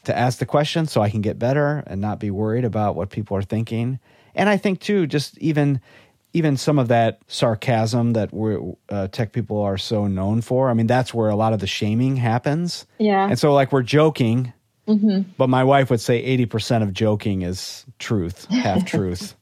to 0.03 0.17
ask 0.17 0.39
the 0.39 0.45
question 0.45 0.87
so 0.87 1.01
I 1.01 1.09
can 1.09 1.21
get 1.21 1.39
better 1.39 1.83
and 1.87 2.01
not 2.01 2.19
be 2.19 2.31
worried 2.31 2.65
about 2.65 2.95
what 2.95 3.09
people 3.09 3.37
are 3.37 3.41
thinking. 3.41 3.99
And 4.35 4.49
I 4.49 4.57
think 4.57 4.81
too, 4.81 5.07
just 5.07 5.37
even 5.39 5.81
even 6.37 6.57
some 6.57 6.79
of 6.79 6.87
that 6.87 7.19
sarcasm 7.27 8.13
that 8.13 8.33
we're, 8.33 8.59
uh, 8.89 9.07
tech 9.07 9.33
people 9.33 9.61
are 9.61 9.77
so 9.77 10.07
known 10.07 10.41
for. 10.41 10.69
I 10.69 10.73
mean, 10.73 10.87
that's 10.87 11.13
where 11.13 11.29
a 11.29 11.35
lot 11.35 11.53
of 11.53 11.59
the 11.59 11.67
shaming 11.67 12.15
happens. 12.15 12.85
Yeah. 12.97 13.27
And 13.27 13.37
so, 13.37 13.53
like, 13.53 13.71
we're 13.71 13.83
joking, 13.83 14.53
mm-hmm. 14.87 15.29
but 15.37 15.49
my 15.49 15.63
wife 15.63 15.89
would 15.89 16.01
say 16.01 16.17
eighty 16.17 16.45
percent 16.45 16.83
of 16.83 16.93
joking 16.93 17.41
is 17.41 17.85
truth, 17.99 18.45
half 18.45 18.85
truth 18.87 19.35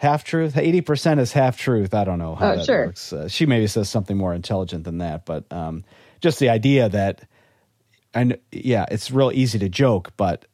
half 0.00 0.24
truth. 0.24 0.56
Eighty 0.56 0.80
percent 0.80 1.20
is 1.20 1.32
half 1.32 1.58
truth. 1.58 1.94
I 1.94 2.04
don't 2.04 2.18
know 2.18 2.34
how 2.34 2.52
oh, 2.52 2.56
that 2.56 2.66
sure. 2.66 2.86
works. 2.86 3.12
Uh, 3.12 3.28
she 3.28 3.46
maybe 3.46 3.66
says 3.66 3.88
something 3.88 4.16
more 4.16 4.34
intelligent 4.34 4.84
than 4.84 4.98
that, 4.98 5.26
but 5.26 5.44
um, 5.52 5.84
just 6.20 6.38
the 6.38 6.48
idea 6.48 6.88
that, 6.88 7.22
and 8.14 8.38
yeah, 8.50 8.86
it's 8.90 9.10
real 9.10 9.30
easy 9.32 9.58
to 9.58 9.68
joke, 9.68 10.12
but 10.16 10.46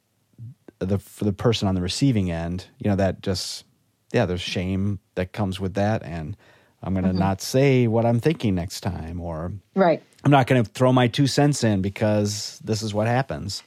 the 0.79 0.99
for 0.99 1.23
the 1.23 1.33
person 1.33 1.67
on 1.67 1.75
the 1.75 1.81
receiving 1.81 2.29
end, 2.29 2.67
you 2.77 2.89
know, 2.89 2.97
that 2.97 3.21
just 3.21 3.63
yeah, 4.11 4.25
there's 4.25 4.41
shame 4.41 4.99
that 5.15 5.33
comes 5.33 5.59
with 5.59 5.73
that, 5.75 6.03
and 6.03 6.37
I'm 6.81 6.93
going 6.93 7.03
to 7.03 7.09
mm-hmm. 7.09 7.19
not 7.19 7.41
say 7.41 7.87
what 7.87 8.05
I'm 8.05 8.19
thinking 8.19 8.55
next 8.55 8.81
time, 8.81 9.19
or 9.19 9.51
right, 9.75 10.01
I'm 10.23 10.31
not 10.31 10.47
going 10.47 10.63
to 10.63 10.69
throw 10.69 10.93
my 10.93 11.07
two 11.07 11.27
cents 11.27 11.63
in 11.63 11.81
because 11.81 12.59
this 12.63 12.81
is 12.81 12.93
what 12.93 13.07
happens. 13.07 13.63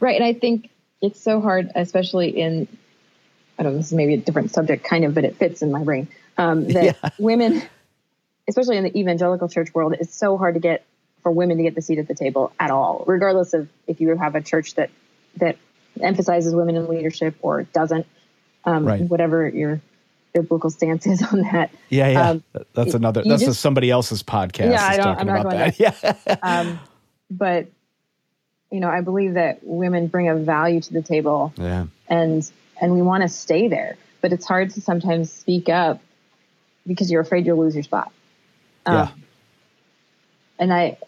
Right, 0.00 0.16
and 0.16 0.24
I 0.24 0.32
think 0.32 0.70
it's 1.00 1.20
so 1.20 1.40
hard, 1.40 1.70
especially 1.74 2.28
in 2.30 2.66
I 3.60 3.62
don't 3.62 3.72
know, 3.72 3.78
this 3.78 3.88
is 3.88 3.92
maybe 3.92 4.14
a 4.14 4.16
different 4.16 4.52
subject, 4.52 4.84
kind 4.84 5.04
of, 5.04 5.14
but 5.14 5.24
it 5.24 5.36
fits 5.36 5.60
in 5.60 5.70
my 5.70 5.84
brain. 5.84 6.08
Um, 6.38 6.66
that 6.72 6.84
yeah. 6.84 7.10
women, 7.18 7.62
especially 8.48 8.78
in 8.78 8.84
the 8.84 8.98
evangelical 8.98 9.48
church 9.48 9.74
world, 9.74 9.94
it's 10.00 10.14
so 10.14 10.38
hard 10.38 10.54
to 10.54 10.60
get 10.60 10.84
for 11.22 11.30
women 11.30 11.58
to 11.58 11.62
get 11.62 11.74
the 11.74 11.82
seat 11.82 11.98
at 11.98 12.08
the 12.08 12.14
table 12.14 12.52
at 12.58 12.70
all, 12.70 13.04
regardless 13.06 13.52
of 13.52 13.68
if 13.86 14.00
you 14.00 14.16
have 14.16 14.34
a 14.34 14.40
church 14.40 14.74
that 14.76 14.90
that 15.36 15.58
emphasizes 16.00 16.54
women 16.54 16.76
in 16.76 16.88
leadership 16.88 17.34
or 17.42 17.64
doesn't. 17.64 18.06
Um, 18.64 18.84
right. 18.84 19.02
Whatever 19.02 19.48
your 19.48 19.80
biblical 20.32 20.70
stance 20.70 21.06
is 21.06 21.22
on 21.22 21.42
that. 21.42 21.70
Yeah, 21.88 22.08
yeah. 22.08 22.30
Um, 22.30 22.44
that's 22.74 22.94
another. 22.94 23.22
That's 23.24 23.44
just, 23.44 23.60
somebody 23.60 23.90
else's 23.90 24.22
podcast. 24.22 24.72
Yeah, 24.72 24.86
I 24.86 24.96
don't. 24.96 25.18
I'm 25.18 25.26
not 25.26 25.42
going 25.44 25.56
that. 25.56 25.80
Yeah. 26.26 26.36
um, 26.42 26.78
but 27.30 27.68
you 28.70 28.80
know, 28.80 28.88
I 28.88 29.00
believe 29.00 29.34
that 29.34 29.60
women 29.62 30.06
bring 30.06 30.28
a 30.28 30.36
value 30.36 30.80
to 30.80 30.92
the 30.92 31.02
table. 31.02 31.52
Yeah. 31.56 31.86
And 32.08 32.48
and 32.80 32.94
we 32.94 33.02
want 33.02 33.22
to 33.22 33.28
stay 33.28 33.68
there. 33.68 33.96
But 34.20 34.32
it's 34.32 34.46
hard 34.46 34.70
to 34.70 34.80
sometimes 34.80 35.32
speak 35.32 35.68
up 35.68 36.00
because 36.86 37.10
you're 37.10 37.22
afraid 37.22 37.46
you'll 37.46 37.58
lose 37.58 37.74
your 37.74 37.82
spot. 37.82 38.12
Um, 38.86 38.94
yeah. 38.94 39.10
And 40.58 40.72
I, 40.72 40.98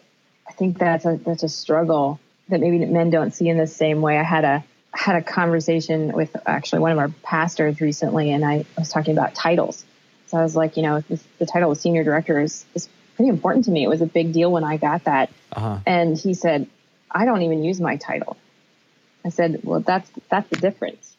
I 0.47 0.51
think 0.53 0.79
that's 0.79 1.05
a 1.05 1.19
that's 1.23 1.43
a 1.43 1.49
struggle 1.49 2.19
that 2.49 2.59
maybe 2.59 2.83
men 2.85 3.09
don't 3.09 3.31
see 3.31 3.47
in 3.47 3.57
the 3.57 3.67
same 3.67 4.01
way. 4.01 4.17
I 4.17 4.23
had 4.23 4.43
a 4.43 4.63
had 4.93 5.15
a 5.15 5.21
conversation 5.21 6.11
with 6.11 6.35
actually 6.45 6.79
one 6.79 6.91
of 6.91 6.99
our 6.99 7.09
pastors 7.23 7.81
recently, 7.81 8.31
and 8.31 8.45
I 8.45 8.65
was 8.77 8.89
talking 8.89 9.17
about 9.17 9.33
titles. 9.33 9.83
So 10.27 10.37
I 10.37 10.43
was 10.43 10.55
like, 10.55 10.77
you 10.77 10.83
know, 10.83 11.01
this, 11.01 11.23
the 11.39 11.45
title 11.45 11.71
of 11.71 11.77
senior 11.77 12.03
director 12.03 12.39
is 12.39 12.65
is 12.73 12.87
pretty 13.15 13.29
important 13.29 13.65
to 13.65 13.71
me. 13.71 13.83
It 13.83 13.87
was 13.87 14.01
a 14.01 14.05
big 14.05 14.33
deal 14.33 14.51
when 14.51 14.63
I 14.63 14.77
got 14.77 15.03
that. 15.05 15.29
Uh-huh. 15.51 15.79
And 15.85 16.17
he 16.17 16.33
said, 16.33 16.67
I 17.11 17.25
don't 17.25 17.41
even 17.43 17.63
use 17.63 17.79
my 17.79 17.97
title. 17.97 18.37
I 19.25 19.29
said, 19.29 19.61
well, 19.63 19.79
that's 19.79 20.09
that's 20.29 20.49
the 20.49 20.57
difference. 20.57 21.15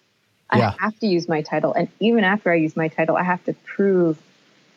I 0.50 0.74
have 0.78 0.98
to 1.00 1.06
use 1.06 1.28
my 1.28 1.42
title. 1.42 1.72
And 1.72 1.88
even 1.98 2.22
after 2.22 2.52
I 2.52 2.56
use 2.56 2.76
my 2.76 2.88
title, 2.88 3.16
I 3.16 3.24
have 3.24 3.44
to 3.46 3.54
prove, 3.64 4.18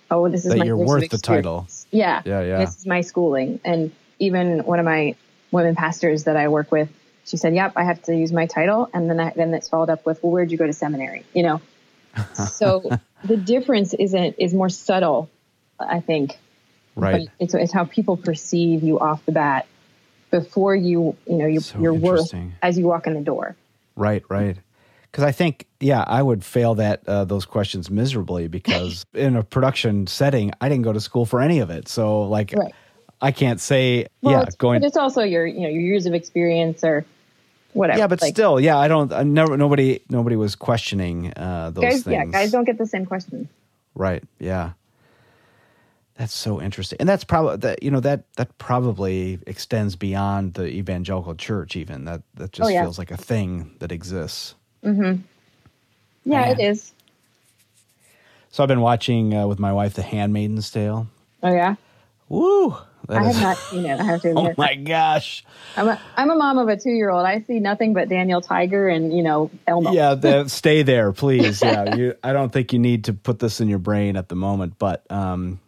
oh, 0.10 0.28
this 0.28 0.44
is 0.44 0.52
that 0.52 0.58
my 0.60 0.66
you're 0.66 0.78
worth 0.78 1.10
the 1.10 1.20
title. 1.20 1.68
Yeah. 1.92 2.24
Yeah. 2.26 2.42
Yeah. 2.42 2.58
This 2.60 2.78
is 2.78 2.86
my 2.88 3.02
schooling. 3.02 3.60
And 3.64 3.92
even 4.18 4.64
one 4.64 4.80
of 4.80 4.86
my 4.86 5.16
women 5.52 5.76
pastors 5.76 6.24
that 6.24 6.36
I 6.36 6.48
work 6.48 6.72
with, 6.72 6.90
she 7.28 7.38
said, 7.38 7.54
yep, 7.54 7.74
I 7.76 7.84
have 7.84 8.02
to 8.04 8.16
use 8.16 8.32
my 8.32 8.46
title. 8.46 8.90
And 8.94 9.10
then 9.10 9.20
I, 9.20 9.32
then 9.36 9.54
it's 9.54 9.70
followed 9.70 9.90
up 9.90 10.06
with, 10.06 10.24
well, 10.24 10.32
where'd 10.32 10.52
you 10.52 10.58
go 10.58 10.66
to 10.66 10.74
seminary? 10.74 11.26
You 11.34 11.44
know? 11.44 11.62
so 12.34 12.90
the 13.24 13.38
difference 13.38 13.94
isn't, 13.94 14.36
is 14.40 14.54
more 14.54 14.70
subtle, 14.70 15.30
I 15.80 16.00
think. 16.00 16.38
Right. 16.96 17.30
It's, 17.40 17.54
it's 17.54 17.74
how 17.74 17.86
people 17.86 18.18
perceive 18.18 18.82
you 18.82 19.00
off 19.00 19.26
the 19.26 19.32
bat 19.32 19.68
before 20.32 20.76
you, 20.76 21.16
you 21.28 21.36
know, 21.36 21.46
your, 21.46 21.62
so 21.62 21.80
your 21.80 21.94
worth 21.94 22.34
as 22.62 22.78
you 22.78 22.86
walk 22.86 23.08
in 23.08 23.14
the 23.14 23.22
door. 23.22 23.56
Right, 23.96 24.24
right 24.30 24.58
because 25.18 25.24
I 25.24 25.32
think, 25.32 25.66
yeah, 25.80 26.04
I 26.06 26.22
would 26.22 26.44
fail 26.44 26.76
that 26.76 27.02
uh, 27.08 27.26
those 27.26 27.46
questions 27.46 27.90
miserably 27.90 28.48
because 28.48 29.04
in 29.16 29.36
a 29.36 29.44
production 29.44 30.06
setting, 30.06 30.52
I 30.62 30.70
didn't 30.70 30.84
go 30.84 30.94
to 30.94 31.02
school 31.02 31.26
for 31.26 31.42
any 31.42 31.58
of 31.58 31.72
it. 31.72 31.88
So 31.88 32.22
like, 32.24 32.54
right. 32.56 32.72
I 33.20 33.32
can't 33.32 33.60
say, 33.60 34.06
well, 34.22 34.34
yeah, 34.34 34.42
it's, 34.44 34.56
going. 34.56 34.82
But 34.82 34.88
it's 34.88 34.98
also 34.98 35.24
your, 35.24 35.46
you 35.46 35.62
know, 35.62 35.70
your 35.70 35.82
years 35.82 36.06
of 36.06 36.14
experience 36.14 36.84
or 36.84 37.04
whatever. 37.78 38.00
Yeah, 38.00 38.08
but 38.08 38.22
like, 38.22 38.34
still, 38.34 38.60
yeah, 38.60 38.78
I 38.78 38.88
don't. 38.88 39.12
I 39.14 39.24
never. 39.24 39.58
Nobody. 39.58 40.02
Nobody 40.10 40.36
was 40.36 40.56
questioning 40.56 41.34
uh, 41.36 41.72
those 41.72 41.84
guys, 41.84 42.04
things. 42.04 42.14
Yeah, 42.14 42.26
guys 42.26 42.52
don't 42.52 42.66
get 42.66 42.78
the 42.78 42.88
same 42.88 43.06
questions. 43.06 43.48
Right. 43.96 44.24
Yeah. 44.40 44.72
That's 46.18 46.34
so 46.34 46.60
interesting, 46.60 46.98
and 47.00 47.08
that's 47.08 47.24
probably 47.24 47.58
that. 47.58 47.84
You 47.84 47.92
know 47.92 48.00
that 48.00 48.24
that 48.38 48.58
probably 48.58 49.38
extends 49.46 49.96
beyond 49.96 50.56
the 50.56 50.66
evangelical 50.66 51.36
church. 51.36 51.76
Even 51.76 52.06
that 52.06 52.24
that 52.34 52.54
just 52.54 52.66
oh, 52.68 52.70
yeah. 52.72 52.82
feels 52.82 52.98
like 52.98 53.12
a 53.12 53.18
thing 53.18 53.76
that 53.80 53.92
exists. 53.92 54.56
Mm-hmm. 54.84 55.22
Yeah, 56.26 56.42
Man. 56.42 56.60
it 56.60 56.60
is. 56.60 56.92
So 58.50 58.64
I've 58.64 58.68
been 58.68 58.82
watching 58.82 59.36
uh, 59.36 59.46
with 59.46 59.60
my 59.60 59.72
wife 59.72 59.94
The 59.94 60.02
Handmaid's 60.02 60.72
Tale. 60.72 61.08
Oh 61.44 61.54
yeah. 61.54 61.76
Woo! 62.30 62.76
I 63.10 63.24
have 63.24 63.42
not 63.42 63.58
seen 63.58 63.86
it. 63.86 64.00
I 64.00 64.04
have 64.04 64.22
to 64.24 64.34
Oh 64.36 64.54
my 64.58 64.76
gosh! 64.76 65.46
I'm 65.78 65.88
a 65.88 66.02
I'm 66.18 66.30
a 66.30 66.36
mom 66.36 66.58
of 66.58 66.68
a 66.68 66.76
two 66.76 66.92
year 66.92 67.10
old. 67.10 67.26
I 67.26 67.42
see 67.42 67.60
nothing 67.60 67.94
but 67.94 68.10
Daniel 68.10 68.42
Tiger 68.42 68.90
and 68.90 69.16
you 69.16 69.24
know 69.24 69.50
Elmo. 69.66 69.92
Yeah, 69.92 70.16
the, 70.16 70.48
stay 70.50 70.84
there, 70.84 71.14
please. 71.14 71.62
Yeah, 71.62 71.96
you, 71.96 72.16
I 72.24 72.34
don't 72.34 72.52
think 72.52 72.74
you 72.74 72.80
need 72.80 73.06
to 73.06 73.14
put 73.14 73.40
this 73.40 73.62
in 73.62 73.70
your 73.70 73.80
brain 73.80 74.18
at 74.18 74.28
the 74.28 74.36
moment, 74.36 74.78
but 74.78 75.10
um, 75.10 75.60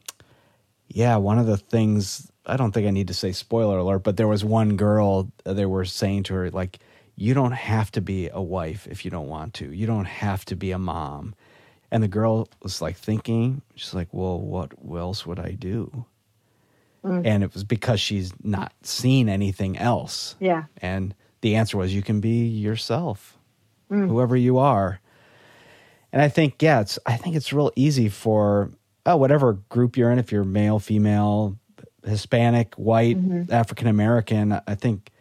yeah, 0.89 1.16
one 1.18 1.39
of 1.39 1.45
the 1.45 1.57
things 1.57 2.30
I 2.45 2.57
don't 2.57 2.72
think 2.72 2.88
I 2.88 2.91
need 2.91 3.07
to 3.07 3.14
say 3.14 3.32
spoiler 3.32 3.78
alert, 3.78 3.99
but 3.99 4.18
there 4.18 4.28
was 4.28 4.43
one 4.43 4.76
girl 4.76 5.32
uh, 5.45 5.53
they 5.53 5.66
were 5.66 5.86
saying 5.86 6.24
to 6.24 6.34
her 6.34 6.49
like, 6.49 6.80
you 7.16 7.34
don't 7.34 7.51
have 7.51 7.91
to 7.91 8.01
be 8.01 8.30
a 8.30 8.41
wife 8.41 8.88
if 8.89 9.05
you 9.05 9.12
don't 9.12 9.28
want 9.28 9.53
to. 9.55 9.72
You 9.72 9.86
don't 9.86 10.05
have 10.05 10.45
to 10.45 10.55
be 10.55 10.72
a 10.72 10.80
mom. 10.80 11.36
And 11.91 12.01
the 12.03 12.07
girl 12.07 12.49
was 12.62 12.82
like 12.82 12.97
thinking, 12.97 13.62
she's 13.76 13.93
like, 13.93 14.07
well, 14.12 14.39
what 14.39 14.74
else 14.97 15.26
would 15.26 15.39
I 15.39 15.51
do? 15.51 16.05
Mm. 17.04 17.26
And 17.26 17.43
it 17.43 17.54
was 17.54 17.64
because 17.64 18.00
she's 18.00 18.34
not 18.43 18.74
seen 18.84 19.30
anything 19.30 19.78
else. 19.78 20.36
Yeah. 20.39 20.66
And 20.78 21.16
the 21.41 21.56
answer 21.56 21.78
was 21.78 21.93
you 21.93 22.02
can 22.02 22.20
be 22.20 22.45
yourself, 22.45 23.38
mm. 23.89 24.08
whoever 24.08 24.36
you 24.36 24.58
are. 24.58 25.00
And 26.12 26.22
I 26.22 26.28
think, 26.28 26.62
yeah, 26.62 26.82
it's 26.82 27.00
I 27.06 27.16
think 27.16 27.36
it's 27.36 27.54
real 27.54 27.72
easy 27.76 28.10
for 28.10 28.72
oh, 29.06 29.18
whatever 29.18 29.54
group 29.70 29.97
you're 29.97 30.12
in, 30.12 30.20
if 30.20 30.32
you're 30.32 30.43
male, 30.43 30.80
female, 30.80 31.58
Hispanic, 32.06 32.76
white, 32.76 33.18
mm-hmm. 33.18 33.52
African 33.52 33.88
American, 33.88 34.60
I 34.68 34.76
think 34.76 35.12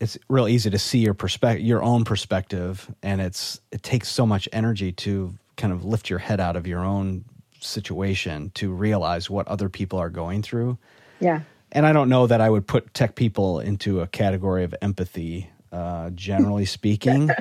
it's 0.00 0.18
real 0.28 0.48
easy 0.48 0.70
to 0.70 0.78
see 0.78 0.98
your 0.98 1.14
perspective 1.14 1.64
your 1.64 1.82
own 1.82 2.04
perspective 2.04 2.92
and 3.02 3.20
it's 3.20 3.60
it 3.70 3.82
takes 3.82 4.08
so 4.08 4.26
much 4.26 4.48
energy 4.52 4.92
to 4.92 5.32
kind 5.56 5.72
of 5.72 5.84
lift 5.84 6.10
your 6.10 6.18
head 6.18 6.40
out 6.40 6.56
of 6.56 6.66
your 6.66 6.80
own 6.80 7.24
situation 7.64 8.50
to 8.54 8.70
realize 8.72 9.28
what 9.30 9.48
other 9.48 9.68
people 9.68 9.98
are 9.98 10.10
going 10.10 10.42
through 10.42 10.78
Yeah. 11.20 11.40
and 11.72 11.86
I 11.86 11.92
don't 11.92 12.08
know 12.08 12.26
that 12.26 12.40
I 12.40 12.48
would 12.50 12.66
put 12.66 12.92
tech 12.94 13.14
people 13.14 13.60
into 13.60 14.00
a 14.00 14.06
category 14.06 14.64
of 14.64 14.74
empathy, 14.82 15.50
uh, 15.72 16.10
generally 16.10 16.64
speaking. 16.66 17.30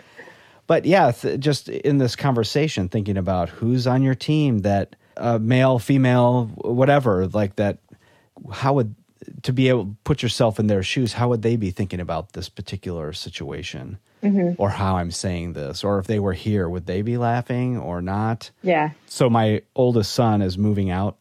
But 0.65 0.85
yeah, 0.85 1.11
th- 1.11 1.41
just 1.41 1.67
in 1.67 1.97
this 1.97 2.15
conversation, 2.15 2.87
thinking 2.87 3.17
about 3.17 3.49
who's 3.49 3.85
on 3.85 4.01
your 4.01 4.15
team 4.15 4.59
that 4.59 4.95
uh, 5.17 5.37
male, 5.37 5.77
female, 5.77 6.45
whatever, 6.55 7.27
like 7.27 7.57
that, 7.57 7.79
how 8.49 8.71
would 8.75 8.95
to 9.43 9.51
be 9.51 9.67
able 9.67 9.83
to 9.85 9.95
put 10.05 10.23
yourself 10.23 10.59
in 10.59 10.67
their 10.67 10.81
shoes, 10.81 11.11
how 11.13 11.27
would 11.27 11.41
they 11.41 11.57
be 11.57 11.69
thinking 11.69 11.99
about 11.99 12.31
this 12.31 12.47
particular 12.47 13.11
situation? 13.11 13.97
Or 14.57 14.69
how 14.69 14.95
I'm 14.97 15.11
saying 15.11 15.53
this, 15.53 15.83
or 15.83 15.99
if 15.99 16.07
they 16.07 16.19
were 16.19 16.33
here, 16.33 16.69
would 16.69 16.85
they 16.85 17.01
be 17.01 17.17
laughing 17.17 17.77
or 17.77 18.01
not? 18.01 18.51
Yeah. 18.61 18.91
So 19.07 19.29
my 19.29 19.61
oldest 19.75 20.13
son 20.13 20.41
is 20.41 20.57
moving 20.57 20.89
out 20.89 21.17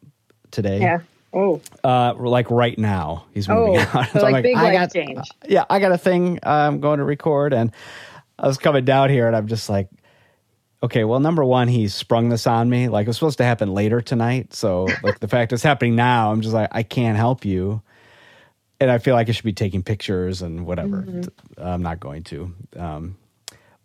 today. 0.51 0.79
Yeah. 0.79 0.99
Oh. 1.33 1.59
Uh, 1.83 2.13
like 2.17 2.49
right 2.51 2.77
now, 2.77 3.25
he's 3.33 3.49
moving 3.49 3.77
Oh. 3.77 3.79
out. 3.93 4.09
So 4.11 4.25
I'm 4.25 4.31
like 4.31 4.43
big 4.43 4.55
I 4.55 4.63
life 4.63 4.73
got, 4.73 4.93
change. 4.93 5.27
Yeah, 5.47 5.65
I 5.69 5.79
got 5.79 5.91
a 5.91 5.97
thing 5.97 6.39
I'm 6.43 6.79
going 6.79 6.99
to 6.99 7.03
record, 7.05 7.53
and 7.53 7.71
I 8.39 8.47
was 8.47 8.57
coming 8.57 8.85
down 8.85 9.09
here, 9.09 9.27
and 9.27 9.35
I'm 9.35 9.47
just 9.47 9.67
like, 9.69 9.89
okay, 10.81 11.03
well, 11.03 11.19
number 11.19 11.43
one, 11.43 11.67
he 11.67 11.87
sprung 11.87 12.29
this 12.29 12.45
on 12.45 12.69
me. 12.69 12.87
Like 12.87 13.05
it 13.05 13.09
was 13.09 13.17
supposed 13.17 13.37
to 13.39 13.45
happen 13.45 13.73
later 13.73 13.99
tonight, 13.99 14.53
so 14.53 14.87
like 15.01 15.19
the 15.19 15.27
fact 15.27 15.53
it's 15.53 15.63
happening 15.63 15.95
now, 15.95 16.31
I'm 16.31 16.41
just 16.41 16.53
like, 16.53 16.69
I 16.71 16.83
can't 16.83 17.17
help 17.17 17.45
you, 17.45 17.81
and 18.79 18.91
I 18.91 18.97
feel 18.97 19.15
like 19.15 19.29
I 19.29 19.31
should 19.31 19.45
be 19.45 19.53
taking 19.53 19.83
pictures 19.83 20.41
and 20.41 20.65
whatever. 20.65 21.03
Mm-hmm. 21.03 21.63
I'm 21.63 21.81
not 21.81 21.99
going 21.99 22.23
to. 22.23 22.53
Um, 22.75 23.17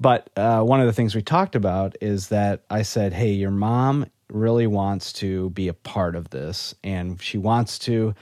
but 0.00 0.30
uh, 0.36 0.62
one 0.62 0.80
of 0.80 0.86
the 0.86 0.92
things 0.92 1.14
we 1.14 1.22
talked 1.22 1.54
about 1.54 1.96
is 2.00 2.28
that 2.28 2.64
I 2.70 2.82
said, 2.82 3.12
hey, 3.12 3.32
your 3.32 3.50
mom 3.50 4.06
really 4.30 4.66
wants 4.66 5.12
to 5.14 5.50
be 5.50 5.68
a 5.68 5.74
part 5.74 6.14
of 6.14 6.30
this, 6.30 6.74
and 6.84 7.20
she 7.20 7.38
wants 7.38 7.78
to 7.80 8.14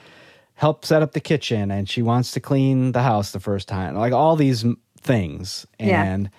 help 0.54 0.84
set 0.84 1.02
up 1.02 1.12
the 1.12 1.20
kitchen, 1.20 1.70
and 1.70 1.88
she 1.88 2.02
wants 2.02 2.30
to 2.32 2.40
clean 2.40 2.92
the 2.92 3.02
house 3.02 3.32
the 3.32 3.40
first 3.40 3.68
time, 3.68 3.94
like 3.96 4.12
all 4.12 4.36
these 4.36 4.64
things. 5.00 5.66
Yeah. 5.78 6.02
And 6.02 6.30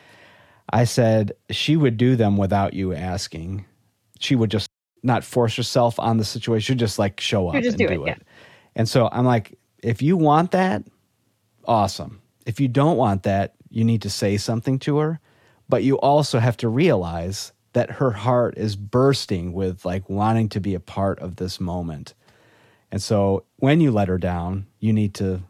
I 0.69 0.85
said 0.85 1.33
she 1.49 1.75
would 1.75 1.97
do 1.97 2.15
them 2.15 2.37
without 2.37 2.73
you 2.73 2.93
asking. 2.93 3.65
She 4.19 4.35
would 4.35 4.49
just 4.49 4.69
not 5.03 5.23
force 5.23 5.55
herself 5.55 5.99
on 5.99 6.17
the 6.17 6.25
situation, 6.25 6.73
she'd 6.73 6.79
just 6.79 6.97
like 6.97 7.19
show 7.19 7.47
up 7.47 7.55
She'd 7.55 7.63
just 7.63 7.79
and 7.79 7.89
do 7.89 7.95
do 7.95 8.05
it, 8.05 8.17
it. 8.17 8.23
And 8.75 8.89
so 8.89 9.07
I'm 9.11 9.25
like, 9.25 9.57
if 9.87 10.01
you 10.01 10.17
want 10.17 10.51
that, 10.51 10.83
awesome. 11.65 12.21
If 12.45 12.59
you 12.59 12.67
don't 12.67 12.97
want 12.97 13.23
that, 13.23 13.55
you 13.69 13.83
need 13.83 14.01
to 14.03 14.09
say 14.09 14.37
something 14.37 14.79
to 14.79 14.97
her, 14.97 15.19
but 15.69 15.83
you 15.83 15.97
also 15.99 16.39
have 16.39 16.57
to 16.57 16.69
realize 16.69 17.51
that 17.73 17.91
her 17.91 18.11
heart 18.11 18.57
is 18.57 18.75
bursting 18.75 19.53
with 19.53 19.85
like 19.85 20.09
wanting 20.09 20.49
to 20.49 20.59
be 20.59 20.73
a 20.73 20.79
part 20.79 21.19
of 21.19 21.35
this 21.35 21.59
moment. 21.59 22.13
And 22.91 23.01
so 23.01 23.43
when 23.57 23.81
you 23.81 23.91
let 23.91 24.07
her 24.07 24.17
down, 24.17 24.65
you 24.79 24.93
need 24.93 25.13
to 25.15 25.41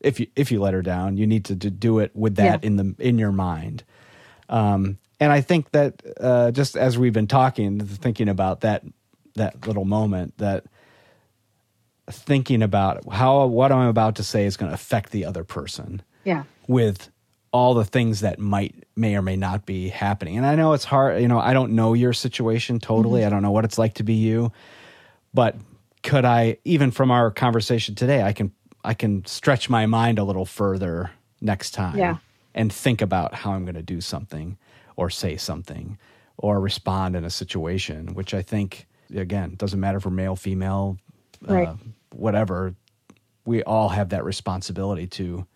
if 0.00 0.20
you 0.20 0.26
if 0.36 0.52
you 0.52 0.60
let 0.60 0.74
her 0.74 0.82
down, 0.82 1.16
you 1.16 1.26
need 1.26 1.46
to, 1.46 1.56
to 1.56 1.70
do 1.70 1.98
it 1.98 2.14
with 2.14 2.36
that 2.36 2.62
Yeah. 2.62 2.66
in 2.68 2.76
the 2.76 2.94
in 2.98 3.18
your 3.18 3.32
mind. 3.32 3.84
Um, 4.48 4.98
and 5.18 5.32
I 5.32 5.40
think 5.40 5.70
that 5.70 6.02
uh, 6.20 6.50
just 6.50 6.76
as 6.76 6.98
we've 6.98 7.12
been 7.14 7.26
talking, 7.26 7.80
thinking 7.80 8.28
about 8.28 8.60
that 8.60 8.84
that 9.36 9.66
little 9.66 9.86
moment, 9.86 10.36
that 10.38 10.64
thinking 12.10 12.62
about 12.62 13.10
how 13.12 13.46
what 13.46 13.72
I'm 13.72 13.88
about 13.88 14.16
to 14.16 14.22
say 14.24 14.44
is 14.44 14.56
going 14.56 14.70
to 14.70 14.74
affect 14.74 15.10
the 15.10 15.24
other 15.24 15.44
person 15.44 16.02
Yeah. 16.24 16.44
with 16.68 17.10
all 17.52 17.72
the 17.74 17.84
things 17.84 18.20
that 18.20 18.38
might 18.38 18.84
may 18.96 19.14
or 19.16 19.22
may 19.22 19.36
not 19.36 19.64
be 19.64 19.88
happening. 19.88 20.36
And 20.36 20.44
I 20.44 20.54
know 20.56 20.72
it's 20.72 20.84
hard, 20.84 21.22
you 21.22 21.28
know, 21.28 21.38
I 21.38 21.52
don't 21.52 21.72
know 21.72 21.94
your 21.94 22.12
situation 22.12 22.78
totally. 22.80 23.20
Mm-hmm. 23.20 23.26
I 23.28 23.30
don't 23.30 23.42
know 23.42 23.52
what 23.52 23.64
it's 23.64 23.78
like 23.78 23.94
to 23.94 24.02
be 24.02 24.14
you. 24.14 24.52
But 25.32 25.56
could 26.02 26.24
I 26.24 26.58
even 26.64 26.90
from 26.90 27.10
our 27.10 27.30
conversation 27.30 27.94
today, 27.94 28.22
I 28.22 28.32
can 28.32 28.52
I 28.84 28.92
can 28.94 29.24
stretch 29.24 29.70
my 29.70 29.86
mind 29.86 30.18
a 30.18 30.24
little 30.24 30.44
further 30.44 31.10
next 31.40 31.70
time 31.70 31.96
Yeah. 31.96 32.16
and 32.54 32.72
think 32.72 33.00
about 33.00 33.34
how 33.34 33.52
I'm 33.52 33.64
going 33.64 33.74
to 33.76 33.82
do 33.82 34.00
something 34.00 34.58
or 34.96 35.08
say 35.08 35.36
something 35.36 35.96
or 36.36 36.60
respond 36.60 37.16
in 37.16 37.24
a 37.24 37.30
situation, 37.30 38.14
which 38.14 38.34
I 38.34 38.42
think 38.42 38.86
again, 39.14 39.54
doesn't 39.56 39.78
matter 39.78 40.00
for 40.00 40.10
male, 40.10 40.34
female, 40.34 40.98
Right. 41.46 41.68
uh, 41.68 41.74
whatever. 42.12 42.74
We 43.44 43.62
all 43.62 43.90
have 43.90 44.10
that 44.10 44.24
responsibility 44.24 45.06
to 45.08 45.46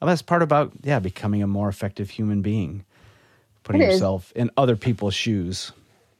well, 0.00 0.08
that's 0.08 0.22
part 0.22 0.42
about 0.42 0.72
yeah 0.82 0.98
becoming 0.98 1.42
a 1.42 1.46
more 1.46 1.68
effective 1.68 2.10
human 2.10 2.42
being 2.42 2.84
putting 3.62 3.82
yourself 3.82 4.32
in 4.34 4.50
other 4.56 4.76
people's 4.76 5.14
shoes 5.14 5.72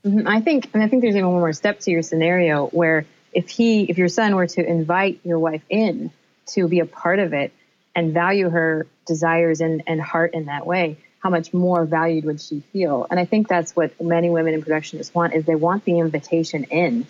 Mhm. 0.05 0.27
I 0.27 0.41
think, 0.41 0.71
and 0.73 0.83
I 0.83 0.89
think 0.89 1.03
there's 1.03 1.17
even 1.17 1.31
one 1.31 1.41
more 1.41 1.53
step 1.53 1.81
to 1.81 1.91
your 1.91 2.03
scenario 2.03 2.69
where 2.69 3.05
if 3.33 3.49
he, 3.51 3.85
if 3.85 3.99
your 3.99 4.09
son 4.09 4.35
were 4.35 4.47
to 4.47 4.67
invite 4.67 5.21
your 5.25 5.39
wife 5.39 5.63
in 5.69 6.11
to 6.49 6.69
be 6.69 6.81
a 6.81 6.87
part 6.87 7.19
of 7.19 7.33
it 7.33 7.53
and 7.95 8.13
value 8.13 8.49
her 8.49 8.87
desires 9.07 9.61
and, 9.61 9.83
and 9.87 10.01
heart 10.01 10.35
in 10.35 10.47
that 10.47 10.67
way, 10.67 10.97
how 11.19 11.29
much 11.29 11.53
more 11.53 11.85
valued 11.85 12.25
would 12.25 12.41
she 12.41 12.61
feel? 12.73 13.07
And 13.11 13.21
I 13.21 13.27
think 13.27 13.47
that's 13.47 13.77
what 13.77 14.01
many 14.01 14.31
women 14.31 14.55
in 14.55 14.63
production 14.63 14.99
just 14.99 15.15
want 15.15 15.35
is 15.35 15.45
they 15.45 15.55
want 15.55 15.85
the 15.85 15.99
invitation 15.99 16.65
in 16.65 17.07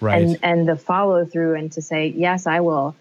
right 0.00 0.22
and, 0.22 0.38
and 0.42 0.68
the 0.68 0.76
follow 0.76 1.24
through 1.24 1.54
and 1.54 1.72
to 1.72 1.82
say, 1.82 2.08
yes, 2.08 2.46
I 2.46 2.60
will, 2.60 2.94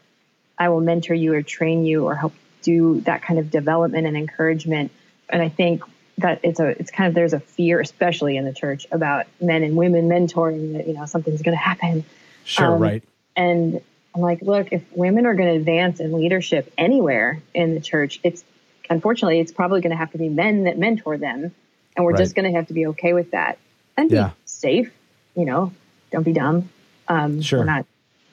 I 0.57 0.69
will 0.69 0.81
mentor 0.81 1.13
you 1.13 1.33
or 1.33 1.41
train 1.41 1.85
you 1.85 2.05
or 2.05 2.15
help 2.15 2.33
do 2.61 3.01
that 3.01 3.21
kind 3.21 3.39
of 3.39 3.51
development 3.51 4.07
and 4.07 4.17
encouragement. 4.17 4.91
And 5.29 5.41
I 5.41 5.49
think 5.49 5.83
that 6.17 6.39
it's 6.43 6.59
a, 6.59 6.67
it's 6.67 6.91
kind 6.91 7.07
of, 7.07 7.13
there's 7.13 7.33
a 7.33 7.39
fear, 7.39 7.79
especially 7.79 8.37
in 8.37 8.45
the 8.45 8.53
church 8.53 8.87
about 8.91 9.27
men 9.39 9.63
and 9.63 9.75
women 9.75 10.09
mentoring 10.09 10.73
that, 10.73 10.87
you 10.87 10.93
know, 10.93 11.05
something's 11.05 11.41
going 11.41 11.55
to 11.55 11.63
happen. 11.63 12.03
sure 12.43 12.73
um, 12.73 12.81
right 12.81 13.03
And 13.35 13.81
I'm 14.15 14.21
like, 14.21 14.41
look, 14.41 14.69
if 14.71 14.83
women 14.95 15.27
are 15.27 15.35
going 15.35 15.49
to 15.49 15.55
advance 15.55 15.99
in 15.99 16.11
leadership 16.11 16.73
anywhere 16.77 17.39
in 17.53 17.75
the 17.75 17.81
church, 17.81 18.19
it's 18.23 18.43
unfortunately, 18.89 19.39
it's 19.39 19.51
probably 19.51 19.81
going 19.81 19.91
to 19.91 19.97
have 19.97 20.11
to 20.13 20.17
be 20.17 20.29
men 20.29 20.63
that 20.63 20.77
mentor 20.77 21.17
them. 21.17 21.53
And 21.95 22.05
we're 22.05 22.13
Right. 22.13 22.19
just 22.19 22.35
going 22.35 22.51
to 22.51 22.57
have 22.57 22.67
to 22.67 22.73
be 22.73 22.87
okay 22.87 23.13
with 23.13 23.31
that 23.31 23.59
and 23.95 24.09
be 24.09 24.17
safe, 24.45 24.91
you 25.35 25.45
know, 25.45 25.71
don't 26.11 26.23
be 26.23 26.33
dumb. 26.33 26.69
Um, 27.07 27.41
Sure. 27.41 27.63
Not, 27.63 27.85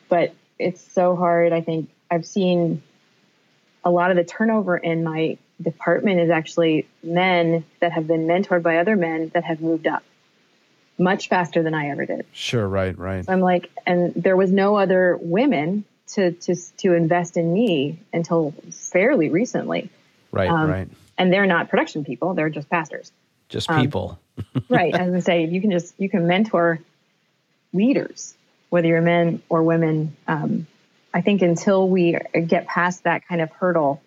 but 0.09 0.35
it's 0.59 0.81
so 0.81 1.16
hard. 1.16 1.53
I 1.53 1.61
think 1.61 1.91
I've 2.11 2.27
seen 2.27 2.83
a 3.85 3.91
lot 3.91 4.11
of 4.11 4.16
the 4.16 4.25
turnover 4.25 4.77
in 4.77 5.05
my 5.05 5.39
department 5.61 6.20
is 6.20 6.31
actually 6.31 6.87
men 7.03 7.64
that 7.81 7.93
have 7.93 8.07
been 8.07 8.27
mentored 8.27 8.62
by 8.62 8.79
other 8.79 8.97
men 8.97 9.31
that 9.35 9.45
have 9.45 9.61
moved 9.61 9.87
up 9.87 10.03
much 10.99 11.29
faster 11.29 11.62
than 11.62 11.75
I 11.75 11.91
ever 11.91 12.07
did. 12.07 12.25
sure 12.33 12.66
right 12.68 12.97
right 12.97 13.25
I'm 13.29 13.41
like, 13.41 13.70
and 13.87 14.14
there 14.14 14.37
was 14.37 14.51
no 14.53 14.77
other 14.77 15.16
women 15.20 15.85
to 16.09 16.33
to 16.33 16.55
to 16.79 16.95
invest 16.95 17.37
in 17.37 17.53
me 17.53 17.99
until 18.12 18.53
fairly 18.70 19.31
recently. 19.31 19.91
right 20.33 20.51
um, 20.51 20.70
right 20.70 20.89
And 21.18 21.33
they're 21.33 21.47
not 21.47 21.68
production 21.68 22.05
people; 22.05 22.35
they're 22.35 22.51
just 22.51 22.68
pastors. 22.68 23.12
just 23.49 23.70
um, 23.70 23.81
people 23.81 24.18
right. 24.68 24.95
As 24.95 25.12
I 25.14 25.20
say, 25.20 25.45
you 25.47 25.61
can 25.61 25.70
just 25.70 25.95
you 25.99 26.09
can 26.09 26.27
mentor 26.27 26.81
leaders, 27.72 28.35
whether 28.75 28.89
you're 28.89 29.01
men 29.01 29.41
or 29.49 29.62
women. 29.62 30.16
Um, 30.27 30.66
I 31.14 31.20
think 31.20 31.43
until 31.43 31.89
we 31.89 32.18
get 32.49 32.66
past 32.66 33.05
that 33.05 33.25
kind 33.29 33.41
of 33.41 33.49
hurdle 33.53 34.03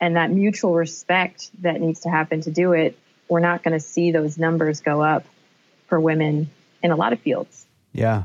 and 0.00 0.16
that 0.16 0.30
mutual 0.30 0.74
respect 0.74 1.50
that 1.60 1.78
needs 1.78 2.00
to 2.00 2.08
happen 2.08 2.40
to 2.40 2.50
do 2.50 2.72
it, 2.72 2.98
we're 3.28 3.40
not 3.40 3.62
going 3.62 3.74
to 3.74 3.80
see 3.80 4.10
those 4.10 4.38
numbers 4.38 4.80
go 4.80 5.02
up 5.02 5.26
for 5.88 6.00
women 6.00 6.48
in 6.82 6.90
a 6.90 6.96
lot 6.96 7.12
of 7.12 7.20
fields. 7.20 7.66
Yeah. 7.92 8.22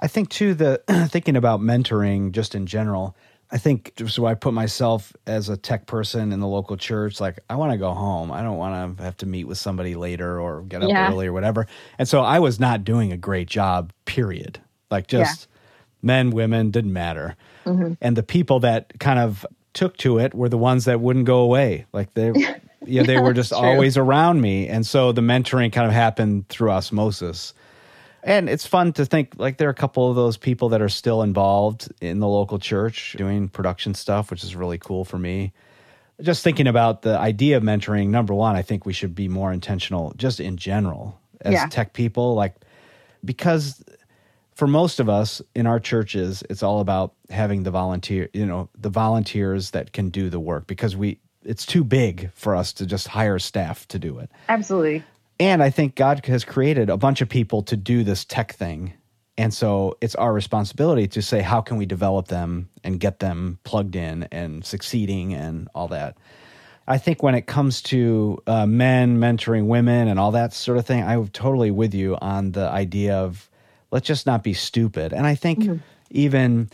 I 0.00 0.08
think 0.08 0.30
too 0.30 0.52
the 0.52 0.82
thinking 1.10 1.36
about 1.36 1.60
mentoring 1.60 2.32
just 2.32 2.56
in 2.56 2.66
general. 2.66 3.14
I 3.52 3.58
think 3.58 3.92
so. 4.08 4.26
I 4.26 4.34
put 4.34 4.52
myself 4.52 5.12
as 5.28 5.48
a 5.48 5.56
tech 5.56 5.86
person 5.86 6.32
in 6.32 6.40
the 6.40 6.48
local 6.48 6.76
church. 6.76 7.20
Like 7.20 7.38
I 7.48 7.54
want 7.54 7.70
to 7.70 7.78
go 7.78 7.92
home. 7.92 8.32
I 8.32 8.42
don't 8.42 8.56
want 8.56 8.96
to 8.98 9.04
have 9.04 9.16
to 9.18 9.26
meet 9.26 9.44
with 9.44 9.58
somebody 9.58 9.94
later 9.94 10.40
or 10.40 10.62
get 10.62 10.82
up 10.82 10.88
Yeah. 10.88 11.08
early 11.08 11.28
or 11.28 11.32
whatever. 11.32 11.68
And 12.00 12.08
so 12.08 12.22
I 12.22 12.40
was 12.40 12.58
not 12.58 12.82
doing 12.82 13.12
a 13.12 13.16
great 13.16 13.46
job. 13.46 13.92
Period. 14.06 14.58
Like 14.94 15.08
just 15.08 15.48
men, 16.02 16.30
women 16.30 16.70
didn't 16.70 16.92
matter. 16.92 17.34
Mm-hmm. 17.66 17.94
And 18.00 18.16
the 18.16 18.22
people 18.22 18.60
that 18.60 18.92
kind 19.00 19.18
of 19.18 19.44
took 19.72 19.96
to 19.98 20.18
it 20.18 20.34
were 20.34 20.48
the 20.48 20.56
ones 20.58 20.84
that 20.84 21.00
wouldn't 21.00 21.24
go 21.24 21.38
away. 21.40 21.86
Like 21.92 22.14
they, 22.14 22.32
yeah, 22.86 23.02
they 23.02 23.18
were 23.20 23.32
just 23.32 23.52
always 23.52 23.96
around 23.96 24.40
me. 24.40 24.68
And 24.68 24.86
so 24.86 25.10
the 25.10 25.20
mentoring 25.20 25.72
kind 25.72 25.86
of 25.88 25.92
happened 25.92 26.48
through 26.48 26.70
osmosis. 26.70 27.54
And 28.22 28.48
it's 28.48 28.66
fun 28.66 28.92
to 28.94 29.04
think 29.04 29.34
like 29.36 29.58
there 29.58 29.66
are 29.68 29.72
a 29.72 29.74
couple 29.74 30.08
of 30.08 30.14
those 30.16 30.36
people 30.36 30.68
that 30.70 30.80
are 30.80 30.88
still 30.88 31.22
involved 31.22 31.92
in 32.00 32.20
the 32.20 32.28
local 32.28 32.58
church 32.60 33.16
doing 33.18 33.48
production 33.48 33.94
stuff, 33.94 34.30
which 34.30 34.44
is 34.44 34.54
really 34.54 34.78
cool 34.78 35.04
for 35.04 35.18
me. 35.18 35.52
Just 36.22 36.44
thinking 36.44 36.68
about 36.68 37.02
the 37.02 37.18
idea 37.18 37.56
of 37.56 37.64
mentoring, 37.64 38.08
number 38.10 38.32
one, 38.32 38.54
I 38.54 38.62
think 38.62 38.86
we 38.86 38.92
should 38.92 39.14
be 39.16 39.26
more 39.28 39.52
intentional 39.52 40.14
just 40.16 40.38
in 40.38 40.56
general 40.56 41.18
as 41.40 41.52
Yeah. 41.54 41.66
tech 41.66 41.92
people, 41.92 42.34
like 42.34 42.54
because 43.24 43.82
for 44.54 44.66
most 44.66 45.00
of 45.00 45.08
us 45.08 45.42
in 45.54 45.66
our 45.66 45.80
churches, 45.80 46.42
it's 46.48 46.62
all 46.62 46.80
about 46.80 47.14
having 47.30 47.64
the 47.64 47.70
volunteer, 47.70 48.28
you 48.32 48.46
know, 48.46 48.68
the 48.78 48.88
volunteers 48.88 49.72
that 49.72 49.92
can 49.92 50.10
do 50.10 50.30
the 50.30 50.40
work 50.40 50.66
because 50.66 50.96
we 50.96 51.18
it's 51.44 51.66
too 51.66 51.84
big 51.84 52.30
for 52.32 52.56
us 52.56 52.72
to 52.72 52.86
just 52.86 53.08
hire 53.08 53.38
staff 53.38 53.86
to 53.88 53.98
do 53.98 54.18
it. 54.18 54.30
Absolutely. 54.48 55.04
And 55.38 55.62
I 55.62 55.68
think 55.68 55.94
God 55.94 56.24
has 56.26 56.44
created 56.44 56.88
a 56.88 56.96
bunch 56.96 57.20
of 57.20 57.28
people 57.28 57.62
to 57.64 57.76
do 57.76 58.02
this 58.02 58.24
tech 58.24 58.54
thing. 58.54 58.94
And 59.36 59.52
so 59.52 59.98
it's 60.00 60.14
our 60.14 60.32
responsibility 60.32 61.06
to 61.08 61.20
say, 61.20 61.42
how 61.42 61.60
can 61.60 61.76
we 61.76 61.84
develop 61.84 62.28
them 62.28 62.70
and 62.84 63.00
get 63.00 63.18
them 63.18 63.58
plugged 63.64 63.96
in 63.96 64.24
and 64.30 64.64
succeeding 64.64 65.34
and 65.34 65.68
all 65.74 65.88
that. 65.88 66.16
I 66.86 66.98
think 66.98 67.22
when 67.22 67.34
it 67.34 67.46
comes 67.46 67.80
to 67.82 68.42
uh, 68.46 68.66
men 68.66 69.18
mentoring 69.18 69.66
women 69.66 70.06
and 70.06 70.20
all 70.20 70.32
that 70.32 70.52
sort 70.52 70.76
of 70.76 70.86
thing, 70.86 71.02
I'm 71.02 71.28
totally 71.28 71.70
with 71.70 71.94
you 71.94 72.16
on 72.20 72.52
the 72.52 72.68
idea 72.68 73.16
of 73.16 73.48
let's 73.94 74.08
just 74.08 74.26
not 74.26 74.42
be 74.42 74.52
stupid. 74.52 75.12
And 75.12 75.24
I 75.24 75.36
think 75.36 75.60
mm-hmm. 75.60 75.76
even 76.10 76.68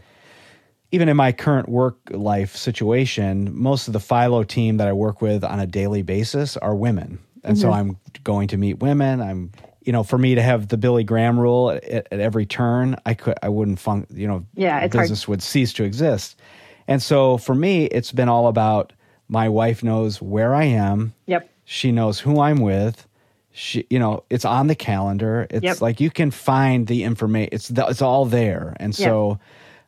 even 0.91 1.09
in 1.09 1.17
my 1.17 1.31
current 1.31 1.69
work 1.69 1.99
life 2.11 2.57
situation, 2.57 3.55
most 3.55 3.87
of 3.87 3.93
the 3.93 4.01
Philo 4.01 4.43
team 4.43 4.79
that 4.79 4.89
I 4.89 4.93
work 4.93 5.23
with 5.23 5.45
on 5.45 5.61
a 5.61 5.67
daily 5.67 6.03
basis 6.03 6.57
are 6.57 6.75
women. 6.75 7.21
And 7.45 7.57
so 7.57 7.69
mm-hmm. 7.69 7.91
I'm 7.91 7.97
going 8.25 8.49
to 8.49 8.57
meet 8.57 8.81
women. 8.81 9.21
I'm, 9.21 9.53
you 9.83 9.93
know, 9.93 10.03
for 10.03 10.19
me 10.19 10.35
to 10.35 10.43
have 10.43 10.67
the 10.69 10.77
Billy 10.77 11.05
Graham 11.05 11.39
rule 11.39 11.71
at, 11.71 11.85
at 11.85 12.21
every 12.21 12.45
turn, 12.45 12.97
I 13.07 13.15
could, 13.15 13.35
I 13.41 13.51
wouldn't 13.51 13.79
fun, 13.79 14.07
you 14.13 14.27
know, 14.27 14.45
Yeah, 14.55 14.81
it's 14.81 14.95
hard. 14.95 15.05
business 15.05 15.29
would 15.29 15.43
cease 15.43 15.73
to 15.75 15.85
exist. 15.85 16.41
And 16.89 17.01
so 17.01 17.37
for 17.37 17.55
me, 17.55 17.85
it's 17.85 18.11
been 18.11 18.29
all 18.29 18.49
about 18.49 18.93
my 19.29 19.49
wife 19.49 19.85
knows 19.85 20.21
where 20.21 20.55
I 20.55 20.65
am. 20.65 21.15
Yep. 21.27 21.49
She 21.67 21.93
knows 21.93 22.19
who 22.19 22.41
I'm 22.41 22.61
with. 22.61 23.07
She, 23.53 23.87
you 23.91 23.99
know, 23.99 24.23
it's 24.31 24.45
on 24.45 24.69
the 24.69 24.75
calendar. 24.75 25.47
It's 25.51 25.65
Yep. 25.65 25.81
like 25.81 26.01
you 26.01 26.11
can 26.11 26.31
find 26.31 26.87
the 26.87 27.03
information. 27.05 27.49
It's 27.53 27.69
the, 27.69 27.87
it's 27.87 28.03
all 28.03 28.25
there. 28.25 28.77
And 28.79 28.97
Yeah. 28.99 29.05
so, 29.07 29.39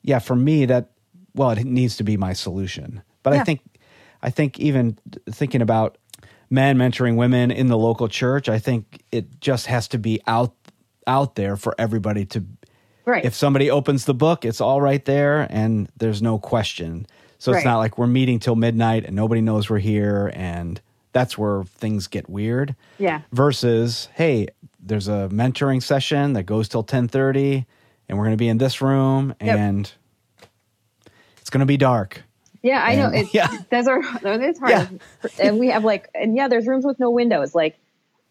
yeah, 0.02 0.18
for 0.18 0.34
me, 0.36 0.66
that 0.66 0.90
well, 1.34 1.50
it 1.50 1.64
needs 1.64 1.96
to 1.96 2.04
be 2.04 2.16
my 2.18 2.32
solution. 2.34 3.02
But 3.22 3.32
I 3.32 3.44
think, 3.44 3.60
I 4.22 4.28
think 4.30 4.60
even 4.60 4.98
thinking 5.30 5.62
about 5.62 5.96
men 6.50 6.76
mentoring 6.76 7.16
women 7.16 7.50
in 7.50 7.68
the 7.68 7.78
local 7.78 8.06
church, 8.08 8.48
I 8.50 8.58
think 8.58 9.02
it 9.10 9.40
just 9.40 9.66
has 9.66 9.88
to 9.88 9.98
be 9.98 10.20
out 10.26 10.52
out 11.06 11.34
there 11.36 11.56
for 11.56 11.74
everybody 11.78 12.24
to. 12.26 12.44
Right. 13.06 13.24
If 13.24 13.34
somebody 13.34 13.70
opens 13.70 14.04
the 14.04 14.14
book, 14.14 14.44
it's 14.44 14.60
all 14.60 14.80
right 14.80 15.04
there, 15.04 15.46
and 15.50 15.88
there's 15.96 16.20
no 16.22 16.38
question. 16.38 17.06
So 17.38 17.50
it's 17.52 17.58
Right. 17.64 17.64
not 17.64 17.78
like 17.78 17.96
we're 17.98 18.06
meeting 18.06 18.38
till 18.38 18.54
midnight 18.54 19.04
and 19.06 19.16
nobody 19.16 19.40
knows 19.40 19.68
we're 19.70 19.78
here, 19.78 20.30
and 20.34 20.80
that's 21.12 21.36
where 21.36 21.64
things 21.64 22.06
get 22.06 22.28
weird. 22.28 22.74
Yeah. 22.98 23.20
Versus, 23.32 24.08
hey, 24.14 24.48
there's 24.80 25.08
a 25.08 25.28
mentoring 25.32 25.82
session 25.82 26.32
that 26.34 26.44
goes 26.44 26.68
till 26.68 26.82
ten 26.82 27.08
thirty, 27.08 27.66
and 28.08 28.18
we're 28.18 28.24
going 28.24 28.36
to 28.36 28.42
be 28.42 28.48
in 28.48 28.58
this 28.58 28.80
room, 28.80 29.34
Yep. 29.40 29.56
and 29.58 29.92
it's 31.38 31.50
going 31.50 31.60
to 31.60 31.66
be 31.66 31.76
dark. 31.76 32.22
Yeah, 32.62 32.82
I 32.82 32.94
know. 32.96 33.06
And- 33.06 33.16
It's, 33.16 33.34
yeah. 33.34 33.48
Those 33.70 33.88
are 33.88 34.00
it's 34.24 34.58
hard. 34.58 34.70
Yeah. 34.70 34.88
And 35.40 35.58
we 35.58 35.68
have 35.68 35.84
like, 35.84 36.08
and 36.14 36.36
yeah, 36.36 36.48
there's 36.48 36.66
rooms 36.66 36.84
with 36.84 36.98
no 37.00 37.10
windows. 37.10 37.54
Like, 37.54 37.76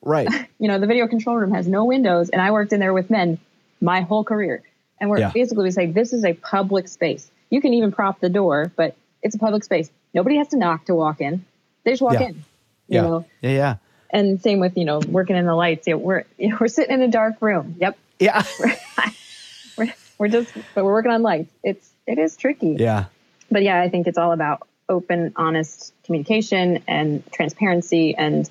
Right. 0.04 0.28
you 0.60 0.68
know, 0.68 0.80
the 0.80 0.88
video 0.88 1.08
control 1.08 1.36
room 1.36 1.52
has 1.54 1.68
no 1.68 1.86
windows, 1.86 2.30
and 2.30 2.42
I 2.42 2.52
worked 2.52 2.74
in 2.74 2.80
there 2.80 2.94
with 2.94 3.10
men 3.10 3.38
my 3.82 4.02
whole 4.02 4.24
career. 4.24 4.64
And 5.00 5.10
we're 5.10 5.20
Yeah. 5.20 5.32
basically 5.34 5.64
we 5.66 5.72
say 5.72 5.86
this 5.88 6.14
is 6.14 6.24
a 6.26 6.34
public 6.34 6.88
space. 6.88 7.30
You 7.50 7.62
can 7.62 7.74
even 7.74 7.92
prop 7.92 8.20
the 8.20 8.30
door, 8.30 8.72
but 8.76 8.96
it's 9.22 9.36
a 9.36 9.40
public 9.40 9.64
space. 9.64 9.92
Nobody 10.14 10.38
has 10.38 10.48
to 10.50 10.58
knock 10.58 10.86
to 10.86 10.96
walk 10.96 11.22
in. 11.22 11.44
They 11.84 11.92
just 11.92 12.02
walk 12.02 12.14
Yeah. 12.14 12.30
in. 12.30 12.44
You 12.92 12.96
yeah. 12.98 13.02
know, 13.02 13.26
yeah. 13.42 13.50
Yeah. 13.50 13.76
and 14.12 14.42
same 14.42 14.60
with 14.60 14.78
you 14.78 14.86
know 14.86 15.00
working 15.00 15.36
in 15.36 15.46
the 15.46 15.56
lights. 15.56 15.88
Yeah, 15.88 15.96
we're 15.96 16.26
we're 16.60 16.68
sitting 16.68 16.94
in 16.94 17.02
a 17.02 17.08
dark 17.08 17.42
room. 17.42 17.76
Yep, 17.80 17.98
Yeah. 18.20 18.44
we're, 19.78 19.94
we're 20.20 20.28
just 20.28 20.54
but 20.76 20.86
we're 20.86 20.94
working 20.94 21.12
on 21.12 21.24
lights. 21.24 21.52
It's 21.64 21.90
it 22.06 22.20
is 22.20 22.38
tricky. 22.38 22.76
yeah. 22.80 23.06
but 23.50 23.64
yeah, 23.64 23.82
I 23.82 23.90
think 23.90 24.08
it's 24.08 24.18
all 24.18 24.34
about 24.34 24.68
open, 24.92 25.34
honest 25.36 25.94
communication 26.04 26.84
and 26.88 27.24
transparency 27.32 28.14
and 28.16 28.50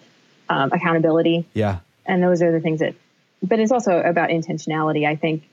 um, 0.49 0.73
accountability. 0.73 1.47
Yeah. 1.55 1.81
And 2.07 2.23
those 2.23 2.43
are 2.43 2.51
the 2.51 2.61
things 2.61 2.81
that, 2.81 2.95
but 3.43 3.61
it's 3.61 3.71
also 3.71 4.01
about 4.01 4.31
intentionality. 4.31 5.07
I 5.07 5.15
think 5.17 5.45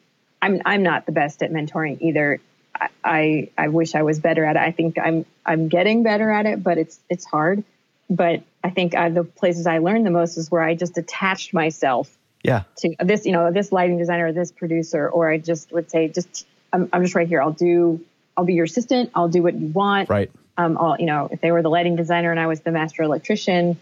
I'm, 0.42 0.62
I'm 0.66 0.82
not 0.82 1.06
the 1.06 1.12
best 1.12 1.44
at 1.44 1.52
mentoring 1.52 2.02
either. 2.02 2.40
I, 2.74 2.90
I, 3.04 3.50
I 3.58 3.68
wish 3.68 3.94
I 3.94 4.04
was 4.04 4.20
better 4.20 4.46
at 4.46 4.56
it. 4.56 4.62
I 4.62 4.72
think 4.72 4.98
I'm, 4.98 5.26
I'm 5.46 5.68
getting 5.68 6.04
better 6.04 6.32
at 6.32 6.46
it, 6.46 6.64
but 6.64 6.78
it's, 6.78 7.00
it's 7.10 7.26
hard. 7.26 7.64
But 8.10 8.44
I 8.68 8.70
think 8.70 8.94
uh, 8.94 9.08
the 9.08 9.24
places 9.24 9.66
I 9.66 9.78
learned 9.78 10.06
the 10.06 10.12
most 10.12 10.38
is 10.38 10.52
where 10.52 10.62
I 10.62 10.76
just 10.76 10.98
attached 10.98 11.54
myself 11.54 12.10
Yeah. 12.44 12.64
to 12.80 12.96
this, 13.00 13.26
you 13.26 13.32
know, 13.32 13.50
this 13.50 13.72
lighting 13.72 13.98
designer 13.98 14.28
or 14.28 14.34
this 14.34 14.52
producer, 14.52 15.08
or 15.08 15.30
I 15.30 15.38
just 15.38 15.72
would 15.72 15.90
say, 15.90 16.10
just, 16.10 16.46
I'm, 16.74 16.90
I'm 16.92 17.02
just 17.02 17.16
right 17.16 17.30
here. 17.30 17.42
I'll 17.42 17.54
do, 17.54 18.04
I'll 18.36 18.44
be 18.44 18.56
your 18.56 18.66
assistant. 18.66 19.12
I'll 19.16 19.30
do 19.30 19.42
what 19.42 19.54
you 19.54 19.68
want. 19.68 20.10
Right. 20.10 20.30
Um, 20.58 20.76
all, 20.76 20.98
you 21.00 21.06
know, 21.06 21.30
if 21.32 21.40
they 21.40 21.52
were 21.52 21.62
the 21.62 21.70
lighting 21.70 21.96
designer 21.96 22.30
and 22.30 22.40
I 22.40 22.48
was 22.48 22.60
the 22.60 22.72
master 22.72 23.04
electrician, 23.04 23.78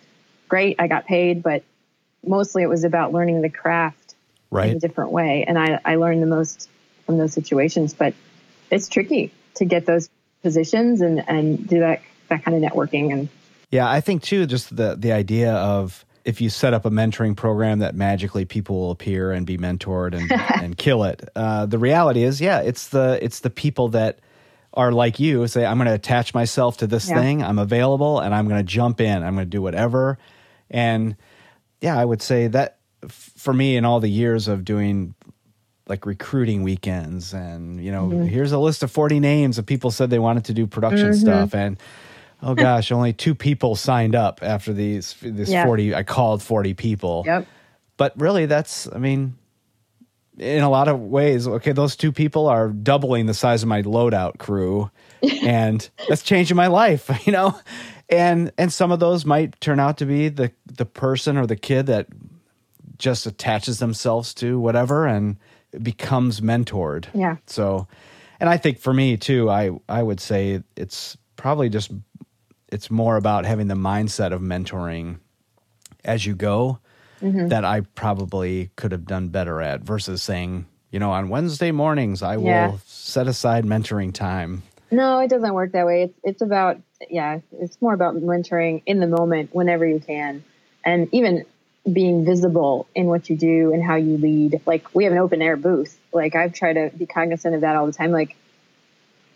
great. 0.47 0.75
I 0.77 0.87
got 0.87 1.07
paid, 1.07 1.41
but 1.41 1.63
mostly 2.23 2.61
it 2.61 2.69
was 2.69 2.83
about 2.83 3.11
learning 3.11 3.41
the 3.41 3.49
craft 3.49 4.13
in 4.71 4.77
a 4.77 4.79
different 4.79 5.11
way. 5.11 5.45
And 5.47 5.57
I, 5.57 5.79
I 5.83 5.95
learned 5.95 6.21
the 6.21 6.27
most 6.27 6.69
from 7.07 7.17
those 7.17 7.33
situations, 7.33 7.95
but 7.95 8.13
it's 8.69 8.87
tricky 8.87 9.31
to 9.55 9.65
get 9.65 9.87
those 9.87 10.09
positions 10.43 11.01
and, 11.01 11.27
and 11.27 11.67
do 11.67 11.79
that, 11.79 12.03
that 12.29 12.43
kind 12.43 12.55
of 12.55 12.71
networking. 12.71 13.11
And 13.11 13.29
Yeah, 13.75 13.89
I 13.89 14.01
think 14.01 14.23
too, 14.23 14.45
just 14.45 14.75
the 14.75 14.95
the 14.95 15.11
idea 15.11 15.53
of 15.53 16.05
if 16.23 16.41
you 16.41 16.49
set 16.49 16.73
up 16.73 16.85
a 16.85 16.89
mentoring 16.89 17.35
program 17.35 17.79
that 17.79 17.93
magically 17.95 18.45
people 18.45 18.79
will 18.79 18.91
appear 18.91 19.31
and 19.31 19.45
be 19.45 19.57
mentored 19.59 20.15
and, 20.17 20.31
and 20.63 20.75
kill 20.77 21.03
it. 21.03 21.29
Uh, 21.35 21.67
the 21.67 21.77
reality 21.77 22.23
is, 22.23 22.41
yeah, 22.41 22.61
it's 22.61 22.87
the 22.89 23.19
it's 23.21 23.41
the 23.41 23.49
people 23.51 23.89
that 23.89 24.19
are 24.73 24.91
like 24.91 25.19
you 25.19 25.47
say, 25.47 25.65
I'm 25.65 25.77
going 25.77 25.87
to 25.87 25.93
attach 25.93 26.33
myself 26.33 26.77
to 26.77 26.87
this 26.87 27.07
Yeah. 27.09 27.21
thing. 27.21 27.43
I'm 27.43 27.59
available, 27.59 28.19
and 28.19 28.33
I'm 28.35 28.47
going 28.47 28.59
to 28.59 28.63
jump 28.79 28.99
in. 28.99 29.23
I'm 29.23 29.35
going 29.35 29.45
to 29.45 29.57
do 29.57 29.61
whatever. 29.61 30.17
And 30.71 31.15
yeah, 31.81 31.97
I 31.97 32.03
would 32.03 32.21
say 32.21 32.47
that 32.47 32.79
f- 33.03 33.31
for 33.37 33.53
me, 33.53 33.77
in 33.77 33.85
all 33.85 33.99
the 33.99 34.09
years 34.09 34.47
of 34.47 34.65
doing 34.65 35.13
like 35.87 36.07
recruiting 36.07 36.63
weekends 36.63 37.31
and 37.33 37.79
you 37.83 37.91
know 37.91 38.07
Mm-hmm. 38.09 38.25
here's 38.25 38.51
a 38.51 38.57
list 38.57 38.81
of 38.81 38.89
40 38.89 39.19
names 39.19 39.59
of 39.59 39.67
people 39.67 39.91
said 39.91 40.09
they 40.09 40.17
wanted 40.17 40.45
to 40.45 40.53
do 40.53 40.65
production 40.65 41.13
stuff 41.13 41.53
and 41.53 41.77
oh 42.45 42.55
gosh 42.55 42.91
only 42.91 43.11
two 43.11 43.35
people 43.35 43.75
signed 43.75 44.15
up 44.15 44.39
after 44.41 44.71
these 44.71 45.15
this 45.21 45.49
Yeah. 45.49 45.65
40 45.65 45.93
i 45.95 46.03
called 46.03 46.41
40 46.41 46.73
people 46.75 47.23
yep. 47.25 47.45
but 47.97 48.13
really 48.19 48.45
that's 48.45 48.87
i 48.93 48.97
mean 48.97 49.35
in 50.37 50.63
a 50.63 50.69
lot 50.69 50.87
of 50.87 50.99
ways 50.99 51.47
okay 51.47 51.71
those 51.71 51.95
two 51.95 52.11
people 52.11 52.47
are 52.47 52.69
doubling 52.69 53.25
the 53.25 53.33
size 53.33 53.63
of 53.63 53.69
my 53.69 53.81
loadout 53.81 54.37
crew 54.37 54.89
and 55.43 55.89
that's 56.07 56.23
changing 56.23 56.55
my 56.55 56.67
life 56.67 57.09
you 57.25 57.31
know 57.33 57.57
and 58.09 58.51
and 58.57 58.71
some 58.71 58.91
of 58.91 58.99
those 58.99 59.25
might 59.25 59.59
turn 59.59 59.79
out 59.79 59.97
to 59.97 60.05
be 60.05 60.29
the 60.29 60.51
the 60.67 60.85
person 60.85 61.37
or 61.37 61.47
the 61.47 61.55
kid 61.55 61.87
that 61.87 62.07
just 62.97 63.25
attaches 63.25 63.79
themselves 63.79 64.33
to 64.33 64.59
whatever 64.59 65.05
and 65.07 65.37
becomes 65.81 66.39
mentored 66.41 67.05
Yeah. 67.13 67.37
so 67.47 67.87
and 68.39 68.49
i 68.49 68.57
think 68.57 68.79
for 68.79 68.93
me 68.93 69.17
too 69.17 69.49
i 69.49 69.71
i 69.89 70.03
would 70.03 70.19
say 70.19 70.61
it's 70.77 71.17
probably 71.37 71.69
just 71.69 71.91
it's 72.75 72.91
more 72.91 73.17
about 73.17 73.45
having 73.45 73.67
the 73.67 73.75
mindset 73.75 74.31
of 74.31 74.41
mentoring 74.41 75.17
as 76.03 76.25
you 76.25 76.35
go 76.35 76.79
Mm-hmm. 77.21 77.47
that 77.47 77.63
I 77.63 77.79
probably 77.79 78.71
could 78.75 78.91
have 78.91 79.05
done 79.05 79.29
better 79.29 79.61
at 79.61 79.81
versus 79.81 80.21
saying, 80.21 80.65
you 80.91 80.99
know, 80.99 81.11
on 81.11 81.29
Wednesday 81.29 81.71
mornings 81.71 82.21
I 82.21 82.35
will 82.35 82.81
set 82.85 83.27
aside 83.27 83.63
mentoring 83.63 84.13
time. 84.13 84.63
No, 84.91 85.19
it 85.19 85.29
doesn't 85.29 85.53
work 85.53 85.71
that 85.71 85.85
way. 85.85 86.03
It's 86.03 86.19
it's 86.23 86.41
about 86.41 86.81
yeah, 87.09 87.39
it's 87.53 87.81
more 87.81 87.93
about 87.93 88.15
mentoring 88.15 88.83
in 88.85 88.99
the 88.99 89.07
moment 89.07 89.55
whenever 89.55 89.87
you 89.87 90.01
can. 90.01 90.43
And 90.83 91.07
even 91.13 91.45
being 91.91 92.25
visible 92.25 92.85
in 92.93 93.05
what 93.05 93.29
you 93.29 93.37
do 93.37 93.73
and 93.73 93.81
how 93.81 93.95
you 93.95 94.17
lead. 94.17 94.61
Like 94.65 94.93
we 94.93 95.05
have 95.05 95.13
an 95.13 95.19
open 95.19 95.41
air 95.41 95.55
booth. 95.55 95.97
Like 96.11 96.35
I've 96.35 96.53
tried 96.53 96.73
to 96.73 96.91
be 96.95 97.05
cognizant 97.05 97.55
of 97.55 97.61
that 97.61 97.77
all 97.77 97.85
the 97.85 97.93
time. 97.93 98.11
Like 98.11 98.35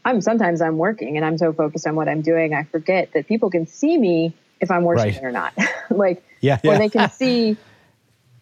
I'm 0.10 0.22
sometimes 0.22 0.60
I'm 0.62 0.78
working 0.78 1.18
and 1.18 1.26
I'm 1.26 1.38
so 1.38 1.53
focused 1.53 1.86
on 1.86 1.95
what 1.95 2.10
I'm 2.10 2.22
doing, 2.22 2.53
I 2.53 2.64
forget 2.64 3.14
that 3.14 3.28
people 3.28 3.51
can 3.51 3.68
see 3.68 3.97
me 3.97 4.34
if 4.60 4.72
I'm 4.72 4.84
working 4.84 5.14
right. 5.14 5.24
or 5.24 5.32
not. 5.32 5.53
like, 5.89 6.24
yeah, 6.41 6.60
yeah. 6.64 6.72
or 6.72 6.78
they 6.78 6.89
can 6.89 7.10
see 7.12 7.57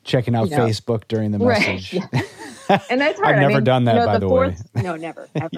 checking 0.04 0.34
out 0.34 0.50
you 0.50 0.56
know, 0.56 0.66
Facebook 0.66 1.04
during 1.10 1.32
the 1.32 1.40
message. 1.40 1.94
Right, 1.94 2.14
yeah. 2.70 2.80
and 2.90 3.02
that's 3.02 3.20
hard. 3.20 3.36
I've 3.36 3.42
never 3.42 3.52
I 3.52 3.56
mean, 3.56 3.64
done 3.66 3.84
that, 3.86 3.94
you 3.96 4.00
know, 4.00 4.06
by 4.06 4.14
the, 4.14 4.20
the 4.20 4.28
fourth, 4.28 4.70
way. 4.74 4.82
No, 4.82 4.96
never. 4.96 5.28
Ever. 5.36 5.50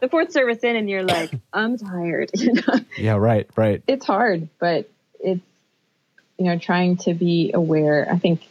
the 0.00 0.08
fourth 0.08 0.32
service 0.32 0.64
in, 0.64 0.74
and 0.74 0.88
you're 0.88 1.02
like, 1.02 1.30
I'm 1.52 1.76
tired. 1.76 2.30
yeah, 2.96 3.16
right, 3.16 3.48
right. 3.56 3.82
It's 3.86 4.06
hard, 4.06 4.48
but 4.58 4.90
it's 5.20 5.42
you 6.38 6.46
know 6.46 6.58
trying 6.58 6.96
to 6.98 7.12
be 7.12 7.52
aware. 7.52 8.08
I 8.10 8.18
think, 8.18 8.48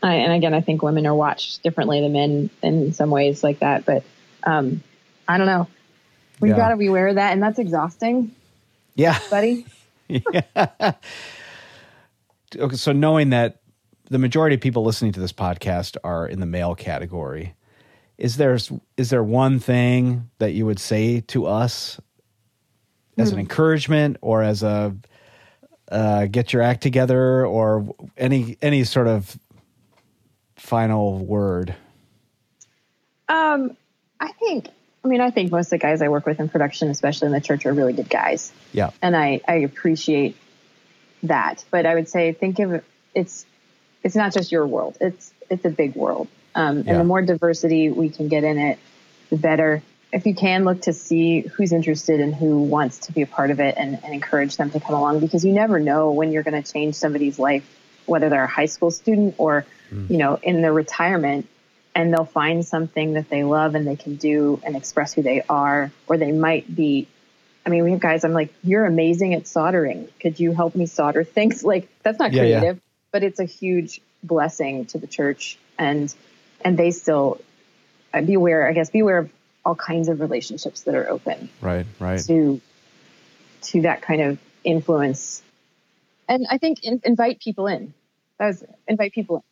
I, 0.00 0.14
and 0.14 0.32
again, 0.32 0.54
I 0.54 0.60
think 0.60 0.82
women 0.82 1.06
are 1.06 1.14
watched 1.14 1.62
differently 1.64 2.00
than 2.00 2.12
men 2.12 2.50
in 2.62 2.92
some 2.92 3.10
ways 3.10 3.42
like 3.42 3.58
that. 3.58 3.84
But 3.84 4.04
um, 4.44 4.82
I 5.28 5.38
don't 5.38 5.46
know. 5.46 5.68
We've 6.40 6.50
yeah. 6.50 6.56
got 6.56 6.68
to 6.70 6.76
be 6.76 6.86
aware 6.86 7.08
of 7.08 7.14
that, 7.16 7.32
and 7.32 7.42
that's 7.42 7.58
exhausting. 7.58 8.34
Yeah, 8.94 9.18
buddy. 9.30 9.66
yeah. 10.08 10.92
Okay, 12.56 12.76
so 12.76 12.92
knowing 12.92 13.30
that 13.30 13.60
the 14.10 14.18
majority 14.18 14.54
of 14.54 14.60
people 14.60 14.84
listening 14.84 15.12
to 15.12 15.20
this 15.20 15.32
podcast 15.32 15.96
are 16.04 16.26
in 16.26 16.40
the 16.40 16.46
male 16.46 16.74
category, 16.74 17.54
is 18.18 18.36
there 18.36 18.56
is 18.96 19.10
there 19.10 19.24
one 19.24 19.58
thing 19.58 20.30
that 20.38 20.52
you 20.52 20.66
would 20.66 20.78
say 20.78 21.20
to 21.20 21.46
us 21.46 22.00
as 23.18 23.30
an 23.30 23.36
hmm. 23.36 23.40
encouragement 23.40 24.18
or 24.20 24.42
as 24.42 24.62
a 24.62 24.94
uh, 25.90 26.26
get 26.26 26.52
your 26.52 26.62
act 26.62 26.82
together 26.82 27.46
or 27.46 27.94
any 28.16 28.56
any 28.62 28.84
sort 28.84 29.08
of 29.08 29.38
final 30.56 31.18
word? 31.18 31.74
Um, 33.28 33.76
I 34.20 34.32
think 34.32 34.68
I 35.04 35.08
mean, 35.08 35.20
I 35.20 35.30
think 35.30 35.52
most 35.52 35.66
of 35.66 35.70
the 35.70 35.78
guys 35.78 36.00
I 36.00 36.08
work 36.08 36.24
with 36.24 36.40
in 36.40 36.48
production, 36.48 36.88
especially 36.88 37.26
in 37.26 37.32
the 37.32 37.40
church, 37.40 37.66
are 37.66 37.72
really 37.72 37.92
good 37.92 38.08
guys. 38.08 38.52
Yeah. 38.72 38.90
And 39.02 39.14
I, 39.14 39.42
I 39.46 39.56
appreciate 39.56 40.36
that. 41.24 41.64
But 41.70 41.84
I 41.84 41.94
would 41.94 42.08
say 42.08 42.32
think 42.32 42.58
of 42.58 42.72
it, 42.72 42.84
it's 43.14 43.44
it's 44.02 44.16
not 44.16 44.32
just 44.32 44.50
your 44.50 44.66
world. 44.66 44.96
It's 45.00 45.32
it's 45.50 45.64
a 45.64 45.70
big 45.70 45.94
world. 45.94 46.28
Um, 46.54 46.78
and 46.78 46.86
yeah. 46.86 46.98
the 46.98 47.04
more 47.04 47.20
diversity 47.20 47.90
we 47.90 48.08
can 48.08 48.28
get 48.28 48.44
in 48.44 48.58
it, 48.58 48.78
the 49.30 49.36
better. 49.36 49.82
If 50.12 50.26
you 50.26 50.34
can 50.34 50.64
look 50.64 50.82
to 50.82 50.92
see 50.92 51.40
who's 51.40 51.72
interested 51.72 52.20
and 52.20 52.32
who 52.34 52.62
wants 52.62 52.98
to 53.06 53.12
be 53.12 53.22
a 53.22 53.26
part 53.26 53.50
of 53.50 53.58
it 53.58 53.74
and, 53.76 53.98
and 54.04 54.14
encourage 54.14 54.56
them 54.56 54.70
to 54.70 54.78
come 54.78 54.94
along 54.94 55.18
because 55.18 55.44
you 55.44 55.52
never 55.52 55.80
know 55.80 56.12
when 56.12 56.30
you're 56.30 56.44
going 56.44 56.62
to 56.62 56.72
change 56.72 56.94
somebody's 56.94 57.36
life, 57.38 57.68
whether 58.06 58.28
they're 58.28 58.44
a 58.44 58.48
high 58.48 58.66
school 58.66 58.92
student 58.92 59.34
or, 59.38 59.66
mm. 59.90 60.08
you 60.08 60.16
know, 60.16 60.38
in 60.40 60.62
their 60.62 60.72
retirement 60.72 61.48
and 61.94 62.12
they'll 62.12 62.24
find 62.24 62.64
something 62.64 63.14
that 63.14 63.28
they 63.28 63.44
love 63.44 63.74
and 63.74 63.86
they 63.86 63.96
can 63.96 64.16
do 64.16 64.60
and 64.64 64.76
express 64.76 65.14
who 65.14 65.22
they 65.22 65.42
are, 65.48 65.90
or 66.06 66.16
they 66.16 66.32
might 66.32 66.74
be. 66.74 67.06
I 67.66 67.70
mean, 67.70 67.84
we 67.84 67.92
have 67.92 68.00
guys, 68.00 68.24
I'm 68.24 68.32
like, 68.32 68.52
you're 68.62 68.84
amazing 68.84 69.32
at 69.34 69.46
soldering. 69.46 70.08
Could 70.20 70.38
you 70.38 70.52
help 70.52 70.74
me 70.74 70.86
solder 70.86 71.24
things? 71.24 71.62
Like, 71.74 71.88
that's 72.02 72.18
not 72.18 72.30
creative, 72.30 72.62
yeah, 72.62 72.72
yeah. 72.72 72.78
but 73.10 73.22
it's 73.22 73.40
a 73.40 73.44
huge 73.44 74.00
blessing 74.22 74.86
to 74.86 74.98
the 74.98 75.06
church. 75.06 75.58
And, 75.78 76.14
and 76.60 76.76
they 76.76 76.90
still 76.90 77.40
uh, 78.12 78.20
be 78.20 78.34
aware, 78.34 78.68
I 78.68 78.72
guess, 78.72 78.90
be 78.90 79.00
aware 79.00 79.18
of 79.18 79.30
all 79.64 79.74
kinds 79.74 80.08
of 80.08 80.20
relationships 80.20 80.82
that 80.82 80.94
are 80.94 81.08
open. 81.08 81.48
Right, 81.62 81.86
right. 81.98 82.20
To, 82.26 82.60
to 83.62 83.82
that 83.82 84.02
kind 84.02 84.20
of 84.20 84.38
influence. 84.62 85.42
And 86.28 86.46
I 86.50 86.58
think 86.58 86.84
in, 86.84 87.00
invite 87.04 87.40
people 87.40 87.66
in. 87.66 87.94
That 88.38 88.46
was 88.48 88.64
invite 88.88 89.12
people 89.12 89.36
in. 89.36 89.42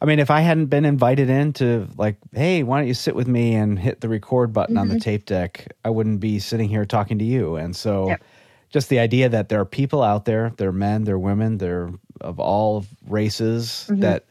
I 0.00 0.04
mean, 0.04 0.18
if 0.18 0.30
I 0.30 0.40
hadn't 0.40 0.66
been 0.66 0.84
invited 0.84 1.30
in 1.30 1.54
to 1.54 1.88
like, 1.96 2.16
hey, 2.32 2.62
why 2.62 2.78
don't 2.78 2.86
you 2.86 2.94
sit 2.94 3.14
with 3.14 3.26
me 3.26 3.54
and 3.54 3.78
hit 3.78 4.00
the 4.00 4.08
record 4.08 4.52
button 4.52 4.74
mm-hmm. 4.74 4.82
on 4.82 4.88
the 4.88 4.94
mm-hmm. 4.94 5.00
tape 5.00 5.24
deck, 5.24 5.74
I 5.84 5.90
wouldn't 5.90 6.20
be 6.20 6.38
sitting 6.38 6.68
here 6.68 6.84
talking 6.84 7.18
to 7.18 7.24
you. 7.24 7.56
And 7.56 7.74
so, 7.74 8.08
yep. 8.08 8.22
just 8.68 8.90
the 8.90 8.98
idea 8.98 9.28
that 9.30 9.48
there 9.48 9.60
are 9.60 9.64
people 9.64 10.02
out 10.02 10.26
there, 10.26 10.52
they're 10.58 10.72
men, 10.72 11.04
they're 11.04 11.18
women, 11.18 11.58
they're 11.58 11.90
of 12.20 12.38
all 12.38 12.84
races 13.06 13.86
mm-hmm. 13.88 14.00
that 14.00 14.26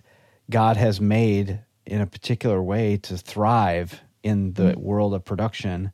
God 0.50 0.78
has 0.78 1.02
made 1.02 1.60
in 1.86 2.02
a 2.02 2.08
particular 2.08 2.62
way 2.62 2.98
to 2.98 3.18
thrive 3.18 4.00
in 4.24 4.54
the 4.54 4.72
mm-hmm. 4.72 4.82
world 4.82 5.14
of 5.14 5.26
production, 5.26 5.92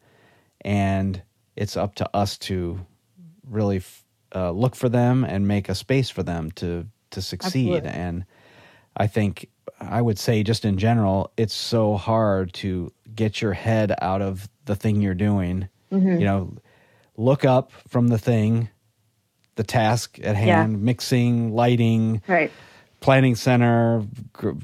and 0.61 1.22
it's 1.55 1.78
up 1.78 1.95
to 1.95 2.09
us 2.15 2.38
to 2.38 2.86
really 3.49 3.82
uh, 4.34 4.51
look 4.51 4.76
for 4.76 4.89
them 4.89 5.24
and 5.24 5.47
make 5.47 5.69
a 5.69 5.76
space 5.76 6.09
for 6.09 6.24
them 6.24 6.51
to 6.51 6.88
to 7.11 7.22
succeed. 7.22 7.74
Absolutely. 7.74 7.89
And 7.89 8.26
I 8.95 9.07
think 9.07 9.49
I 9.80 10.01
would 10.01 10.19
say 10.19 10.43
just 10.43 10.65
in 10.65 10.78
general, 10.78 11.32
it's 11.38 11.53
so 11.53 11.95
hard 11.95 12.53
to 12.55 12.91
get 13.15 13.41
your 13.41 13.53
head 13.53 13.93
out 14.01 14.22
of 14.22 14.49
the 14.65 14.76
thing 14.76 15.01
you're 15.01 15.13
doing. 15.13 15.67
Mm-hmm. 15.91 16.19
You 16.19 16.26
know, 16.26 16.57
look 17.17 17.45
up 17.45 17.72
from 17.88 18.07
the 18.07 18.17
thing, 18.17 18.69
the 19.55 19.63
task 19.63 20.19
at 20.24 20.36
hand, 20.36 20.74
yeah. 20.74 20.78
mixing, 20.78 21.53
lighting, 21.53 22.22
right. 22.28 22.51
planning 22.99 23.36
center, 23.36 24.05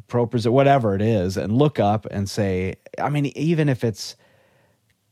propers, 0.08 0.48
whatever 0.48 0.96
it 0.96 1.02
is, 1.02 1.38
and 1.38 1.52
look 1.52 1.80
up 1.80 2.06
and 2.10 2.30
say, 2.30 2.76
I 2.98 3.10
mean, 3.10 3.28
even 3.36 3.70
if 3.70 3.84
it's 3.84 4.16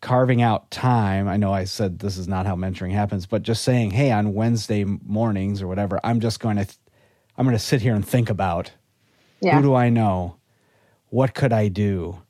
carving 0.01 0.41
out 0.41 0.69
time, 0.71 1.27
I 1.27 1.37
know 1.37 1.51
I 1.51 1.63
said 1.63 1.99
this 1.99 2.17
is 2.17 2.27
not 2.27 2.45
how 2.45 2.55
mentoring 2.55 2.91
happens, 2.91 3.25
but 3.25 3.41
just 3.41 3.63
saying, 3.63 3.91
hey, 3.91 4.11
on 4.11 4.33
Wednesday 4.33 4.83
mornings 4.83 5.61
or 5.61 5.67
whatever, 5.67 5.99
I'm 6.03 6.19
just 6.19 6.39
going 6.39 6.57
to, 6.57 6.67
I'm 7.37 7.45
going 7.45 7.57
to 7.57 7.63
sit 7.63 7.81
here 7.81 7.95
and 7.95 8.07
think 8.07 8.29
about 8.29 8.71
yeah. 9.45 9.57
Who 9.57 9.61
do 9.61 9.75
I 9.75 9.89
know? 9.89 10.37
What 11.09 11.35
could 11.35 11.53
I 11.53 11.67
do? 11.67 12.23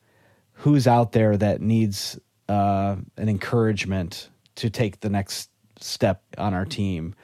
Who's 0.51 0.85
out 0.85 1.13
there 1.13 1.37
that 1.37 1.61
needs 1.61 2.19
uh, 2.49 2.97
an 3.15 3.29
encouragement 3.29 4.29
to 4.55 4.69
take 4.69 4.99
the 4.99 5.09
next 5.09 5.49
step 5.79 6.21
on 6.37 6.53
our 6.53 6.65
team 6.65 7.15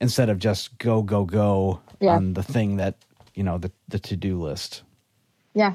instead 0.00 0.28
of 0.28 0.38
just 0.38 0.78
go 0.78 1.02
go 1.02 1.24
go 1.24 1.80
yeah. 1.98 2.14
on 2.14 2.34
the 2.34 2.42
thing 2.44 2.76
that 2.76 2.94
you 3.34 3.42
know 3.42 3.58
the 3.58 3.72
the 3.88 3.98
to 3.98 4.16
do 4.16 4.40
list. 4.40 4.84
Yeah, 5.54 5.74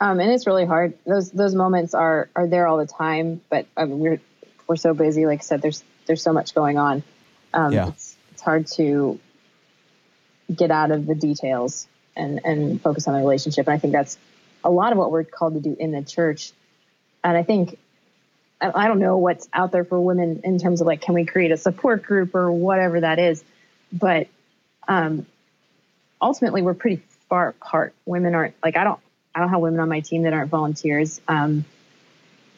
um, 0.00 0.20
and 0.20 0.30
it's 0.30 0.46
really 0.46 0.64
hard. 0.64 0.96
Those 1.04 1.32
those 1.32 1.56
moments 1.56 1.94
are 1.94 2.30
are 2.36 2.46
there 2.46 2.68
all 2.68 2.78
the 2.78 2.86
time, 2.86 3.40
but 3.50 3.66
um, 3.76 3.98
we're 3.98 4.20
we're 4.68 4.76
so 4.76 4.94
busy. 4.94 5.26
Like 5.26 5.40
I 5.40 5.42
said, 5.42 5.60
there's 5.60 5.82
there's 6.06 6.22
so 6.22 6.32
much 6.32 6.54
going 6.54 6.78
on. 6.78 7.02
Um, 7.52 7.72
yeah. 7.72 7.88
it's, 7.88 8.14
it's 8.30 8.42
hard 8.42 8.68
to 8.74 9.18
get 10.54 10.70
out 10.70 10.92
of 10.92 11.06
the 11.06 11.16
details 11.16 11.88
and 12.18 12.40
and 12.44 12.82
focus 12.82 13.06
on 13.08 13.14
the 13.14 13.20
relationship. 13.20 13.66
And 13.66 13.74
I 13.74 13.78
think 13.78 13.92
that's 13.92 14.18
a 14.64 14.70
lot 14.70 14.92
of 14.92 14.98
what 14.98 15.10
we're 15.10 15.24
called 15.24 15.54
to 15.54 15.60
do 15.60 15.76
in 15.78 15.92
the 15.92 16.02
church. 16.02 16.52
And 17.24 17.36
I 17.36 17.42
think 17.42 17.78
I, 18.60 18.88
don't 18.88 18.98
know 18.98 19.18
what's 19.18 19.48
out 19.52 19.70
there 19.70 19.84
for 19.84 20.00
women 20.00 20.40
in 20.44 20.58
terms 20.58 20.80
of 20.80 20.86
like 20.86 21.00
can 21.00 21.14
we 21.14 21.24
create 21.24 21.52
a 21.52 21.56
support 21.56 22.02
group 22.02 22.34
or 22.34 22.50
whatever 22.50 23.00
that 23.00 23.18
is, 23.18 23.44
but 23.92 24.26
um, 24.88 25.26
ultimately 26.20 26.62
we're 26.62 26.74
pretty 26.74 27.02
far 27.28 27.50
apart. 27.50 27.94
Women 28.04 28.34
aren't 28.34 28.54
like 28.62 28.76
I 28.76 28.84
don't 28.84 29.00
I 29.34 29.40
don't 29.40 29.50
have 29.50 29.60
women 29.60 29.78
on 29.78 29.88
my 29.88 30.00
team 30.00 30.22
that 30.22 30.32
aren't 30.32 30.50
volunteers 30.50 31.20
um, 31.28 31.64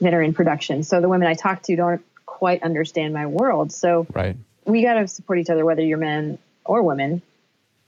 that 0.00 0.14
are 0.14 0.22
in 0.22 0.32
production. 0.32 0.82
So 0.84 1.00
the 1.00 1.08
women 1.08 1.28
I 1.28 1.34
talk 1.34 1.62
to 1.64 1.76
don't 1.76 2.02
quite 2.24 2.62
understand 2.62 3.12
my 3.12 3.26
world. 3.26 3.70
So 3.70 4.06
right. 4.14 4.36
we 4.64 4.82
got 4.82 4.94
to 4.94 5.06
support 5.06 5.38
each 5.38 5.50
other, 5.50 5.64
whether 5.64 5.82
you're 5.82 5.98
men 5.98 6.38
or 6.64 6.82
women. 6.82 7.20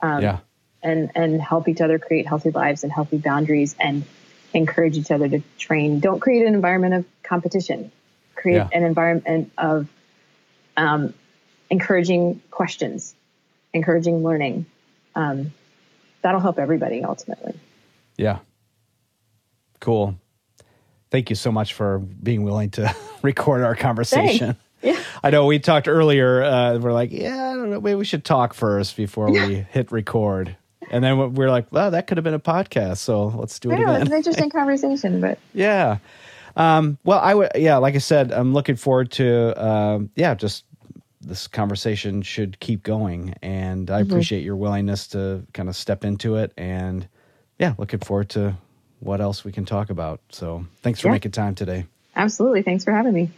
Um, 0.02 0.20
yeah 0.20 0.38
and 0.82 1.10
and 1.14 1.40
help 1.40 1.68
each 1.68 1.80
other 1.80 1.98
create 1.98 2.26
healthy 2.26 2.50
lives 2.50 2.82
and 2.82 2.92
healthy 2.92 3.18
boundaries 3.18 3.74
and 3.78 4.04
encourage 4.54 4.96
each 4.96 5.10
other 5.10 5.28
to 5.28 5.42
train. 5.58 6.00
Don't 6.00 6.20
create 6.20 6.46
an 6.46 6.54
environment 6.54 6.94
of 6.94 7.04
competition. 7.22 7.90
Create 8.34 8.56
yeah. 8.56 8.68
an 8.72 8.84
environment 8.84 9.52
of 9.56 9.88
um, 10.76 11.14
encouraging 11.70 12.42
questions, 12.50 13.14
encouraging 13.72 14.22
learning. 14.22 14.66
Um, 15.14 15.52
that'll 16.22 16.40
help 16.40 16.58
everybody 16.58 17.04
ultimately. 17.04 17.54
Yeah. 18.16 18.38
Cool. 19.80 20.16
Thank 21.10 21.28
you 21.28 21.36
so 21.36 21.52
much 21.52 21.74
for 21.74 21.98
being 21.98 22.42
willing 22.42 22.70
to 22.70 22.94
record 23.22 23.62
our 23.62 23.76
conversation. 23.76 24.56
Yeah. 24.84 25.00
I 25.22 25.30
know 25.30 25.46
we 25.46 25.60
talked 25.60 25.86
earlier. 25.86 26.42
Uh, 26.42 26.76
we're 26.78 26.92
like, 26.92 27.12
yeah, 27.12 27.50
I 27.50 27.54
don't 27.54 27.70
know. 27.70 27.80
Maybe 27.80 27.94
we 27.94 28.04
should 28.04 28.24
talk 28.24 28.52
first 28.52 28.96
before 28.96 29.30
we 29.30 29.54
hit 29.70 29.92
record. 29.92 30.56
And 30.92 31.02
then 31.02 31.34
we're 31.34 31.50
like, 31.50 31.66
well, 31.72 31.90
that 31.90 32.06
could 32.06 32.18
have 32.18 32.24
been 32.24 32.34
a 32.34 32.40
podcast. 32.40 32.98
So 32.98 33.28
let's 33.28 33.58
do 33.58 33.70
it 33.70 33.76
know, 33.76 33.82
again. 33.82 34.02
It's 34.02 34.10
an 34.10 34.16
interesting 34.16 34.50
conversation, 34.58 35.20
but 35.20 35.38
yeah. 35.54 35.98
Um, 36.56 36.98
well, 37.02 37.18
I 37.18 37.34
would, 37.34 37.52
yeah, 37.54 37.78
like 37.78 37.94
I 37.94 37.98
said, 37.98 38.30
I'm 38.30 38.52
looking 38.52 38.76
forward 38.76 39.10
to, 39.12 39.66
um, 39.66 40.10
yeah, 40.16 40.34
just 40.34 40.64
this 41.22 41.46
conversation 41.46 42.20
should 42.20 42.60
keep 42.60 42.82
going. 42.82 43.34
And 43.42 43.90
I 43.90 44.02
mm-hmm. 44.02 44.12
appreciate 44.12 44.44
your 44.44 44.56
willingness 44.56 45.06
to 45.08 45.46
kind 45.54 45.68
of 45.68 45.76
step 45.76 46.04
into 46.04 46.36
it. 46.36 46.52
And 46.58 47.08
yeah, 47.58 47.74
looking 47.78 48.00
forward 48.00 48.28
to 48.30 48.54
what 49.00 49.20
else 49.20 49.44
we 49.44 49.52
can 49.52 49.64
talk 49.64 49.90
about. 49.90 50.20
So 50.30 50.66
thanks 50.82 51.00
for 51.00 51.08
yeah. 51.08 51.12
making 51.12 51.32
time 51.32 51.54
today. 51.54 51.86
Absolutely. 52.14 52.62
Thanks 52.62 52.84
for 52.84 52.92
having 52.92 53.14
me. 53.14 53.30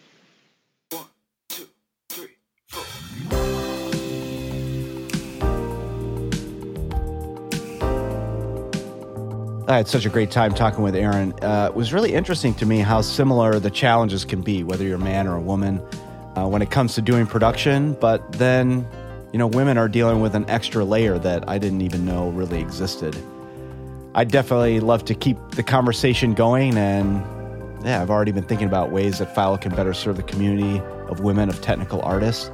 I 9.66 9.78
had 9.78 9.88
such 9.88 10.04
a 10.04 10.10
great 10.10 10.30
time 10.30 10.52
talking 10.52 10.84
with 10.84 10.94
Erin. 10.94 11.32
Uh, 11.42 11.68
it 11.70 11.74
was 11.74 11.94
really 11.94 12.12
interesting 12.12 12.52
to 12.56 12.66
me 12.66 12.80
how 12.80 13.00
similar 13.00 13.58
the 13.58 13.70
challenges 13.70 14.22
can 14.22 14.42
be, 14.42 14.62
whether 14.62 14.84
you're 14.84 14.96
a 14.96 14.98
man 14.98 15.26
or 15.26 15.36
a 15.36 15.40
woman, 15.40 15.80
uh, 16.36 16.46
when 16.46 16.60
it 16.60 16.70
comes 16.70 16.94
to 16.96 17.02
doing 17.02 17.26
production. 17.26 17.94
But 17.94 18.30
then, 18.32 18.86
you 19.32 19.38
know, 19.38 19.46
women 19.46 19.78
are 19.78 19.88
dealing 19.88 20.20
with 20.20 20.34
an 20.34 20.44
extra 20.50 20.84
layer 20.84 21.18
that 21.18 21.48
I 21.48 21.56
didn't 21.56 21.80
even 21.80 22.04
know 22.04 22.28
really 22.28 22.60
existed. 22.60 23.16
I'd 24.14 24.30
definitely 24.30 24.80
love 24.80 25.06
to 25.06 25.14
keep 25.14 25.38
the 25.52 25.62
conversation 25.62 26.34
going. 26.34 26.76
And 26.76 27.24
yeah, 27.86 28.02
I've 28.02 28.10
already 28.10 28.32
been 28.32 28.44
thinking 28.44 28.68
about 28.68 28.90
ways 28.90 29.18
that 29.20 29.34
Philo 29.34 29.56
can 29.56 29.74
better 29.74 29.94
serve 29.94 30.18
the 30.18 30.24
community 30.24 30.82
of 31.08 31.20
women, 31.20 31.48
of 31.48 31.62
technical 31.62 32.02
artists. 32.02 32.50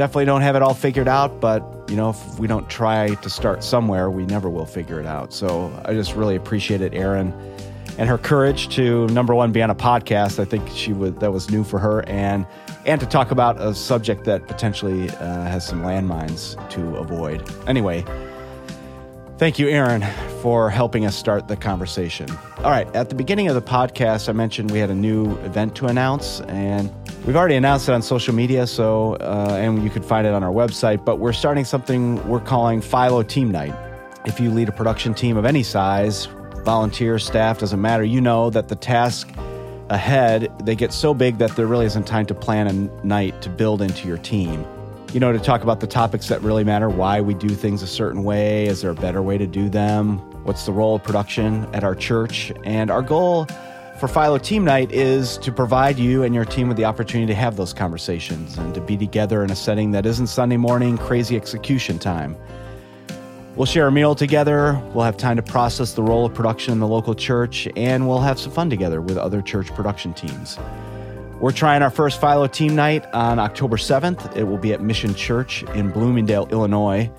Definitely 0.00 0.24
don't 0.24 0.40
have 0.40 0.56
it 0.56 0.62
all 0.62 0.72
figured 0.72 1.08
out, 1.08 1.42
but 1.42 1.62
you 1.90 1.94
know, 1.94 2.08
if 2.08 2.38
we 2.38 2.46
don't 2.46 2.70
try 2.70 3.16
to 3.16 3.28
start 3.28 3.62
somewhere, 3.62 4.10
we 4.10 4.24
never 4.24 4.48
will 4.48 4.64
figure 4.64 4.98
it 4.98 5.04
out. 5.04 5.30
So 5.34 5.70
I 5.84 5.92
just 5.92 6.14
really 6.14 6.36
appreciated 6.36 6.94
Erin 6.94 7.34
and 7.98 8.08
her 8.08 8.16
courage 8.16 8.74
to 8.76 9.06
number 9.08 9.34
one 9.34 9.52
be 9.52 9.60
on 9.60 9.68
a 9.68 9.74
podcast. 9.74 10.38
I 10.38 10.46
think 10.46 10.66
she 10.70 10.94
was 10.94 11.12
that 11.16 11.34
was 11.34 11.50
new 11.50 11.64
for 11.64 11.78
her, 11.78 12.02
and 12.08 12.46
and 12.86 12.98
to 12.98 13.06
talk 13.06 13.30
about 13.30 13.60
a 13.60 13.74
subject 13.74 14.24
that 14.24 14.46
potentially 14.46 15.10
uh, 15.10 15.42
has 15.42 15.66
some 15.66 15.82
landmines 15.82 16.56
to 16.70 16.96
avoid. 16.96 17.46
Anyway, 17.68 18.02
Thank 19.40 19.58
you, 19.58 19.70
Erin, 19.70 20.02
for 20.42 20.68
helping 20.68 21.06
us 21.06 21.16
start 21.16 21.48
the 21.48 21.56
conversation. 21.56 22.30
All 22.58 22.70
right, 22.70 22.86
at 22.94 23.08
the 23.08 23.14
beginning 23.14 23.48
of 23.48 23.54
the 23.54 23.62
podcast, 23.62 24.28
I 24.28 24.32
mentioned 24.32 24.70
we 24.70 24.80
had 24.80 24.90
a 24.90 24.94
new 24.94 25.34
event 25.38 25.74
to 25.76 25.86
announce, 25.86 26.42
and 26.42 26.90
we've 27.26 27.36
already 27.36 27.56
announced 27.56 27.88
it 27.88 27.92
on 27.92 28.02
social 28.02 28.34
media, 28.34 28.66
so 28.66 29.14
uh, 29.14 29.56
and 29.58 29.82
you 29.82 29.90
could 29.90 30.04
find 30.04 30.26
it 30.26 30.32
on 30.32 30.42
our 30.42 30.52
website. 30.52 31.04
But 31.04 31.18
we're 31.18 31.32
starting 31.32 31.64
something 31.64 32.26
we're 32.28 32.40
calling 32.40 32.80
Philo 32.80 33.22
Team 33.22 33.50
Night. 33.50 33.74
If 34.26 34.40
you 34.40 34.50
lead 34.50 34.68
a 34.68 34.72
production 34.72 35.14
team 35.14 35.36
of 35.36 35.44
any 35.44 35.62
size, 35.62 36.26
volunteer, 36.64 37.18
staff, 37.18 37.58
doesn't 37.58 37.80
matter, 37.80 38.04
you 38.04 38.20
know 38.20 38.50
that 38.50 38.68
the 38.68 38.76
task 38.76 39.30
ahead 39.88 40.52
they 40.64 40.76
get 40.76 40.92
so 40.92 41.12
big 41.12 41.38
that 41.38 41.56
there 41.56 41.66
really 41.66 41.86
isn't 41.86 42.06
time 42.06 42.24
to 42.24 42.34
plan 42.34 42.68
a 42.68 43.04
night 43.04 43.42
to 43.42 43.48
build 43.48 43.82
into 43.82 44.06
your 44.06 44.18
team 44.18 44.64
you 45.12 45.18
know, 45.18 45.32
to 45.32 45.40
talk 45.40 45.62
about 45.62 45.80
the 45.80 45.86
topics 45.86 46.28
that 46.28 46.40
really 46.42 46.62
matter, 46.62 46.88
why 46.88 47.20
we 47.20 47.34
do 47.34 47.48
things 47.48 47.82
a 47.82 47.86
certain 47.86 48.22
way, 48.22 48.66
is 48.66 48.82
there 48.82 48.92
a 48.92 48.94
better 48.94 49.22
way 49.22 49.36
to 49.36 49.46
do 49.46 49.68
them, 49.68 50.18
what's 50.44 50.66
the 50.66 50.72
role 50.72 50.94
of 50.94 51.02
production 51.02 51.66
at 51.74 51.82
our 51.82 51.96
church. 51.96 52.52
And 52.64 52.90
our 52.90 53.02
goal 53.02 53.48
for 54.00 54.08
Philo 54.08 54.38
Team 54.38 54.64
Night 54.64 54.90
is 54.92 55.36
to 55.38 55.52
provide 55.52 55.98
you 55.98 56.22
and 56.22 56.34
your 56.34 56.46
team 56.46 56.68
with 56.68 56.78
the 56.78 56.86
opportunity 56.86 57.30
to 57.30 57.34
have 57.34 57.56
those 57.56 57.74
conversations 57.74 58.56
and 58.56 58.74
to 58.74 58.80
be 58.80 58.96
together 58.96 59.44
in 59.44 59.50
a 59.50 59.54
setting 59.54 59.90
that 59.90 60.06
isn't 60.06 60.28
Sunday 60.28 60.56
morning 60.56 60.96
crazy 60.96 61.36
execution 61.36 61.98
time. 61.98 62.34
We'll 63.56 63.66
share 63.66 63.88
a 63.88 63.92
meal 63.92 64.14
together, 64.14 64.80
we'll 64.94 65.04
have 65.04 65.18
time 65.18 65.36
to 65.36 65.42
process 65.42 65.92
the 65.92 66.02
role 66.02 66.24
of 66.24 66.32
production 66.32 66.72
in 66.72 66.80
the 66.80 66.86
local 66.86 67.14
church, 67.14 67.68
and 67.76 68.08
we'll 68.08 68.20
have 68.20 68.40
some 68.40 68.52
fun 68.52 68.70
together 68.70 69.02
with 69.02 69.18
other 69.18 69.42
church 69.42 69.66
production 69.74 70.14
teams. 70.14 70.58
We're 71.38 71.52
trying 71.52 71.82
our 71.82 71.90
first 71.90 72.22
Philo 72.22 72.46
team 72.46 72.74
night 72.74 73.04
on 73.12 73.38
October 73.38 73.76
7th. 73.76 74.34
It 74.34 74.44
will 74.44 74.56
be 74.56 74.72
at 74.72 74.80
Mission 74.80 75.14
Church 75.14 75.62
in 75.74 75.90
Bloomingdale, 75.90 76.48
Illinois. 76.50 77.10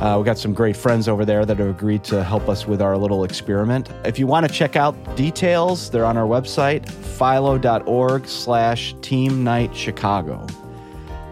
Uh, 0.00 0.16
we 0.18 0.24
got 0.24 0.38
some 0.38 0.54
great 0.54 0.74
friends 0.78 1.08
over 1.08 1.26
there 1.26 1.44
that 1.44 1.58
have 1.58 1.68
agreed 1.68 2.02
to 2.02 2.24
help 2.24 2.48
us 2.48 2.66
with 2.66 2.80
our 2.80 2.96
little 2.96 3.22
experiment. 3.22 3.90
If 4.02 4.18
you 4.18 4.26
want 4.26 4.48
to 4.48 4.52
check 4.52 4.74
out 4.74 4.94
details, 5.14 5.90
they're 5.90 6.06
on 6.06 6.16
our 6.16 6.26
website, 6.26 6.88
philo.org 6.88 8.26
slash 8.26 8.94
team 9.02 9.44
night 9.44 9.76
Chicago. 9.76 10.46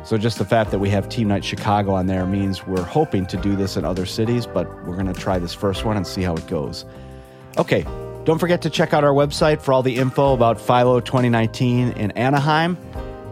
So 0.05 0.19
just 0.19 0.39
the 0.39 0.45
fact 0.45 0.71
that 0.71 0.79
we 0.79 0.91
have 0.91 1.09
Team 1.09 1.29
Night 1.29 1.45
Chicago 1.45 1.93
on 1.93 2.07
there 2.07 2.27
means 2.27 2.67
we're 2.67 2.83
hoping 2.83 3.27
to 3.27 3.39
do 3.39 3.57
this 3.57 3.79
in 3.79 3.87
other 3.87 4.05
cities, 4.05 4.47
but 4.47 4.67
we're 4.87 4.97
going 4.97 5.13
to 5.13 5.19
try 5.19 5.39
this 5.39 5.55
first 5.55 5.87
one 5.87 5.97
and 5.97 6.07
see 6.07 6.23
how 6.23 6.35
it 6.35 6.47
goes. 6.47 6.85
Okay, 7.57 7.87
don't 8.25 8.39
forget 8.39 8.61
to 8.63 8.71
check 8.71 8.93
out 8.93 9.03
our 9.03 9.13
website 9.13 9.63
for 9.63 9.73
all 9.73 9.83
the 9.83 9.97
info 9.97 10.35
about 10.35 10.61
Philo 10.61 11.01
2019 11.01 11.93
in 11.93 12.11
Anaheim. 12.13 12.77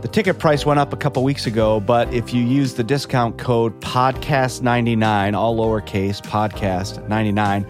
The 0.06 0.12
ticket 0.12 0.38
price 0.38 0.64
went 0.64 0.78
up 0.78 0.92
a 0.92 0.96
couple 0.96 1.24
weeks 1.24 1.48
ago, 1.48 1.80
but 1.80 2.14
if 2.14 2.32
you 2.32 2.40
use 2.40 2.74
the 2.74 2.84
discount 2.84 3.38
code 3.38 3.80
podcast99, 3.80 5.34
all 5.34 5.56
lowercase 5.56 6.22
podcast99, 6.22 7.68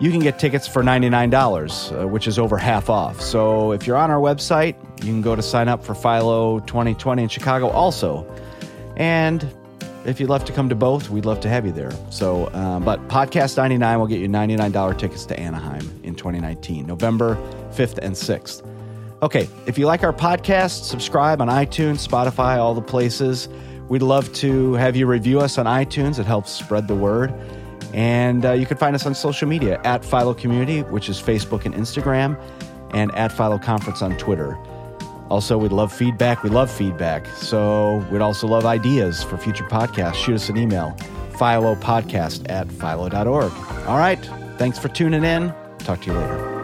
you 0.00 0.10
can 0.10 0.18
get 0.18 0.40
tickets 0.40 0.66
for 0.66 0.82
$99, 0.82 2.02
uh, 2.02 2.08
which 2.08 2.26
is 2.26 2.36
over 2.36 2.58
half 2.58 2.90
off. 2.90 3.20
So 3.20 3.70
if 3.70 3.86
you're 3.86 3.96
on 3.96 4.10
our 4.10 4.18
website, 4.18 4.74
you 5.04 5.12
can 5.12 5.22
go 5.22 5.36
to 5.36 5.42
sign 5.42 5.68
up 5.68 5.84
for 5.84 5.94
Philo 5.94 6.58
2020 6.58 7.22
in 7.22 7.28
Chicago 7.28 7.68
also. 7.68 8.26
And 8.96 9.46
if 10.04 10.18
you'd 10.18 10.30
love 10.30 10.44
to 10.46 10.52
come 10.52 10.68
to 10.68 10.74
both, 10.74 11.10
we'd 11.10 11.26
love 11.26 11.38
to 11.42 11.48
have 11.48 11.64
you 11.64 11.70
there. 11.70 11.92
So, 12.10 12.52
um, 12.54 12.84
but 12.84 13.06
Podcast 13.06 13.56
99 13.56 14.00
will 14.00 14.08
get 14.08 14.18
you 14.18 14.26
$99 14.26 14.98
tickets 14.98 15.24
to 15.26 15.38
Anaheim 15.38 15.88
in 16.02 16.16
2019, 16.16 16.86
November 16.88 17.36
5th 17.70 17.98
and 17.98 18.16
6th. 18.16 18.66
Okay, 19.22 19.48
if 19.66 19.78
you 19.78 19.86
like 19.86 20.02
our 20.02 20.12
podcast, 20.12 20.82
subscribe 20.82 21.40
on 21.40 21.46
iTunes, 21.46 22.06
Spotify, 22.06 22.56
all 22.56 22.74
the 22.74 22.82
places. 22.82 23.48
We'd 23.88 24.02
love 24.02 24.32
to 24.34 24.74
have 24.74 24.96
you 24.96 25.06
review 25.06 25.40
us 25.40 25.58
on 25.58 25.66
iTunes. 25.66 26.18
It 26.18 26.26
helps 26.26 26.50
spread 26.50 26.88
the 26.88 26.96
word. 26.96 27.32
And 27.94 28.44
uh, 28.44 28.52
you 28.52 28.66
can 28.66 28.78
find 28.78 28.96
us 28.96 29.06
on 29.06 29.14
social 29.14 29.46
media 29.46 29.80
at 29.84 30.04
Philo 30.04 30.34
Community, 30.34 30.82
which 30.82 31.08
is 31.08 31.20
Facebook 31.20 31.66
and 31.66 31.74
Instagram, 31.74 32.40
and 32.94 33.14
at 33.14 33.30
Philo 33.30 33.58
Conference 33.58 34.02
on 34.02 34.16
Twitter. 34.16 34.56
Also, 35.30 35.56
we'd 35.56 35.72
love 35.72 35.92
feedback. 35.92 36.42
We 36.42 36.50
love 36.50 36.70
feedback. 36.70 37.26
So 37.28 38.04
we'd 38.10 38.22
also 38.22 38.48
love 38.48 38.66
ideas 38.66 39.22
for 39.22 39.36
future 39.38 39.64
podcasts. 39.64 40.14
Shoot 40.14 40.34
us 40.34 40.48
an 40.48 40.56
email, 40.56 40.96
philopodcast 41.34 42.50
at 42.50 42.70
philo.org. 42.72 43.52
All 43.86 43.98
right. 43.98 44.18
Thanks 44.58 44.78
for 44.80 44.88
tuning 44.88 45.22
in. 45.22 45.54
Talk 45.78 46.02
to 46.02 46.12
you 46.12 46.18
later. 46.18 46.61